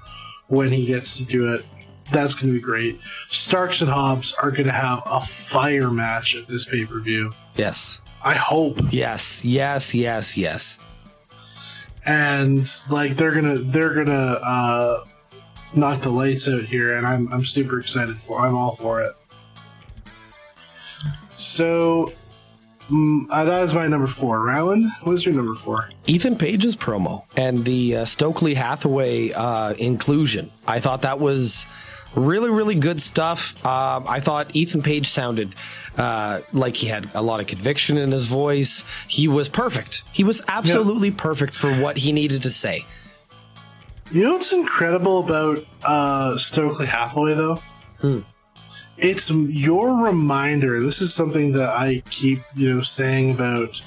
when 0.49 0.73
he 0.73 0.87
gets 0.87 1.19
to 1.19 1.25
do 1.25 1.55
it. 1.55 1.65
That's 2.13 2.35
going 2.35 2.53
to 2.53 2.59
be 2.59 2.61
great. 2.61 3.01
Starks 3.29 3.81
and 3.81 3.91
Hobbs 3.91 4.35
are 4.35 4.51
going 4.51 4.67
to 4.67 4.73
have 4.73 5.03
a 5.07 5.21
fire 5.21 5.91
match 5.91 6.37
at 6.37 6.49
this 6.49 6.67
pay 6.67 6.85
per 6.85 7.01
view. 7.01 7.33
Yes. 7.57 8.01
I 8.23 8.35
hope. 8.35 8.79
Yes. 8.91 9.45
Yes. 9.45 9.95
Yes. 9.95 10.37
Yes. 10.37 10.79
And 12.07 12.71
like 12.91 13.17
they're 13.17 13.35
gonna 13.35 13.57
they're 13.57 13.95
gonna 13.95 14.13
uh, 14.43 15.05
knock 15.75 16.03
the 16.03 16.11
lights 16.11 16.47
out 16.49 16.65
here, 16.65 16.95
and 16.95 17.07
I'm 17.07 17.33
I'm 17.33 17.45
super 17.45 17.81
excited 17.81 18.21
for. 18.21 18.41
I'm 18.41 18.55
all 18.55 18.73
for 18.73 19.01
it. 19.01 19.13
So 21.35 22.13
mm, 22.89 23.27
uh, 23.31 23.45
that 23.45 23.65
is 23.65 23.75
my 23.75 23.87
number 23.87 24.07
four. 24.07 24.39
Rylan, 24.39 24.89
what 25.03 25.15
is 25.15 25.27
your 25.27 25.35
number 25.35 25.55
four? 25.55 25.89
Ethan 26.07 26.37
Page's 26.37 26.77
promo 26.77 27.25
and 27.37 27.65
the 27.65 27.97
uh, 27.97 28.05
Stokely 28.05 28.55
Hathaway 28.55 29.33
uh, 29.33 29.73
inclusion. 29.75 30.51
I 30.67 30.81
thought 30.81 31.03
that 31.03 31.19
was 31.19 31.67
really, 32.15 32.51
really 32.51 32.75
good 32.77 33.01
stuff. 33.01 33.55
Um, 33.65 34.07
I 34.07 34.21
thought 34.21 34.55
Ethan 34.55 34.83
Page 34.83 35.09
sounded 35.09 35.55
uh, 35.97 36.41
like 36.53 36.77
he 36.77 36.87
had 36.87 37.11
a 37.15 37.23
lot 37.23 37.41
of 37.41 37.47
conviction 37.47 37.97
in 37.99 38.13
his 38.13 38.27
voice. 38.27 38.85
He 39.09 39.29
was 39.29 39.49
perfect. 39.49 40.03
He 40.13 40.25
was 40.25 40.43
absolutely 40.49 41.11
perfect 41.11 41.55
for 41.55 41.73
what 41.75 41.97
he 41.97 42.13
needed 42.13 42.43
to 42.43 42.51
say. 42.51 42.87
You 44.11 44.23
know 44.23 44.33
what's 44.35 44.53
incredible 44.53 45.25
about 45.25 45.67
uh, 45.83 46.37
Stokely 46.39 46.87
Hathaway, 46.87 47.35
though? 47.35 47.61
It's 48.97 49.31
your 49.31 50.05
reminder. 50.05 50.81
This 50.81 51.01
is 51.01 51.13
something 51.13 51.53
that 51.53 51.69
I 51.71 52.03
keep, 52.11 52.41
you 52.55 52.75
know, 52.75 52.83
saying 52.83 53.33
about. 53.33 53.83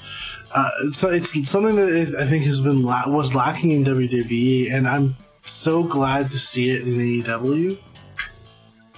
Uh, 0.50 0.70
it's, 0.84 1.02
it's 1.36 1.50
something 1.50 1.76
that 1.76 2.16
I 2.18 2.26
think 2.26 2.44
has 2.44 2.60
been 2.60 2.82
la- 2.82 3.08
was 3.08 3.34
lacking 3.34 3.70
in 3.70 3.84
WWE, 3.84 4.72
and 4.72 4.88
I'm 4.88 5.16
so 5.44 5.82
glad 5.82 6.30
to 6.30 6.38
see 6.38 6.70
it 6.70 6.82
in 6.82 6.98
AEW. 6.98 7.78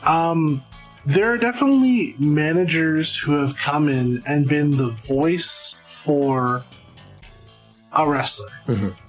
Um, 0.03 0.63
there 1.05 1.33
are 1.33 1.39
definitely 1.39 2.15
managers 2.19 3.17
who 3.17 3.41
have 3.41 3.57
come 3.57 3.89
in 3.89 4.23
and 4.27 4.49
been 4.49 4.77
the 4.77 4.89
voice 4.89 5.77
for 5.85 6.65
a 7.93 8.09
wrestler. 8.09 8.49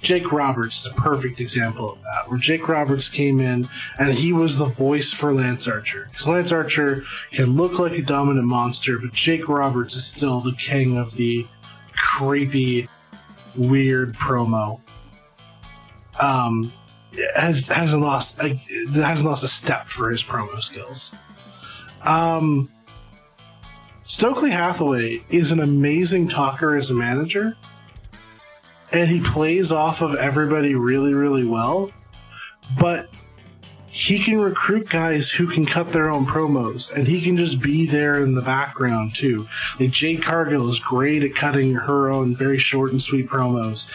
Jake 0.01 0.32
Roberts 0.32 0.86
is 0.86 0.91
a 0.91 0.95
perfect 0.95 1.39
example 1.39 1.93
of 1.93 2.01
that, 2.01 2.29
where 2.29 2.39
Jake 2.39 2.67
Roberts 2.67 3.09
came 3.09 3.39
in 3.39 3.69
and 3.99 4.13
he 4.13 4.34
was 4.34 4.57
the 4.57 4.65
voice 4.65 5.11
for 5.11 5.34
Lance 5.34 5.67
Archer. 5.67 6.07
Because 6.09 6.27
Lance 6.27 6.51
Archer 6.51 7.03
can 7.32 7.55
look 7.55 7.77
like 7.77 7.93
a 7.93 8.01
dominant 8.01 8.47
monster, 8.47 8.97
but 8.97 9.13
Jake 9.13 9.47
Roberts 9.47 9.95
is 9.95 10.05
still 10.05 10.39
the 10.39 10.53
king 10.53 10.97
of 10.97 11.15
the 11.15 11.47
creepy, 11.93 12.89
weird 13.55 14.15
promo. 14.15 14.82
Um, 16.19 16.73
has 17.36 17.67
hasn't 17.67 18.01
lost 18.01 18.39
a, 18.39 18.55
hasn't 18.93 19.27
lost 19.27 19.43
a 19.43 19.47
step 19.47 19.88
for 19.88 20.09
his 20.09 20.23
promo 20.23 20.59
skills. 20.61 21.13
Um, 22.03 22.69
Stokely 24.03 24.51
Hathaway 24.51 25.23
is 25.29 25.51
an 25.51 25.59
amazing 25.59 26.27
talker 26.27 26.75
as 26.75 26.91
a 26.91 26.93
manager 26.93 27.55
and 28.92 29.10
he 29.10 29.22
plays 29.22 29.72
off 29.72 30.02
of 30.02 30.16
everybody 30.16 30.76
really, 30.76 31.14
really 31.14 31.46
well. 31.46 31.92
But 32.80 33.10
he 33.88 34.20
can 34.20 34.39
recruit 34.39 34.89
guys 34.89 35.30
who 35.30 35.48
can 35.48 35.66
cut 35.66 35.92
their 35.92 36.10
own 36.10 36.26
promos, 36.26 36.94
and 36.94 37.08
he 37.08 37.22
can 37.22 37.36
just 37.36 37.62
be 37.62 37.86
there 37.86 38.18
in 38.18 38.36
the 38.36 38.42
background 38.42 39.14
too. 39.14 39.48
Like 39.80 39.92
Jade 39.92 40.24
Cargill 40.24 40.70
is 40.70 40.80
great 40.80 41.24
at 41.24 41.36
cutting 41.36 41.76
her 41.76 42.10
own 42.10 42.36
very 42.36 42.58
short 42.58 42.92
and 42.92 43.02
sweet 43.02 43.28
promos. 43.28 43.92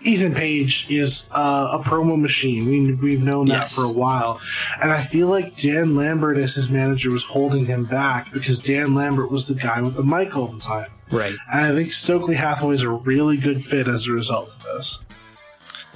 Ethan 0.00 0.34
Page 0.34 0.86
is 0.90 1.26
uh, 1.32 1.78
a 1.80 1.88
promo 1.88 2.20
machine. 2.20 2.66
We, 2.66 2.94
we've 2.94 3.22
known 3.22 3.46
that 3.48 3.62
Yes. 3.62 3.74
for 3.74 3.84
a 3.84 3.90
while. 3.92 4.40
And 4.80 4.92
I 4.92 5.02
feel 5.02 5.26
like 5.28 5.56
Dan 5.56 5.96
Lambert, 5.96 6.38
as 6.38 6.54
his 6.54 6.70
manager, 6.70 7.10
was 7.10 7.24
holding 7.24 7.66
him 7.66 7.84
back 7.84 8.32
because 8.32 8.60
Dan 8.60 8.94
Lambert 8.94 9.30
was 9.30 9.48
the 9.48 9.54
guy 9.54 9.80
with 9.82 9.96
the 9.96 10.04
mic 10.04 10.36
all 10.36 10.46
the 10.46 10.60
time. 10.60 10.90
Right. 11.10 11.34
And 11.52 11.72
I 11.72 11.74
think 11.74 11.92
Stokely 11.92 12.36
Hathaway 12.36 12.74
is 12.74 12.82
a 12.82 12.90
really 12.90 13.38
good 13.38 13.64
fit 13.64 13.88
as 13.88 14.06
a 14.06 14.12
result 14.12 14.54
of 14.54 14.62
this. 14.62 15.00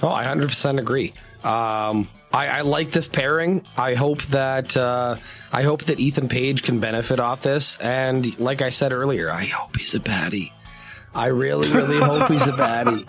Oh, 0.01 0.09
I 0.09 0.25
100% 0.25 0.79
agree. 0.79 1.13
Um, 1.43 2.09
I, 2.33 2.47
I 2.47 2.61
like 2.61 2.91
this 2.91 3.07
pairing. 3.07 3.63
I 3.77 3.93
hope 3.93 4.23
that 4.23 4.75
uh, 4.75 5.17
I 5.51 5.63
hope 5.63 5.83
that 5.83 5.99
Ethan 5.99 6.27
Page 6.29 6.63
can 6.63 6.79
benefit 6.79 7.19
off 7.19 7.41
this. 7.43 7.77
And 7.77 8.37
like 8.39 8.61
I 8.61 8.69
said 8.69 8.91
earlier, 8.91 9.29
I 9.29 9.45
hope 9.45 9.77
he's 9.77 9.93
a 9.93 9.99
baddie. 9.99 10.51
I 11.15 11.27
really, 11.27 11.71
really 11.71 11.99
hope 11.99 12.27
he's 12.29 12.47
a 12.47 12.51
baddie 12.53 13.05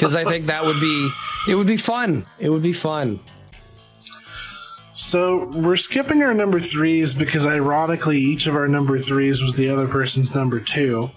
because 0.00 0.16
I 0.16 0.24
think 0.24 0.46
that 0.46 0.64
would 0.64 0.80
be 0.80 1.10
it 1.46 1.54
would 1.54 1.66
be 1.66 1.76
fun. 1.76 2.24
It 2.38 2.48
would 2.48 2.62
be 2.62 2.72
fun. 2.72 3.20
So 4.94 5.50
we're 5.54 5.76
skipping 5.76 6.22
our 6.22 6.34
number 6.34 6.58
threes 6.58 7.14
because 7.14 7.46
ironically, 7.46 8.18
each 8.18 8.46
of 8.46 8.54
our 8.54 8.66
number 8.66 8.98
threes 8.98 9.42
was 9.42 9.54
the 9.54 9.68
other 9.68 9.86
person's 9.86 10.34
number 10.34 10.58
two. 10.60 11.10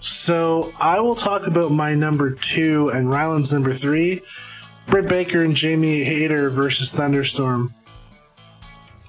So 0.00 0.72
I 0.78 1.00
will 1.00 1.14
talk 1.14 1.46
about 1.46 1.70
my 1.70 1.94
number 1.94 2.30
two 2.30 2.88
and 2.88 3.10
Rylan's 3.10 3.52
number 3.52 3.72
three. 3.72 4.22
Britt 4.86 5.08
Baker 5.08 5.42
and 5.42 5.54
Jamie 5.54 6.02
Hayter 6.04 6.48
versus 6.50 6.90
Thunderstorm. 6.90 7.74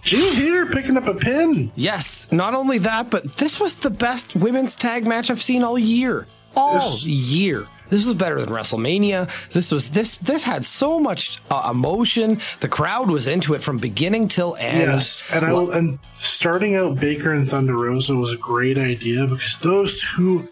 Jamie 0.03 0.35
Hayter 0.35 0.65
picking 0.67 0.97
up 0.97 1.07
a 1.07 1.13
pin. 1.13 1.71
Yes, 1.75 2.31
not 2.31 2.53
only 2.53 2.79
that, 2.79 3.09
but 3.09 3.37
this 3.37 3.59
was 3.59 3.79
the 3.79 3.89
best 3.89 4.35
women's 4.35 4.75
tag 4.75 5.05
match 5.07 5.29
I've 5.29 5.41
seen 5.41 5.63
all 5.63 5.79
year. 5.79 6.27
All 6.55 6.73
This- 6.75 7.05
year. 7.07 7.67
This 7.91 8.05
was 8.05 8.15
better 8.15 8.39
than 8.39 8.49
WrestleMania. 8.49 9.29
This 9.51 9.69
was 9.69 9.91
this 9.91 10.17
this 10.17 10.43
had 10.43 10.63
so 10.63 10.97
much 10.97 11.39
uh, 11.51 11.67
emotion. 11.69 12.39
The 12.61 12.69
crowd 12.69 13.11
was 13.11 13.27
into 13.27 13.53
it 13.53 13.61
from 13.61 13.77
beginning 13.77 14.29
till 14.29 14.55
end. 14.55 14.79
Yes, 14.91 15.25
and 15.31 15.45
I 15.45 15.51
will, 15.51 15.71
and 15.71 15.99
starting 16.09 16.75
out 16.77 16.99
Baker 16.99 17.33
and 17.33 17.47
Thunder 17.47 17.75
Rosa 17.75 18.15
was 18.15 18.31
a 18.31 18.37
great 18.37 18.77
idea 18.77 19.27
because 19.27 19.59
those 19.59 20.01
two 20.15 20.47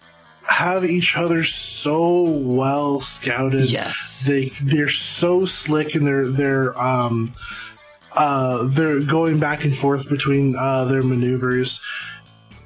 have 0.49 0.83
each 0.83 1.15
other 1.15 1.43
so 1.43 2.23
well 2.23 2.99
scouted. 2.99 3.69
Yes. 3.69 4.25
they 4.27 4.49
they're 4.61 4.89
so 4.89 5.45
slick 5.45 5.95
in 5.95 6.03
their 6.03 6.27
their 6.27 6.77
um 6.77 7.33
uh 8.13 8.67
they're 8.67 8.99
going 8.99 9.39
back 9.39 9.63
and 9.63 9.73
forth 9.75 10.09
between 10.09 10.55
uh 10.57 10.85
their 10.85 11.03
maneuvers. 11.03 11.81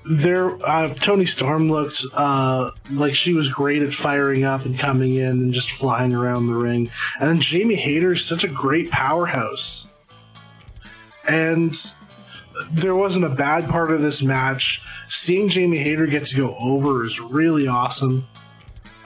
Their 0.05 0.61
uh, 0.67 0.93
Toni 0.95 1.25
Storm 1.25 1.71
looked 1.71 2.01
uh, 2.13 2.71
like 2.91 3.13
she 3.13 3.33
was 3.33 3.51
great 3.51 3.81
at 3.81 3.93
firing 3.93 4.43
up 4.43 4.65
and 4.65 4.77
coming 4.77 5.15
in 5.15 5.25
and 5.25 5.53
just 5.53 5.71
flying 5.71 6.13
around 6.13 6.47
the 6.47 6.55
ring. 6.55 6.91
And 7.19 7.29
then 7.29 7.39
Jamie 7.39 7.75
Hayter 7.75 8.11
is 8.11 8.25
such 8.25 8.43
a 8.43 8.49
great 8.49 8.91
powerhouse 8.91 9.87
and 11.27 11.75
there 12.71 12.95
wasn't 12.95 13.25
a 13.25 13.29
bad 13.29 13.69
part 13.69 13.91
of 13.91 14.01
this 14.01 14.21
match. 14.21 14.81
Seeing 15.09 15.49
Jamie 15.49 15.77
Hayter 15.77 16.07
get 16.07 16.27
to 16.27 16.37
go 16.37 16.55
over 16.57 17.03
is 17.03 17.19
really 17.19 17.67
awesome. 17.67 18.27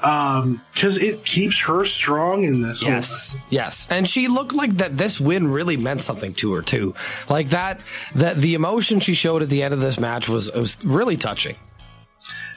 Um, 0.04 0.62
because 0.74 1.02
it 1.02 1.26
keeps 1.26 1.60
her 1.62 1.84
strong 1.84 2.44
in 2.44 2.62
this. 2.62 2.84
Yes, 2.84 3.36
yes, 3.50 3.88
and 3.90 4.08
she 4.08 4.28
looked 4.28 4.54
like 4.54 4.78
that. 4.78 4.96
This 4.98 5.20
win 5.20 5.48
really 5.48 5.76
meant 5.76 6.04
something 6.04 6.34
to 6.36 6.54
her 6.54 6.62
too. 6.62 6.94
Like 7.30 7.50
that, 7.50 7.82
that 8.14 8.38
the 8.38 8.54
emotion 8.54 9.00
she 9.00 9.16
showed 9.16 9.42
at 9.42 9.50
the 9.50 9.64
end 9.64 9.74
of 9.74 9.80
this 9.80 10.00
match 10.00 10.30
was 10.30 10.52
was 10.52 10.78
really 10.84 11.18
touching. 11.18 11.56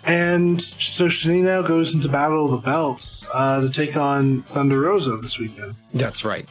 And 0.05 0.61
so 0.61 1.09
she 1.09 1.41
now 1.41 1.63
goes 1.63 1.95
into 1.95 2.09
Battle 2.09 2.47
of 2.47 2.51
the 2.53 2.59
Belts 2.71 3.29
uh, 3.33 3.61
to 3.61 3.71
take 3.71 3.97
on 3.97 4.43
Thunder 4.43 4.81
Rosa 4.81 5.17
this 5.17 5.39
weekend. 5.39 5.77
That's 5.93 6.25
right. 6.25 6.49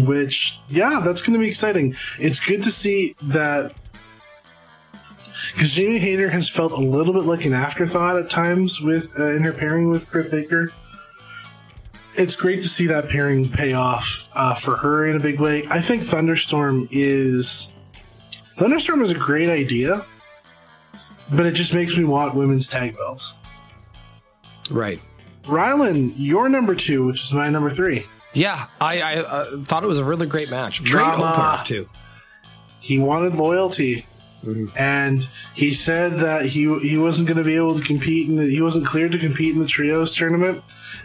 Which, 0.00 0.58
yeah, 0.68 1.02
that's 1.04 1.20
going 1.20 1.34
to 1.34 1.38
be 1.38 1.48
exciting. 1.48 1.96
It's 2.18 2.40
good 2.40 2.62
to 2.62 2.70
see 2.70 3.14
that 3.22 3.74
because 5.52 5.72
Jamie 5.72 5.98
Hayter 5.98 6.30
has 6.30 6.48
felt 6.48 6.72
a 6.72 6.80
little 6.80 7.12
bit 7.12 7.24
like 7.24 7.44
an 7.44 7.52
afterthought 7.52 8.18
at 8.18 8.30
times 8.30 8.80
with 8.80 9.12
uh, 9.18 9.34
in 9.36 9.42
her 9.42 9.52
pairing 9.52 9.90
with 9.90 10.10
Britt 10.10 10.30
Baker. 10.30 10.72
It's 12.14 12.36
great 12.36 12.62
to 12.62 12.68
see 12.68 12.86
that 12.88 13.08
pairing 13.08 13.50
pay 13.50 13.72
off 13.72 14.28
uh, 14.34 14.54
for 14.54 14.76
her 14.76 15.06
in 15.06 15.16
a 15.16 15.20
big 15.20 15.40
way. 15.40 15.62
I 15.70 15.80
think 15.80 16.02
Thunderstorm 16.02 16.88
is 16.90 17.72
Thunderstorm 18.58 19.02
is 19.02 19.10
a 19.10 19.18
great 19.18 19.48
idea, 19.48 20.04
but 21.30 21.46
it 21.46 21.52
just 21.52 21.72
makes 21.72 21.96
me 21.96 22.04
want 22.04 22.34
women's 22.34 22.68
tag 22.68 22.96
belts. 22.96 23.38
Right. 24.70 25.00
Rylan, 25.44 26.12
your 26.16 26.48
number 26.48 26.74
two, 26.74 27.06
which 27.06 27.22
is 27.24 27.32
my 27.32 27.48
number 27.50 27.70
three. 27.70 28.06
Yeah, 28.34 28.68
I, 28.80 29.00
I 29.00 29.16
uh, 29.16 29.62
thought 29.64 29.84
it 29.84 29.88
was 29.88 29.98
a 29.98 30.04
really 30.04 30.26
great 30.26 30.50
match. 30.50 30.82
Great 30.84 31.06
opener 31.06 31.64
too. 31.64 31.88
He 32.80 32.98
wanted 32.98 33.36
loyalty. 33.36 34.06
And 34.76 35.28
he 35.54 35.72
said 35.72 36.14
that 36.14 36.46
he 36.46 36.62
he 36.80 36.98
wasn't 36.98 37.28
going 37.28 37.38
to 37.38 37.44
be 37.44 37.56
able 37.56 37.76
to 37.76 37.82
compete 37.82 38.28
and 38.28 38.40
he 38.40 38.60
wasn't 38.60 38.86
cleared 38.86 39.12
to 39.12 39.18
compete 39.18 39.54
in 39.54 39.60
the 39.60 39.66
trios 39.66 40.14
tournament, 40.16 40.62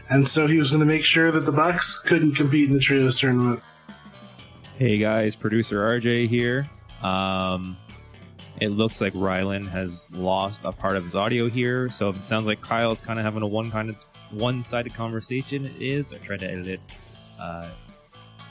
and 0.09 0.27
so 0.27 0.47
he 0.47 0.57
was 0.57 0.71
going 0.71 0.79
to 0.79 0.85
make 0.85 1.03
sure 1.03 1.31
that 1.31 1.41
the 1.41 1.51
Bucks 1.51 1.99
couldn't 1.99 2.35
compete 2.35 2.67
in 2.67 2.73
the 2.73 2.81
trios 2.81 3.19
tournament. 3.19 3.61
Hey 4.77 4.97
guys, 4.97 5.35
producer 5.35 5.79
RJ 5.79 6.27
here. 6.27 6.69
Um, 7.01 7.77
it 8.59 8.69
looks 8.69 9.01
like 9.01 9.13
Rylan 9.13 9.69
has 9.69 10.15
lost 10.15 10.65
a 10.65 10.71
part 10.71 10.97
of 10.97 11.03
his 11.03 11.15
audio 11.15 11.49
here, 11.49 11.89
so 11.89 12.09
it 12.09 12.25
sounds 12.25 12.47
like 12.47 12.61
Kyle's 12.61 13.01
kind 13.01 13.19
of 13.19 13.25
having 13.25 13.43
a 13.43 13.47
one 13.47 13.69
kind 13.69 13.89
of 13.89 13.97
one-sided 14.31 14.93
conversation. 14.93 15.65
It 15.65 15.81
is. 15.81 16.11
I 16.11 16.17
tried 16.17 16.39
to 16.39 16.47
edit 16.47 16.67
it 16.67 16.79
uh, 17.39 17.69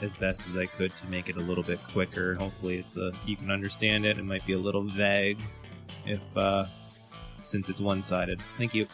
as 0.01 0.15
best 0.15 0.47
as 0.47 0.55
I 0.57 0.65
could 0.65 0.95
to 0.95 1.05
make 1.07 1.29
it 1.29 1.37
a 1.37 1.41
little 1.41 1.63
bit 1.63 1.79
quicker. 1.91 2.35
Hopefully, 2.35 2.77
it's 2.77 2.97
a 2.97 3.11
you 3.25 3.35
can 3.35 3.51
understand 3.51 4.05
it. 4.05 4.17
It 4.17 4.25
might 4.25 4.45
be 4.45 4.53
a 4.53 4.59
little 4.59 4.83
vague 4.83 5.39
if 6.05 6.21
uh, 6.35 6.65
since 7.41 7.69
it's 7.69 7.81
one-sided. 7.81 8.41
Thank 8.57 8.73
you. 8.73 8.87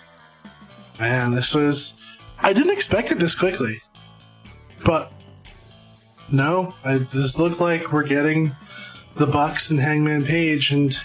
Man, 1.00 1.32
this 1.32 1.54
was. 1.54 1.96
I 2.40 2.54
didn't 2.54 2.74
expect 2.74 3.12
it 3.12 3.20
this 3.20 3.36
quickly, 3.36 3.78
but 4.86 5.12
no, 6.32 6.74
it 6.86 7.10
just 7.10 7.40
looked 7.40 7.60
like 7.60 7.92
we're 7.92 8.08
getting 8.08 8.56
the 9.16 9.28
Bucks 9.28 9.70
and 9.70 9.80
Hangman 9.80 10.26
Page, 10.26 10.72
and 10.72 10.96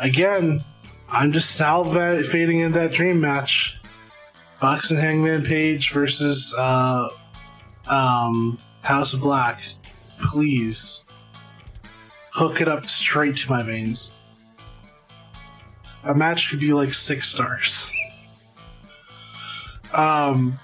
again, 0.00 0.64
I'm 1.08 1.32
just 1.32 1.58
salivating 1.58 2.64
in 2.64 2.72
that 2.72 2.92
dream 2.92 3.20
match. 3.20 3.78
Bucks 4.60 4.90
and 4.90 5.00
Hangman 5.00 5.42
Page 5.42 5.90
versus 5.90 6.54
uh, 6.56 7.08
um, 7.86 8.58
House 8.82 9.14
Black. 9.14 9.60
Please 10.20 11.04
hook 12.32 12.60
it 12.60 12.68
up 12.68 12.86
straight 12.86 13.36
to 13.36 13.50
my 13.50 13.62
veins. 13.62 14.16
A 16.04 16.14
match 16.14 16.50
could 16.50 16.60
be 16.60 16.72
like 16.72 16.92
six 16.92 17.28
stars. 17.28 17.92
um, 19.94 20.58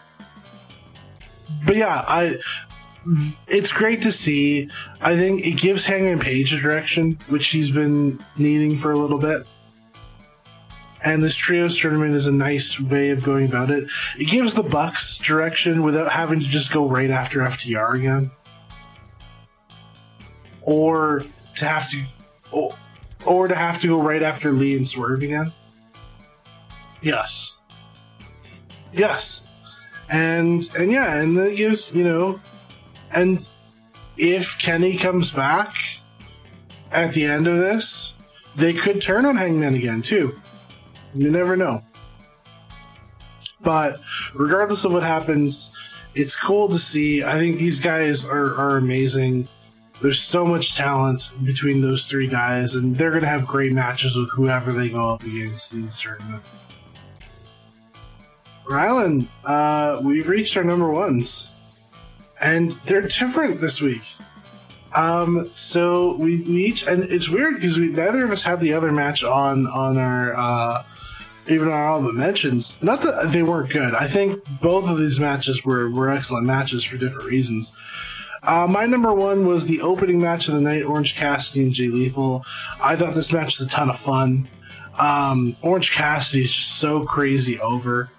but 1.67 1.77
yeah, 1.77 2.05
I 2.07 2.39
it's 3.47 3.73
great 3.73 4.03
to 4.03 4.13
see. 4.13 4.71
I 5.01 5.17
think 5.17 5.47
it 5.47 5.57
gives 5.57 5.85
Hangman 5.85 6.19
Page 6.19 6.53
a 6.53 6.59
direction, 6.59 7.19
which 7.29 7.49
he's 7.49 7.71
been 7.71 8.21
needing 8.37 8.77
for 8.77 8.91
a 8.93 8.99
little 8.99 9.19
bit. 9.19 9.47
And 11.05 11.23
this 11.23 11.37
trios 11.37 11.79
tournament 11.79 12.15
is 12.15 12.27
a 12.27 12.33
nice 12.33 12.81
way 12.81 13.11
of 13.11 13.23
going 13.23 13.47
about 13.47 13.71
it. 13.71 13.89
It 14.19 14.29
gives 14.29 14.55
the 14.55 14.63
Bucks 14.63 15.19
direction 15.19 15.83
without 15.83 16.13
having 16.13 16.41
to 16.41 16.47
just 16.47 16.73
go 16.73 16.89
right 16.89 17.11
after 17.11 17.41
FTR 17.41 17.95
again, 17.95 18.31
or 20.63 21.25
to 21.57 21.65
have 21.65 21.89
to, 21.91 22.03
or, 22.51 22.77
or 23.25 23.49
to 23.49 23.55
have 23.55 23.81
to 23.83 23.87
go 23.87 24.03
right 24.03 24.23
after 24.23 24.51
Lee 24.51 24.77
and 24.77 24.89
Swerve 24.89 25.23
again. 25.23 25.53
Yes, 27.01 27.57
yes, 28.93 29.47
and 30.11 30.69
and 30.77 30.91
yeah, 30.91 31.21
and 31.21 31.39
it 31.39 31.57
gives 31.57 31.95
you 31.95 32.03
know 32.03 32.41
and 33.13 33.49
if 34.17 34.59
Kenny 34.59 34.97
comes 34.97 35.31
back 35.31 35.75
at 36.91 37.15
the 37.15 37.25
end 37.25 37.47
of 37.47 37.57
this, 37.57 38.15
they 38.57 38.75
could 38.75 39.01
turn 39.01 39.25
on 39.25 39.37
Hangman 39.37 39.75
again, 39.75 40.03
too. 40.03 40.37
You 41.15 41.31
never 41.31 41.57
know. 41.57 41.83
But 43.61 43.97
regardless 44.35 44.85
of 44.85 44.93
what 44.93 45.03
happens, 45.03 45.73
it's 46.15 46.37
cool 46.37 46.69
to 46.69 46.79
see. 46.79 47.25
I 47.25 47.39
think 47.39 47.59
these 47.59 47.81
guys 47.81 48.25
are, 48.25 48.55
are 48.55 48.77
amazing. 48.77 49.49
There's 50.01 50.21
so 50.21 50.47
much 50.47 50.77
talent 50.77 51.33
between 51.45 51.81
those 51.81 52.05
three 52.05 52.29
guys, 52.29 52.77
and 52.77 52.97
they're 52.97 53.11
going 53.11 53.23
to 53.23 53.29
have 53.29 53.47
great 53.47 53.73
matches 53.73 54.17
with 54.17 54.31
whoever 54.31 54.73
they 54.73 54.91
go 54.91 55.11
up 55.11 55.25
against 55.25 55.73
in 55.73 55.85
this 55.85 56.01
tournament. 56.01 56.45
Rylan, 58.67 59.29
uh, 59.45 60.01
we've 60.05 60.29
reached 60.29 60.57
our 60.57 60.63
number 60.63 60.91
ones 60.91 61.51
and 62.41 62.73
they're 62.87 63.03
different 63.03 63.61
this 63.61 63.81
week. 63.81 64.03
Um, 64.95 65.49
so 65.53 66.17
we, 66.17 66.43
we 66.43 66.65
each, 66.65 66.87
and 66.87 67.05
it's 67.05 67.29
weird 67.29 67.57
because 67.57 67.79
we 67.79 67.89
neither 67.89 68.25
of 68.25 68.31
us 68.31 68.43
had 68.43 68.61
the 68.61 68.73
other 68.73 68.91
match 68.91 69.23
on 69.23 69.67
on 69.67 69.99
our 69.99 70.35
uh, 70.35 70.83
even 71.49 71.69
our 71.69 71.85
album 71.87 72.17
mentions. 72.17 72.81
Not 72.83 73.03
that 73.03 73.31
they 73.33 73.43
weren't 73.43 73.71
good. 73.71 73.95
I 73.95 74.07
think 74.07 74.43
both 74.61 74.89
of 74.89 74.99
these 74.99 75.19
matches 75.21 75.65
were 75.65 75.91
were 75.91 76.09
excellent 76.09 76.47
matches 76.47 76.85
for 76.85 76.99
different 76.99 77.29
reasons. 77.29 77.75
Uh, 78.43 78.67
my 78.69 78.87
number 78.87 79.13
one 79.13 79.47
was 79.47 79.67
the 79.67 79.81
opening 79.81 80.21
match 80.21 80.49
of 80.49 80.55
the 80.55 80.61
night, 80.61 80.85
Orange 80.85 81.17
Cassidy 81.17 81.65
and 81.65 81.73
Jay 81.73 81.89
Lethal. 81.89 82.45
I 82.81 82.97
thought 82.97 83.15
this 83.15 83.33
match 83.33 83.59
was 83.59 83.67
a 83.67 83.69
ton 83.69 83.91
of 83.91 83.99
fun. 83.99 84.49
Um, 84.99 85.57
Orange 85.61 85.93
Cassidy 85.93 86.45
is 86.45 86.53
just 86.53 86.79
so 86.79 87.05
crazy 87.05 87.59
over 87.61 88.11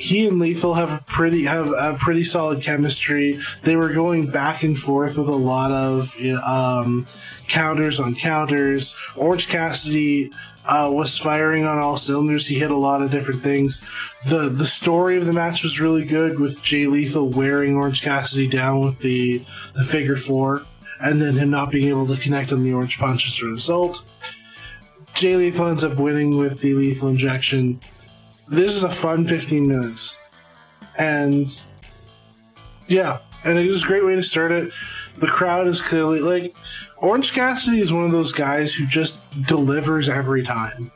he 0.00 0.26
and 0.26 0.38
Lethal 0.38 0.74
have 0.74 1.06
pretty 1.06 1.44
have 1.44 1.68
a 1.76 1.96
pretty 1.98 2.24
solid 2.24 2.62
chemistry. 2.62 3.38
They 3.62 3.76
were 3.76 3.92
going 3.92 4.30
back 4.30 4.62
and 4.62 4.76
forth 4.76 5.18
with 5.18 5.28
a 5.28 5.36
lot 5.36 5.70
of 5.70 6.16
um, 6.42 7.06
counters 7.48 8.00
on 8.00 8.14
counters. 8.14 8.94
Orange 9.14 9.48
Cassidy 9.48 10.32
uh, 10.64 10.90
was 10.92 11.16
firing 11.16 11.64
on 11.64 11.78
all 11.78 11.96
cylinders. 11.96 12.46
He 12.46 12.58
hit 12.58 12.70
a 12.70 12.76
lot 12.76 13.02
of 13.02 13.10
different 13.10 13.42
things. 13.42 13.82
the 14.28 14.48
The 14.48 14.66
story 14.66 15.16
of 15.16 15.26
the 15.26 15.32
match 15.32 15.62
was 15.62 15.80
really 15.80 16.04
good, 16.04 16.38
with 16.38 16.62
Jay 16.62 16.86
Lethal 16.86 17.28
wearing 17.28 17.76
Orange 17.76 18.02
Cassidy 18.02 18.48
down 18.48 18.80
with 18.80 19.00
the 19.00 19.44
the 19.74 19.84
figure 19.84 20.16
four, 20.16 20.66
and 21.00 21.20
then 21.20 21.36
him 21.36 21.50
not 21.50 21.70
being 21.70 21.88
able 21.88 22.06
to 22.06 22.20
connect 22.20 22.52
on 22.52 22.62
the 22.62 22.72
orange 22.72 22.98
punch 22.98 23.26
as 23.26 23.40
a 23.42 23.46
result. 23.46 24.04
Jay 25.14 25.36
Lethal 25.36 25.68
ends 25.68 25.84
up 25.84 25.98
winning 25.98 26.36
with 26.36 26.60
the 26.60 26.74
lethal 26.74 27.08
injection 27.08 27.80
this 28.50 28.74
is 28.74 28.82
a 28.82 28.90
fun 28.90 29.26
15 29.26 29.66
minutes. 29.66 30.18
And 30.98 31.48
yeah, 32.88 33.20
and 33.44 33.58
it 33.58 33.66
is 33.66 33.84
a 33.84 33.86
great 33.86 34.04
way 34.04 34.16
to 34.16 34.22
start 34.22 34.52
it. 34.52 34.72
The 35.16 35.28
crowd 35.28 35.66
is 35.66 35.80
clearly 35.80 36.20
like 36.20 36.54
Orange 37.00 37.32
Cassidy 37.32 37.80
is 37.80 37.92
one 37.92 38.04
of 38.04 38.12
those 38.12 38.32
guys 38.32 38.74
who 38.74 38.86
just 38.86 39.22
delivers 39.42 40.08
every 40.08 40.42
time. 40.42 40.92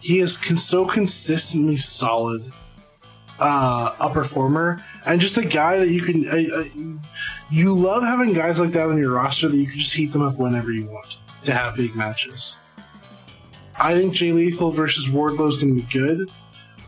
He 0.00 0.20
is 0.20 0.36
con- 0.36 0.56
so 0.56 0.86
consistently 0.86 1.76
solid 1.76 2.52
uh, 3.38 3.94
a 4.00 4.10
performer 4.10 4.82
and 5.04 5.20
just 5.20 5.36
a 5.36 5.44
guy 5.44 5.78
that 5.78 5.88
you 5.88 6.02
can. 6.02 6.26
Uh, 6.26 6.56
uh, 6.56 6.64
you 7.50 7.74
love 7.74 8.02
having 8.02 8.32
guys 8.32 8.58
like 8.58 8.72
that 8.72 8.88
on 8.88 8.96
your 8.96 9.12
roster 9.12 9.48
that 9.48 9.56
you 9.56 9.66
can 9.66 9.78
just 9.78 9.94
heat 9.94 10.12
them 10.12 10.22
up 10.22 10.36
whenever 10.36 10.72
you 10.72 10.86
want 10.86 11.18
to 11.44 11.52
have 11.52 11.76
big 11.76 11.94
matches. 11.94 12.58
I 13.78 13.94
think 13.94 14.14
Jay 14.14 14.32
Lethal 14.32 14.70
versus 14.70 15.08
Wardlow 15.08 15.48
is 15.48 15.56
going 15.58 15.76
to 15.76 15.82
be 15.82 15.88
good. 15.92 16.30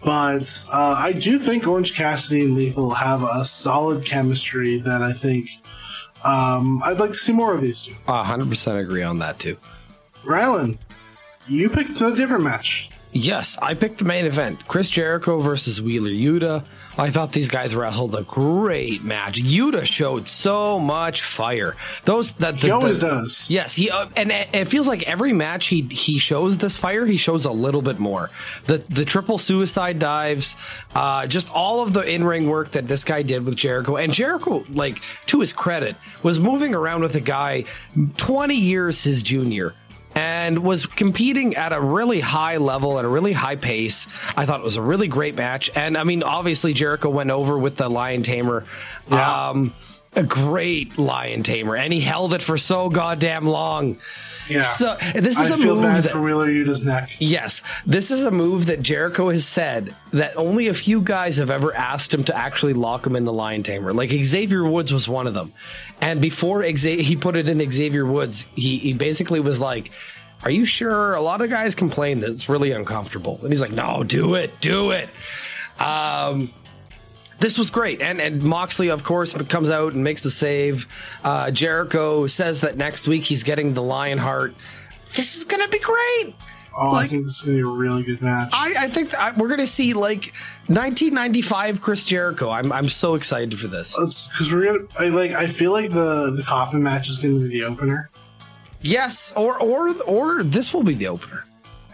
But 0.03 0.67
uh, 0.73 0.95
I 0.97 1.13
do 1.13 1.39
think 1.39 1.67
Orange 1.67 1.95
Cassidy 1.95 2.45
and 2.45 2.55
Lethal 2.55 2.95
have 2.95 3.25
a 3.25 3.45
solid 3.45 4.05
chemistry 4.05 4.79
that 4.81 5.03
I 5.03 5.13
think 5.13 5.49
um, 6.25 6.83
I'd 6.85 6.99
like 6.99 7.11
to 7.11 7.17
see 7.17 7.33
more 7.33 7.55
of 7.55 7.61
these 7.61 7.85
two. 7.87 7.95
100% 8.07 8.81
agree 8.81 9.03
on 9.03 9.19
that 9.21 9.39
too. 9.39 9.57
Rylan, 10.25 10.79
you 11.47 11.69
picked 11.71 12.01
a 12.01 12.15
different 12.15 12.45
match. 12.45 12.91
Yes, 13.13 13.57
I 13.63 13.75
picked 13.75 13.99
the 13.99 14.05
main 14.05 14.27
event 14.27 14.69
Chris 14.69 14.91
Jericho 14.91 15.41
versus 15.41 15.81
Wheeler 15.81 16.11
Yuta. 16.11 16.65
I 16.99 17.11
thought 17.11 17.31
these 17.31 17.49
guys 17.49 17.77
wrestled 17.77 18.17
a 18.17 18.25
great 18.25 19.05
match. 19.05 19.41
Yuta 19.41 19.85
showed 19.85 20.29
so 20.29 20.81
much 20.81 21.23
fire. 21.23 21.77
Those 22.05 22.33
that 22.33 22.59
the, 22.59 22.67
he 22.67 22.71
always 22.73 22.99
the, 22.99 23.07
does. 23.07 23.49
Yes, 23.49 23.75
he 23.75 23.89
uh, 23.89 24.09
and, 24.17 24.33
and, 24.33 24.49
it 24.53 24.65
feels 24.65 24.89
like 24.89 25.05
every 25.05 25.33
match 25.33 25.69
he 25.69 25.83
he 25.83 26.19
shows 26.19 26.59
this 26.59 26.77
fire. 26.77 27.07
He 27.07 27.17
shows 27.17 27.45
a 27.45 27.53
little 27.53 27.83
bit 27.83 28.01
more. 28.01 28.31
The 28.67 28.79
the 28.79 29.05
triple 29.05 29.39
suicide 29.39 30.01
dives, 30.01 30.57
uh, 30.93 31.29
just 31.29 31.53
all 31.53 31.83
of 31.83 31.93
the 31.93 32.01
in 32.01 32.25
ring 32.25 32.49
work 32.49 32.73
that 32.73 32.89
this 32.89 33.05
guy 33.05 33.23
did 33.23 33.45
with 33.45 33.55
Jericho. 33.55 33.97
And 33.97 34.13
Jericho, 34.13 34.65
like 34.69 35.01
to 35.27 35.39
his 35.39 35.53
credit, 35.53 35.95
was 36.25 36.41
moving 36.41 36.75
around 36.75 37.03
with 37.03 37.15
a 37.15 37.21
guy 37.21 37.65
twenty 38.17 38.57
years 38.57 39.05
his 39.05 39.23
junior 39.23 39.75
and 40.19 40.65
was 40.65 40.85
competing 40.87 41.55
at 41.55 41.73
a 41.73 41.81
really 41.81 42.19
high 42.19 42.57
level 42.57 42.99
at 42.99 43.05
a 43.05 43.09
really 43.09 43.33
high 43.33 43.55
pace. 43.55 44.09
I 44.37 44.47
thought 44.47 44.59
it 44.59 44.65
was 44.65 44.75
a 44.75 44.83
really 44.83 45.07
great 45.07 45.37
match. 45.37 45.71
And 45.77 45.97
I 45.97 46.03
mean, 46.03 46.25
obviously 46.25 46.73
Jericho 46.73 47.09
went 47.09 47.31
over 47.31 47.57
with 47.57 47.77
the 47.77 47.89
Lion 47.89 48.25
Tamer. 48.25 48.65
Yeah. 49.09 49.51
Um, 49.51 49.75
a 50.17 50.23
great 50.23 50.99
lion 50.99 51.43
tamer, 51.43 51.77
and 51.77 51.93
he 51.93 52.01
held 52.01 52.33
it 52.33 52.43
for 52.43 52.57
so 52.57 52.89
goddamn 52.89 53.47
long. 53.47 53.99
Yeah. 54.49 54.63
So 54.63 54.97
this 55.15 55.39
is 55.39 55.51
I 55.51 55.55
a 55.55 55.59
feel 55.59 55.75
move 55.75 55.85
bad 55.85 56.05
that, 56.05 56.13
for 56.13 56.23
Wheeler 56.23 56.49
Yuta's 56.49 56.85
neck. 56.85 57.11
Yes, 57.19 57.63
this 57.87 58.11
is 58.11 58.23
a 58.23 58.31
move 58.31 58.67
that 58.67 58.81
Jericho 58.81 59.29
has 59.29 59.47
said 59.47 59.95
that 60.13 60.37
only 60.37 60.69
a 60.69 60.75
few 60.75 61.03
guys 61.03 61.37
have 61.37 61.51
ever 61.51 61.75
asked 61.75 62.13
him 62.13 62.25
to 62.25 62.37
actually 62.37 62.73
lock 62.73 63.07
him 63.07 63.15
in 63.15 63.25
the 63.25 63.33
lion 63.33 63.63
tamer. 63.63 63.93
Like 63.93 64.11
Xavier 64.11 64.65
Woods 64.65 64.93
was 64.93 65.09
one 65.09 65.27
of 65.27 65.35
them, 65.35 65.53
and 66.01 66.21
before 66.21 66.63
he 66.63 67.17
put 67.17 67.37
it 67.37 67.49
in 67.49 67.71
Xavier 67.71 68.05
Woods, 68.05 68.47
he 68.55 68.79
he 68.79 68.93
basically 68.93 69.41
was 69.41 69.61
like. 69.61 69.91
Are 70.41 70.53
you 70.53 70.65
sure? 70.65 71.15
A 71.15 71.21
lot 71.21 71.43
of 71.43 71.51
guys 71.51 71.75
complain 71.75 72.21
that 72.21 72.31
it's 72.31 72.49
really 72.49 72.71
uncomfortable. 72.71 73.41
And 73.43 73.51
he's 73.51 73.61
like, 73.61 73.73
no, 73.73 74.05
do 74.05 74.37
it, 74.37 74.61
do 74.61 74.93
it. 74.93 75.09
Um, 75.81 76.53
this 77.39 77.59
was 77.59 77.71
great. 77.71 78.03
And 78.03 78.21
and 78.21 78.43
Moxley, 78.43 78.89
of 78.89 79.05
course, 79.05 79.33
comes 79.33 79.71
out 79.71 79.93
and 79.95 80.03
makes 80.03 80.23
the 80.23 80.31
save. 80.31 80.89
Uh, 81.23 81.51
Jericho 81.51 82.27
says 82.27 82.63
that 82.63 82.77
next 82.77 83.07
week 83.07 83.25
he's 83.25 83.43
getting 83.43 83.75
the 83.75 83.83
Lionheart. 83.83 84.55
this 85.15 85.37
is 85.37 85.45
gonna 85.45 85.69
be 85.69 85.79
great. 85.79 86.35
Oh, 86.81 86.95
I 86.95 87.09
think 87.09 87.25
this 87.25 87.41
is 87.41 87.43
gonna 87.43 87.57
be 87.57 87.63
a 87.63 87.67
really 87.67 88.05
good 88.05 88.23
match. 88.23 88.51
I, 88.53 88.75
I 88.85 88.89
think 88.89 89.11
that 89.11 89.37
we're 89.37 89.49
gonna 89.49 89.67
see 89.67 89.95
like 89.95 90.33
1995 90.69 91.81
Chris 91.81 92.05
Jericho. 92.05 92.51
I'm 92.51 92.71
I'm 92.71 92.89
so 92.89 93.15
excited 93.17 93.59
for 93.59 93.67
this. 93.67 93.95
because 93.97 94.53
we're 94.53 94.65
gonna 94.67 94.87
I, 94.99 95.09
like. 95.09 95.33
I 95.33 95.47
feel 95.49 95.73
like 95.73 95.91
the 95.91 96.31
the 96.31 96.45
coffin 96.45 96.83
match 96.83 97.09
is 97.09 97.19
gonna 97.19 97.41
be 97.41 97.49
the 97.49 97.65
opener, 97.65 98.11
Yes, 98.81 99.33
or 99.37 99.61
or 99.61 99.93
or 100.03 100.43
this 100.45 100.73
will 100.73 100.85
be 100.85 100.95
the 100.95 101.09
opener. 101.09 101.45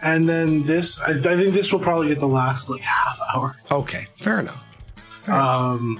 and 0.03 0.29
then 0.29 0.61
this. 0.63 1.01
I, 1.01 1.11
I 1.11 1.19
think 1.19 1.55
this 1.55 1.71
will 1.73 1.79
probably 1.79 2.09
get 2.09 2.19
the 2.19 2.27
last 2.27 2.69
like 2.69 2.81
half 2.81 3.19
hour. 3.33 3.55
Okay, 3.71 4.05
fair 4.17 4.39
enough. 4.39 4.63
Um, 5.27 5.99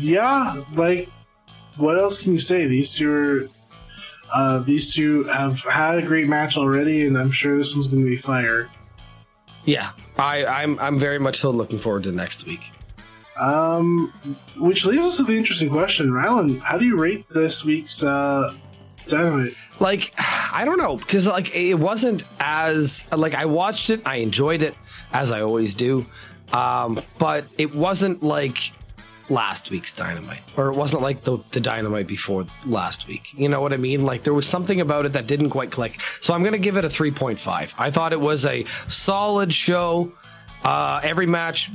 yeah, 0.00 0.62
like 0.74 1.08
what 1.76 1.98
else 1.98 2.22
can 2.22 2.32
you 2.32 2.38
say? 2.38 2.66
These 2.66 2.94
two 2.94 3.10
are. 3.12 3.48
Uh, 4.32 4.58
these 4.60 4.94
two 4.94 5.24
have 5.24 5.60
had 5.60 5.98
a 5.98 6.02
great 6.02 6.28
match 6.28 6.56
already, 6.56 7.06
and 7.06 7.16
I'm 7.16 7.30
sure 7.30 7.56
this 7.56 7.74
one's 7.74 7.86
going 7.86 8.04
to 8.04 8.08
be 8.08 8.16
fire. 8.16 8.68
Yeah, 9.64 9.90
I 10.16 10.44
I'm 10.44 10.78
I'm 10.78 10.98
very 10.98 11.18
much 11.18 11.38
so 11.38 11.50
looking 11.50 11.78
forward 11.78 12.04
to 12.04 12.12
next 12.12 12.46
week. 12.46 12.72
Um, 13.38 14.12
which 14.56 14.86
leaves 14.86 15.06
us 15.06 15.18
with 15.18 15.28
the 15.28 15.36
interesting 15.36 15.68
question, 15.68 16.10
Rylan. 16.10 16.60
How 16.60 16.78
do 16.78 16.86
you 16.86 16.96
rate 16.98 17.28
this 17.28 17.64
week's 17.64 18.02
uh, 18.02 18.54
Dynamite? 19.08 19.54
like 19.80 20.12
i 20.18 20.64
don't 20.64 20.78
know 20.78 20.96
because 20.96 21.26
like 21.26 21.54
it 21.54 21.74
wasn't 21.74 22.24
as 22.40 23.04
like 23.12 23.34
i 23.34 23.44
watched 23.44 23.90
it 23.90 24.00
i 24.06 24.16
enjoyed 24.16 24.62
it 24.62 24.74
as 25.12 25.32
i 25.32 25.40
always 25.40 25.74
do 25.74 26.06
um 26.52 27.00
but 27.18 27.46
it 27.58 27.74
wasn't 27.74 28.22
like 28.22 28.72
last 29.28 29.70
week's 29.70 29.92
dynamite 29.92 30.42
or 30.56 30.68
it 30.68 30.74
wasn't 30.74 31.02
like 31.02 31.24
the, 31.24 31.38
the 31.50 31.60
dynamite 31.60 32.06
before 32.06 32.46
last 32.64 33.08
week 33.08 33.32
you 33.34 33.48
know 33.48 33.60
what 33.60 33.72
i 33.72 33.76
mean 33.76 34.04
like 34.04 34.22
there 34.22 34.34
was 34.34 34.46
something 34.46 34.80
about 34.80 35.04
it 35.04 35.12
that 35.14 35.26
didn't 35.26 35.50
quite 35.50 35.70
click 35.70 36.00
so 36.20 36.32
i'm 36.32 36.44
gonna 36.44 36.58
give 36.58 36.76
it 36.76 36.84
a 36.84 36.88
3.5 36.88 37.74
i 37.76 37.90
thought 37.90 38.12
it 38.12 38.20
was 38.20 38.46
a 38.46 38.64
solid 38.88 39.52
show 39.52 40.12
uh, 40.66 41.00
every 41.04 41.26
match 41.26 41.70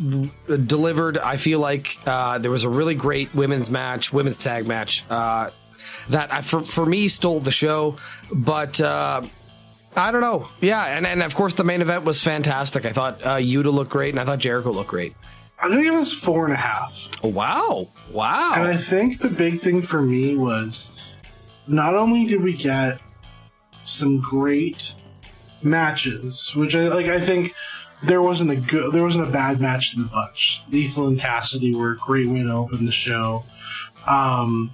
uh, 0.49 0.57
delivered. 0.57 1.17
I 1.17 1.37
feel 1.37 1.59
like 1.59 1.97
uh, 2.05 2.39
there 2.39 2.51
was 2.51 2.63
a 2.65 2.69
really 2.69 2.93
great 2.95 3.33
women's 3.33 3.69
match, 3.69 4.11
women's 4.11 4.37
tag 4.37 4.67
match 4.67 5.05
uh, 5.09 5.51
that 6.09 6.33
I, 6.33 6.41
for 6.41 6.61
for 6.61 6.85
me 6.85 7.07
stole 7.07 7.39
the 7.39 7.51
show. 7.51 7.95
But 8.33 8.81
uh, 8.81 9.21
I 9.95 10.11
don't 10.11 10.21
know. 10.21 10.49
Yeah, 10.59 10.83
and 10.83 11.07
and 11.07 11.23
of 11.23 11.35
course 11.35 11.53
the 11.53 11.63
main 11.63 11.81
event 11.81 12.03
was 12.03 12.21
fantastic. 12.21 12.85
I 12.85 12.91
thought 12.91 13.21
uh, 13.23 13.35
Yuta 13.37 13.71
looked 13.71 13.91
great, 13.91 14.09
and 14.09 14.19
I 14.19 14.25
thought 14.25 14.39
Jericho 14.39 14.71
looked 14.71 14.89
great. 14.89 15.15
I'm 15.61 15.71
to 15.71 15.83
give 15.83 15.93
this 15.93 16.11
four 16.11 16.45
and 16.45 16.53
a 16.53 16.57
half. 16.57 17.09
Wow! 17.23 17.89
Wow! 18.11 18.53
And 18.55 18.67
I 18.67 18.77
think 18.77 19.19
the 19.19 19.29
big 19.29 19.59
thing 19.59 19.81
for 19.81 20.01
me 20.01 20.35
was 20.35 20.95
not 21.67 21.95
only 21.95 22.25
did 22.25 22.41
we 22.41 22.55
get 22.55 22.99
some 23.83 24.19
great 24.19 24.95
matches, 25.61 26.55
which 26.55 26.75
I 26.75 26.87
like, 26.87 27.05
I 27.05 27.19
think 27.19 27.53
there 28.03 28.21
wasn't 28.21 28.51
a 28.51 28.55
good, 28.55 28.93
there 28.93 29.03
wasn't 29.03 29.27
a 29.27 29.31
bad 29.31 29.61
match 29.61 29.95
in 29.95 30.01
the 30.01 30.09
bunch. 30.09 30.63
Lethal 30.69 31.07
and 31.07 31.19
Cassidy 31.19 31.75
were 31.75 31.91
a 31.91 31.97
great 31.97 32.27
way 32.27 32.43
to 32.43 32.51
open 32.51 32.85
the 32.85 32.91
show. 32.91 33.43
Um, 34.07 34.71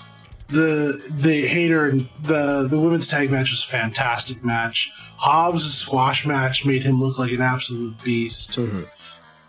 the 0.48 1.02
the 1.12 1.48
Hayter 1.48 1.90
and 1.90 2.08
the 2.22 2.68
the 2.70 2.80
women's 2.80 3.10
tag 3.10 3.30
match 3.30 3.52
was 3.52 3.66
a 3.66 3.70
fantastic 3.70 4.46
match. 4.46 4.90
Hobbs' 5.18 5.74
squash 5.74 6.26
match 6.26 6.66
made 6.66 6.84
him 6.84 7.02
look 7.02 7.20
like 7.20 7.32
an 7.32 7.42
absolute 7.42 8.02
beast. 8.04 8.58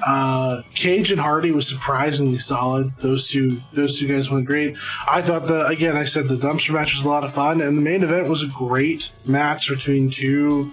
Uh, 0.05 0.62
Cage 0.74 1.11
and 1.11 1.20
Hardy 1.20 1.51
was 1.51 1.66
surprisingly 1.66 2.38
solid. 2.38 2.96
Those 2.99 3.28
two, 3.30 3.61
those 3.72 3.99
two 3.99 4.07
guys 4.07 4.30
went 4.30 4.46
great. 4.46 4.76
I 5.09 5.22
thought 5.22 5.49
the 5.49 5.66
again, 5.66 5.96
I 5.96 6.05
said 6.05 6.28
the 6.28 6.36
dumpster 6.36 6.72
match 6.72 6.94
was 6.94 7.05
a 7.05 7.09
lot 7.09 7.24
of 7.24 7.32
fun, 7.32 7.61
and 7.61 7.76
the 7.76 7.82
main 7.82 8.03
event 8.03 8.28
was 8.28 8.42
a 8.42 8.49
great 8.49 9.11
match 9.24 9.68
between 9.68 10.11
two 10.11 10.72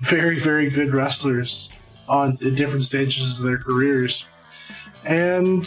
very, 0.00 0.38
very 0.38 0.70
good 0.70 0.92
wrestlers 0.92 1.72
on 2.08 2.36
different 2.36 2.84
stages 2.84 3.40
of 3.40 3.46
their 3.46 3.58
careers. 3.58 4.26
And 5.04 5.66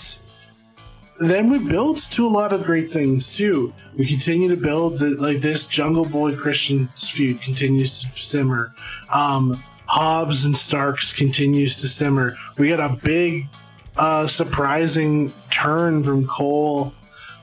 then 1.19 1.49
we 1.49 1.59
built 1.59 1.99
to 2.11 2.25
a 2.25 2.29
lot 2.29 2.53
of 2.53 2.63
great 2.63 2.87
things 2.87 3.35
too. 3.35 3.73
We 3.95 4.05
continue 4.07 4.49
to 4.49 4.57
build 4.57 4.99
that 4.99 5.19
like 5.19 5.41
this 5.41 5.67
Jungle 5.67 6.05
Boy 6.05 6.35
Christian 6.35 6.89
feud 6.95 7.41
continues 7.41 8.01
to 8.01 8.19
simmer. 8.19 8.73
Um, 9.13 9.63
Hobbs 9.91 10.45
and 10.45 10.57
Starks 10.57 11.11
continues 11.11 11.81
to 11.81 11.87
simmer. 11.89 12.37
We 12.57 12.69
got 12.69 12.79
a 12.79 12.95
big, 12.95 13.49
uh, 13.97 14.25
surprising 14.25 15.33
turn 15.49 16.01
from 16.01 16.25
Cole 16.25 16.93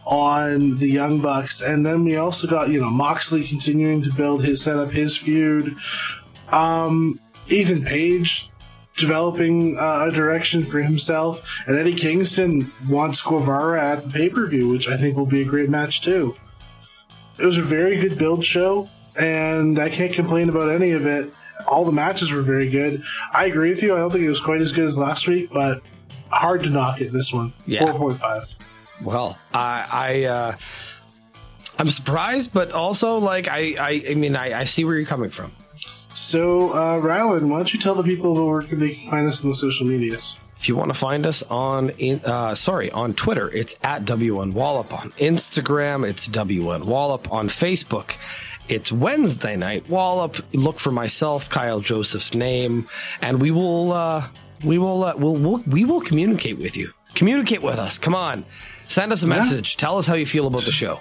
on 0.07 0.77
the 0.77 0.89
Young 0.89 1.21
Bucks, 1.21 1.61
and 1.61 1.85
then 1.85 2.07
we 2.07 2.17
also 2.17 2.49
got 2.49 2.71
you 2.71 2.81
know 2.81 2.89
Moxley 2.89 3.45
continuing 3.45 4.01
to 4.01 4.15
build 4.15 4.47
his 4.47 4.63
set 4.63 4.79
up 4.79 4.93
his 4.93 5.15
feud. 5.15 5.77
Um, 6.51 7.21
Ethan 7.49 7.85
Page 7.85 8.49
developing 8.97 9.77
uh, 9.79 10.07
a 10.09 10.11
direction 10.11 10.65
for 10.65 10.81
himself, 10.81 11.47
and 11.67 11.77
Eddie 11.77 11.97
Kingston 11.97 12.73
wants 12.89 13.21
Guevara 13.21 13.79
at 13.79 14.07
the 14.07 14.11
pay 14.11 14.31
per 14.31 14.47
view, 14.47 14.71
which 14.71 14.89
I 14.89 14.97
think 14.97 15.19
will 15.19 15.27
be 15.27 15.43
a 15.43 15.45
great 15.45 15.69
match 15.69 16.01
too. 16.01 16.35
It 17.39 17.45
was 17.45 17.59
a 17.59 17.63
very 17.63 17.99
good 17.99 18.17
build 18.17 18.43
show, 18.43 18.89
and 19.21 19.79
I 19.79 19.91
can't 19.91 20.15
complain 20.15 20.49
about 20.49 20.71
any 20.71 20.93
of 20.93 21.05
it. 21.05 21.31
All 21.67 21.85
the 21.85 21.93
matches 21.93 22.33
were 22.33 22.43
very 22.43 22.69
good. 22.71 23.03
I 23.33 23.47
agree 23.47 23.71
with 23.71 23.83
you. 23.83 23.95
I 23.95 23.99
don't 23.99 24.11
think 24.11 24.25
it 24.25 24.29
was 24.29 24.41
quite 24.41 24.61
as 24.61 24.73
good 24.73 24.85
as 24.85 24.97
last 24.99 25.27
week, 25.29 25.51
but 25.53 25.83
hard 26.31 26.63
to 26.65 26.71
knock 26.71 27.01
it. 27.01 27.13
This 27.13 27.33
one, 27.33 27.53
Yeah. 27.67 27.81
four 27.81 27.95
point 27.95 28.21
five. 28.21 28.45
Well, 29.03 29.39
I, 29.53 29.87
I, 29.91 30.25
uh, 30.25 30.57
I'm 31.79 31.91
surprised, 31.91 32.53
but 32.53 32.73
also 32.73 33.19
like 33.19 33.49
I, 33.49 33.75
I, 33.79 34.05
I 34.11 34.15
mean, 34.15 34.35
I, 34.37 34.61
I 34.61 34.65
see 34.65 34.85
where 34.85 34.97
you're 34.97 35.07
coming 35.07 35.31
from. 35.31 35.53
So, 36.13 36.71
uh, 36.71 36.99
Rylan, 36.99 37.49
why 37.49 37.59
don't 37.59 37.73
you 37.73 37.79
tell 37.79 37.95
the 37.95 38.03
people 38.03 38.35
where 38.47 38.63
they 38.63 38.91
can 38.95 39.11
find 39.11 39.29
us 39.29 39.45
on 39.45 39.51
the 39.51 39.57
social 39.57 39.87
medias? 39.87 40.37
If 40.57 40.69
you 40.69 40.75
want 40.75 40.93
to 40.93 40.99
find 40.99 41.25
us 41.25 41.45
on, 41.45 41.91
in, 41.91 42.21
uh, 42.25 42.57
sorry, 42.57 42.91
on 42.91 43.15
Twitter, 43.15 43.49
it's 43.49 43.77
at 43.85 44.05
WN 44.05 44.53
Wallop. 44.55 44.93
On 44.93 45.13
Instagram, 45.13 46.09
it's 46.09 46.29
WN 46.29 46.83
Wallop. 46.85 47.31
On 47.33 47.47
Facebook, 47.49 48.17
it's 48.69 48.93
Wednesday 48.93 49.57
Night 49.57 49.89
Wallop. 49.89 50.37
Look 50.53 50.79
for 50.79 50.93
myself, 50.93 51.49
Kyle 51.49 51.81
Joseph's 51.81 52.35
name, 52.35 52.89
and 53.21 53.41
we 53.41 53.51
will, 53.51 53.93
uh, 53.93 54.29
we 54.65 54.79
will, 54.79 55.05
uh, 55.05 55.15
we'll, 55.17 55.37
we'll, 55.37 55.63
we 55.67 55.85
will 55.85 56.01
communicate 56.01 56.59
with 56.59 56.77
you. 56.77 56.93
Communicate 57.15 57.63
with 57.63 57.79
us. 57.79 57.99
Come 57.99 58.15
on, 58.15 58.45
send 58.87 59.13
us 59.13 59.23
a 59.23 59.27
message. 59.27 59.77
Tell 59.77 59.99
us 59.99 60.07
how 60.07 60.15
you 60.15 60.27
feel 60.27 60.47
about 60.47 60.63
the 60.63 60.73
show. 60.73 61.01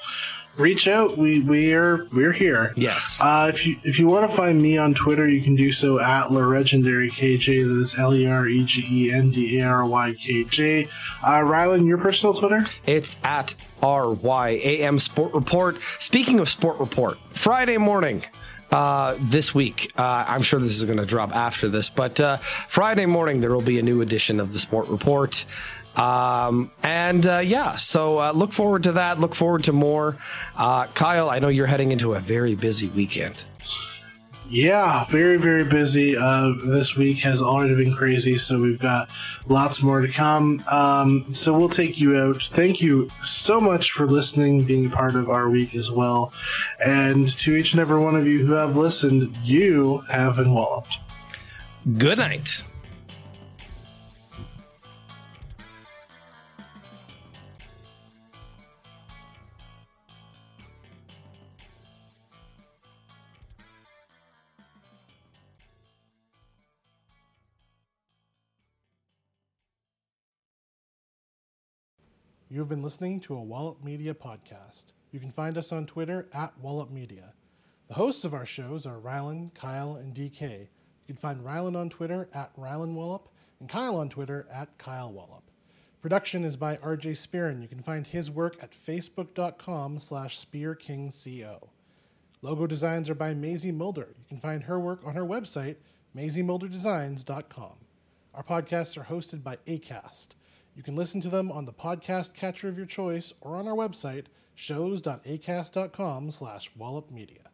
Reach 0.57 0.87
out. 0.87 1.17
We 1.17 1.39
we're 1.39 2.07
we're 2.11 2.31
here. 2.31 2.73
Yes. 2.75 3.19
Uh, 3.21 3.47
if 3.53 3.67
you 3.67 3.77
if 3.83 3.99
you 3.99 4.07
want 4.07 4.29
to 4.29 4.35
find 4.35 4.59
me 4.59 4.77
on 4.77 4.95
Twitter, 4.95 5.27
you 5.27 5.43
can 5.43 5.55
do 5.55 5.71
so 5.71 5.99
at 5.99 6.31
Legendary 6.31 7.11
KJ. 7.11 7.67
That 7.67 7.79
is 7.79 7.97
L 7.97 8.15
E 8.15 8.25
R 8.25 8.47
E 8.47 8.65
G 8.65 8.83
E 8.89 9.11
N 9.11 9.29
D 9.29 9.59
A 9.59 9.67
R 9.67 9.85
Y 9.85 10.13
K 10.13 10.43
J. 10.45 10.85
Uh, 11.23 11.39
Rylan, 11.39 11.87
your 11.87 11.99
personal 11.99 12.33
Twitter? 12.33 12.65
It's 12.87 13.17
at 13.23 13.53
RYAM 13.83 14.99
Sport 14.99 15.33
Report. 15.33 15.77
Speaking 15.99 16.39
of 16.39 16.49
Sport 16.49 16.79
Report, 16.79 17.19
Friday 17.33 17.77
morning 17.77 18.23
uh, 18.71 19.15
this 19.19 19.53
week, 19.53 19.91
uh, 19.97 20.25
I'm 20.27 20.41
sure 20.41 20.59
this 20.59 20.75
is 20.75 20.85
going 20.85 20.97
to 20.97 21.05
drop 21.05 21.35
after 21.35 21.69
this, 21.69 21.89
but 21.89 22.19
uh, 22.19 22.37
Friday 22.37 23.05
morning 23.05 23.41
there 23.41 23.51
will 23.51 23.61
be 23.61 23.77
a 23.79 23.83
new 23.83 24.01
edition 24.01 24.39
of 24.39 24.53
the 24.53 24.59
Sport 24.59 24.87
Report. 24.87 25.45
Um, 25.97 26.71
and 26.83 27.25
uh, 27.25 27.39
yeah, 27.39 27.75
so 27.75 28.19
uh, 28.19 28.31
look 28.31 28.53
forward 28.53 28.83
to 28.83 28.93
that. 28.93 29.19
Look 29.19 29.35
forward 29.35 29.63
to 29.65 29.73
more. 29.73 30.17
Uh, 30.55 30.87
Kyle, 30.87 31.29
I 31.29 31.39
know 31.39 31.47
you're 31.47 31.67
heading 31.67 31.91
into 31.91 32.13
a 32.13 32.19
very 32.19 32.55
busy 32.55 32.87
weekend. 32.87 33.45
Yeah, 34.49 35.03
very 35.09 35.37
very 35.37 35.65
busy. 35.65 36.15
Uh, 36.15 36.53
this 36.65 36.95
week 36.95 37.17
has 37.19 37.41
already 37.41 37.75
been 37.75 37.93
crazy, 37.93 38.37
so 38.37 38.61
we've 38.61 38.79
got 38.79 39.09
lots 39.47 39.83
more 39.83 39.99
to 39.99 40.07
come. 40.07 40.63
Um, 40.71 41.33
so 41.33 41.57
we'll 41.57 41.67
take 41.67 41.99
you 41.99 42.15
out. 42.15 42.41
Thank 42.43 42.79
you 42.79 43.09
so 43.21 43.59
much 43.59 43.91
for 43.91 44.07
listening, 44.07 44.63
being 44.63 44.89
part 44.89 45.15
of 45.15 45.29
our 45.29 45.49
week 45.49 45.75
as 45.75 45.91
well, 45.91 46.31
and 46.83 47.27
to 47.39 47.57
each 47.57 47.73
and 47.73 47.81
every 47.81 47.99
one 47.99 48.15
of 48.15 48.25
you 48.25 48.45
who 48.45 48.53
have 48.53 48.77
listened, 48.77 49.35
you 49.43 50.03
have 50.09 50.37
been 50.37 50.53
walloped. 50.53 50.99
Good 51.97 52.19
night. 52.19 52.63
You 72.49 72.59
have 72.59 72.69
been 72.69 72.81
listening 72.81 73.19
to 73.21 73.35
a 73.35 73.43
Wallop 73.43 73.83
Media 73.83 74.13
podcast. 74.13 74.93
You 75.11 75.19
can 75.19 75.31
find 75.31 75.57
us 75.57 75.73
on 75.73 75.85
Twitter 75.85 76.29
at 76.31 76.57
Wallop 76.61 76.89
Media. 76.89 77.33
The 77.89 77.95
hosts 77.95 78.23
of 78.23 78.33
our 78.33 78.45
shows 78.45 78.85
are 78.85 78.99
Rylan, 79.01 79.53
Kyle, 79.53 79.97
and 79.97 80.15
DK. 80.15 80.61
You 80.61 80.67
can 81.07 81.17
find 81.17 81.43
Rylan 81.43 81.75
on 81.75 81.89
Twitter 81.89 82.29
at 82.33 82.55
Rylan 82.55 82.93
Wallop 82.93 83.27
and 83.59 83.67
Kyle 83.67 83.97
on 83.97 84.07
Twitter 84.07 84.47
at 84.49 84.77
Kyle 84.77 85.11
Wallop. 85.11 85.43
Production 86.01 86.45
is 86.45 86.55
by 86.55 86.77
RJ 86.77 87.17
Spearin. 87.17 87.61
You 87.61 87.67
can 87.67 87.81
find 87.81 88.07
his 88.07 88.31
work 88.31 88.55
at 88.63 88.71
facebook.com 88.71 89.99
slash 89.99 90.39
spearkingco. 90.39 91.67
Logo 92.41 92.65
designs 92.65 93.09
are 93.09 93.15
by 93.15 93.33
Maisie 93.33 93.73
Mulder. 93.73 94.15
You 94.17 94.25
can 94.29 94.39
find 94.39 94.63
her 94.63 94.79
work 94.79 95.01
on 95.03 95.15
her 95.15 95.25
website, 95.25 95.75
maisiemulderdesigns.com. 96.15 97.75
Our 98.33 98.43
podcasts 98.43 98.97
are 98.97 99.13
hosted 99.13 99.43
by 99.43 99.57
ACAST. 99.67 100.29
You 100.77 100.83
can 100.83 100.95
listen 100.95 101.21
to 101.21 101.29
them 101.29 101.51
on 101.51 101.65
the 101.65 101.73
podcast 101.73 102.35
catcher 102.35 102.69
of 102.69 102.77
your 102.77 102.85
choice 102.85 103.33
or 103.41 103.55
on 103.55 103.67
our 103.67 103.73
website, 103.73 104.25
shows.acast.com 104.53 106.29
slash 106.29 106.71
wallopmedia. 106.79 107.47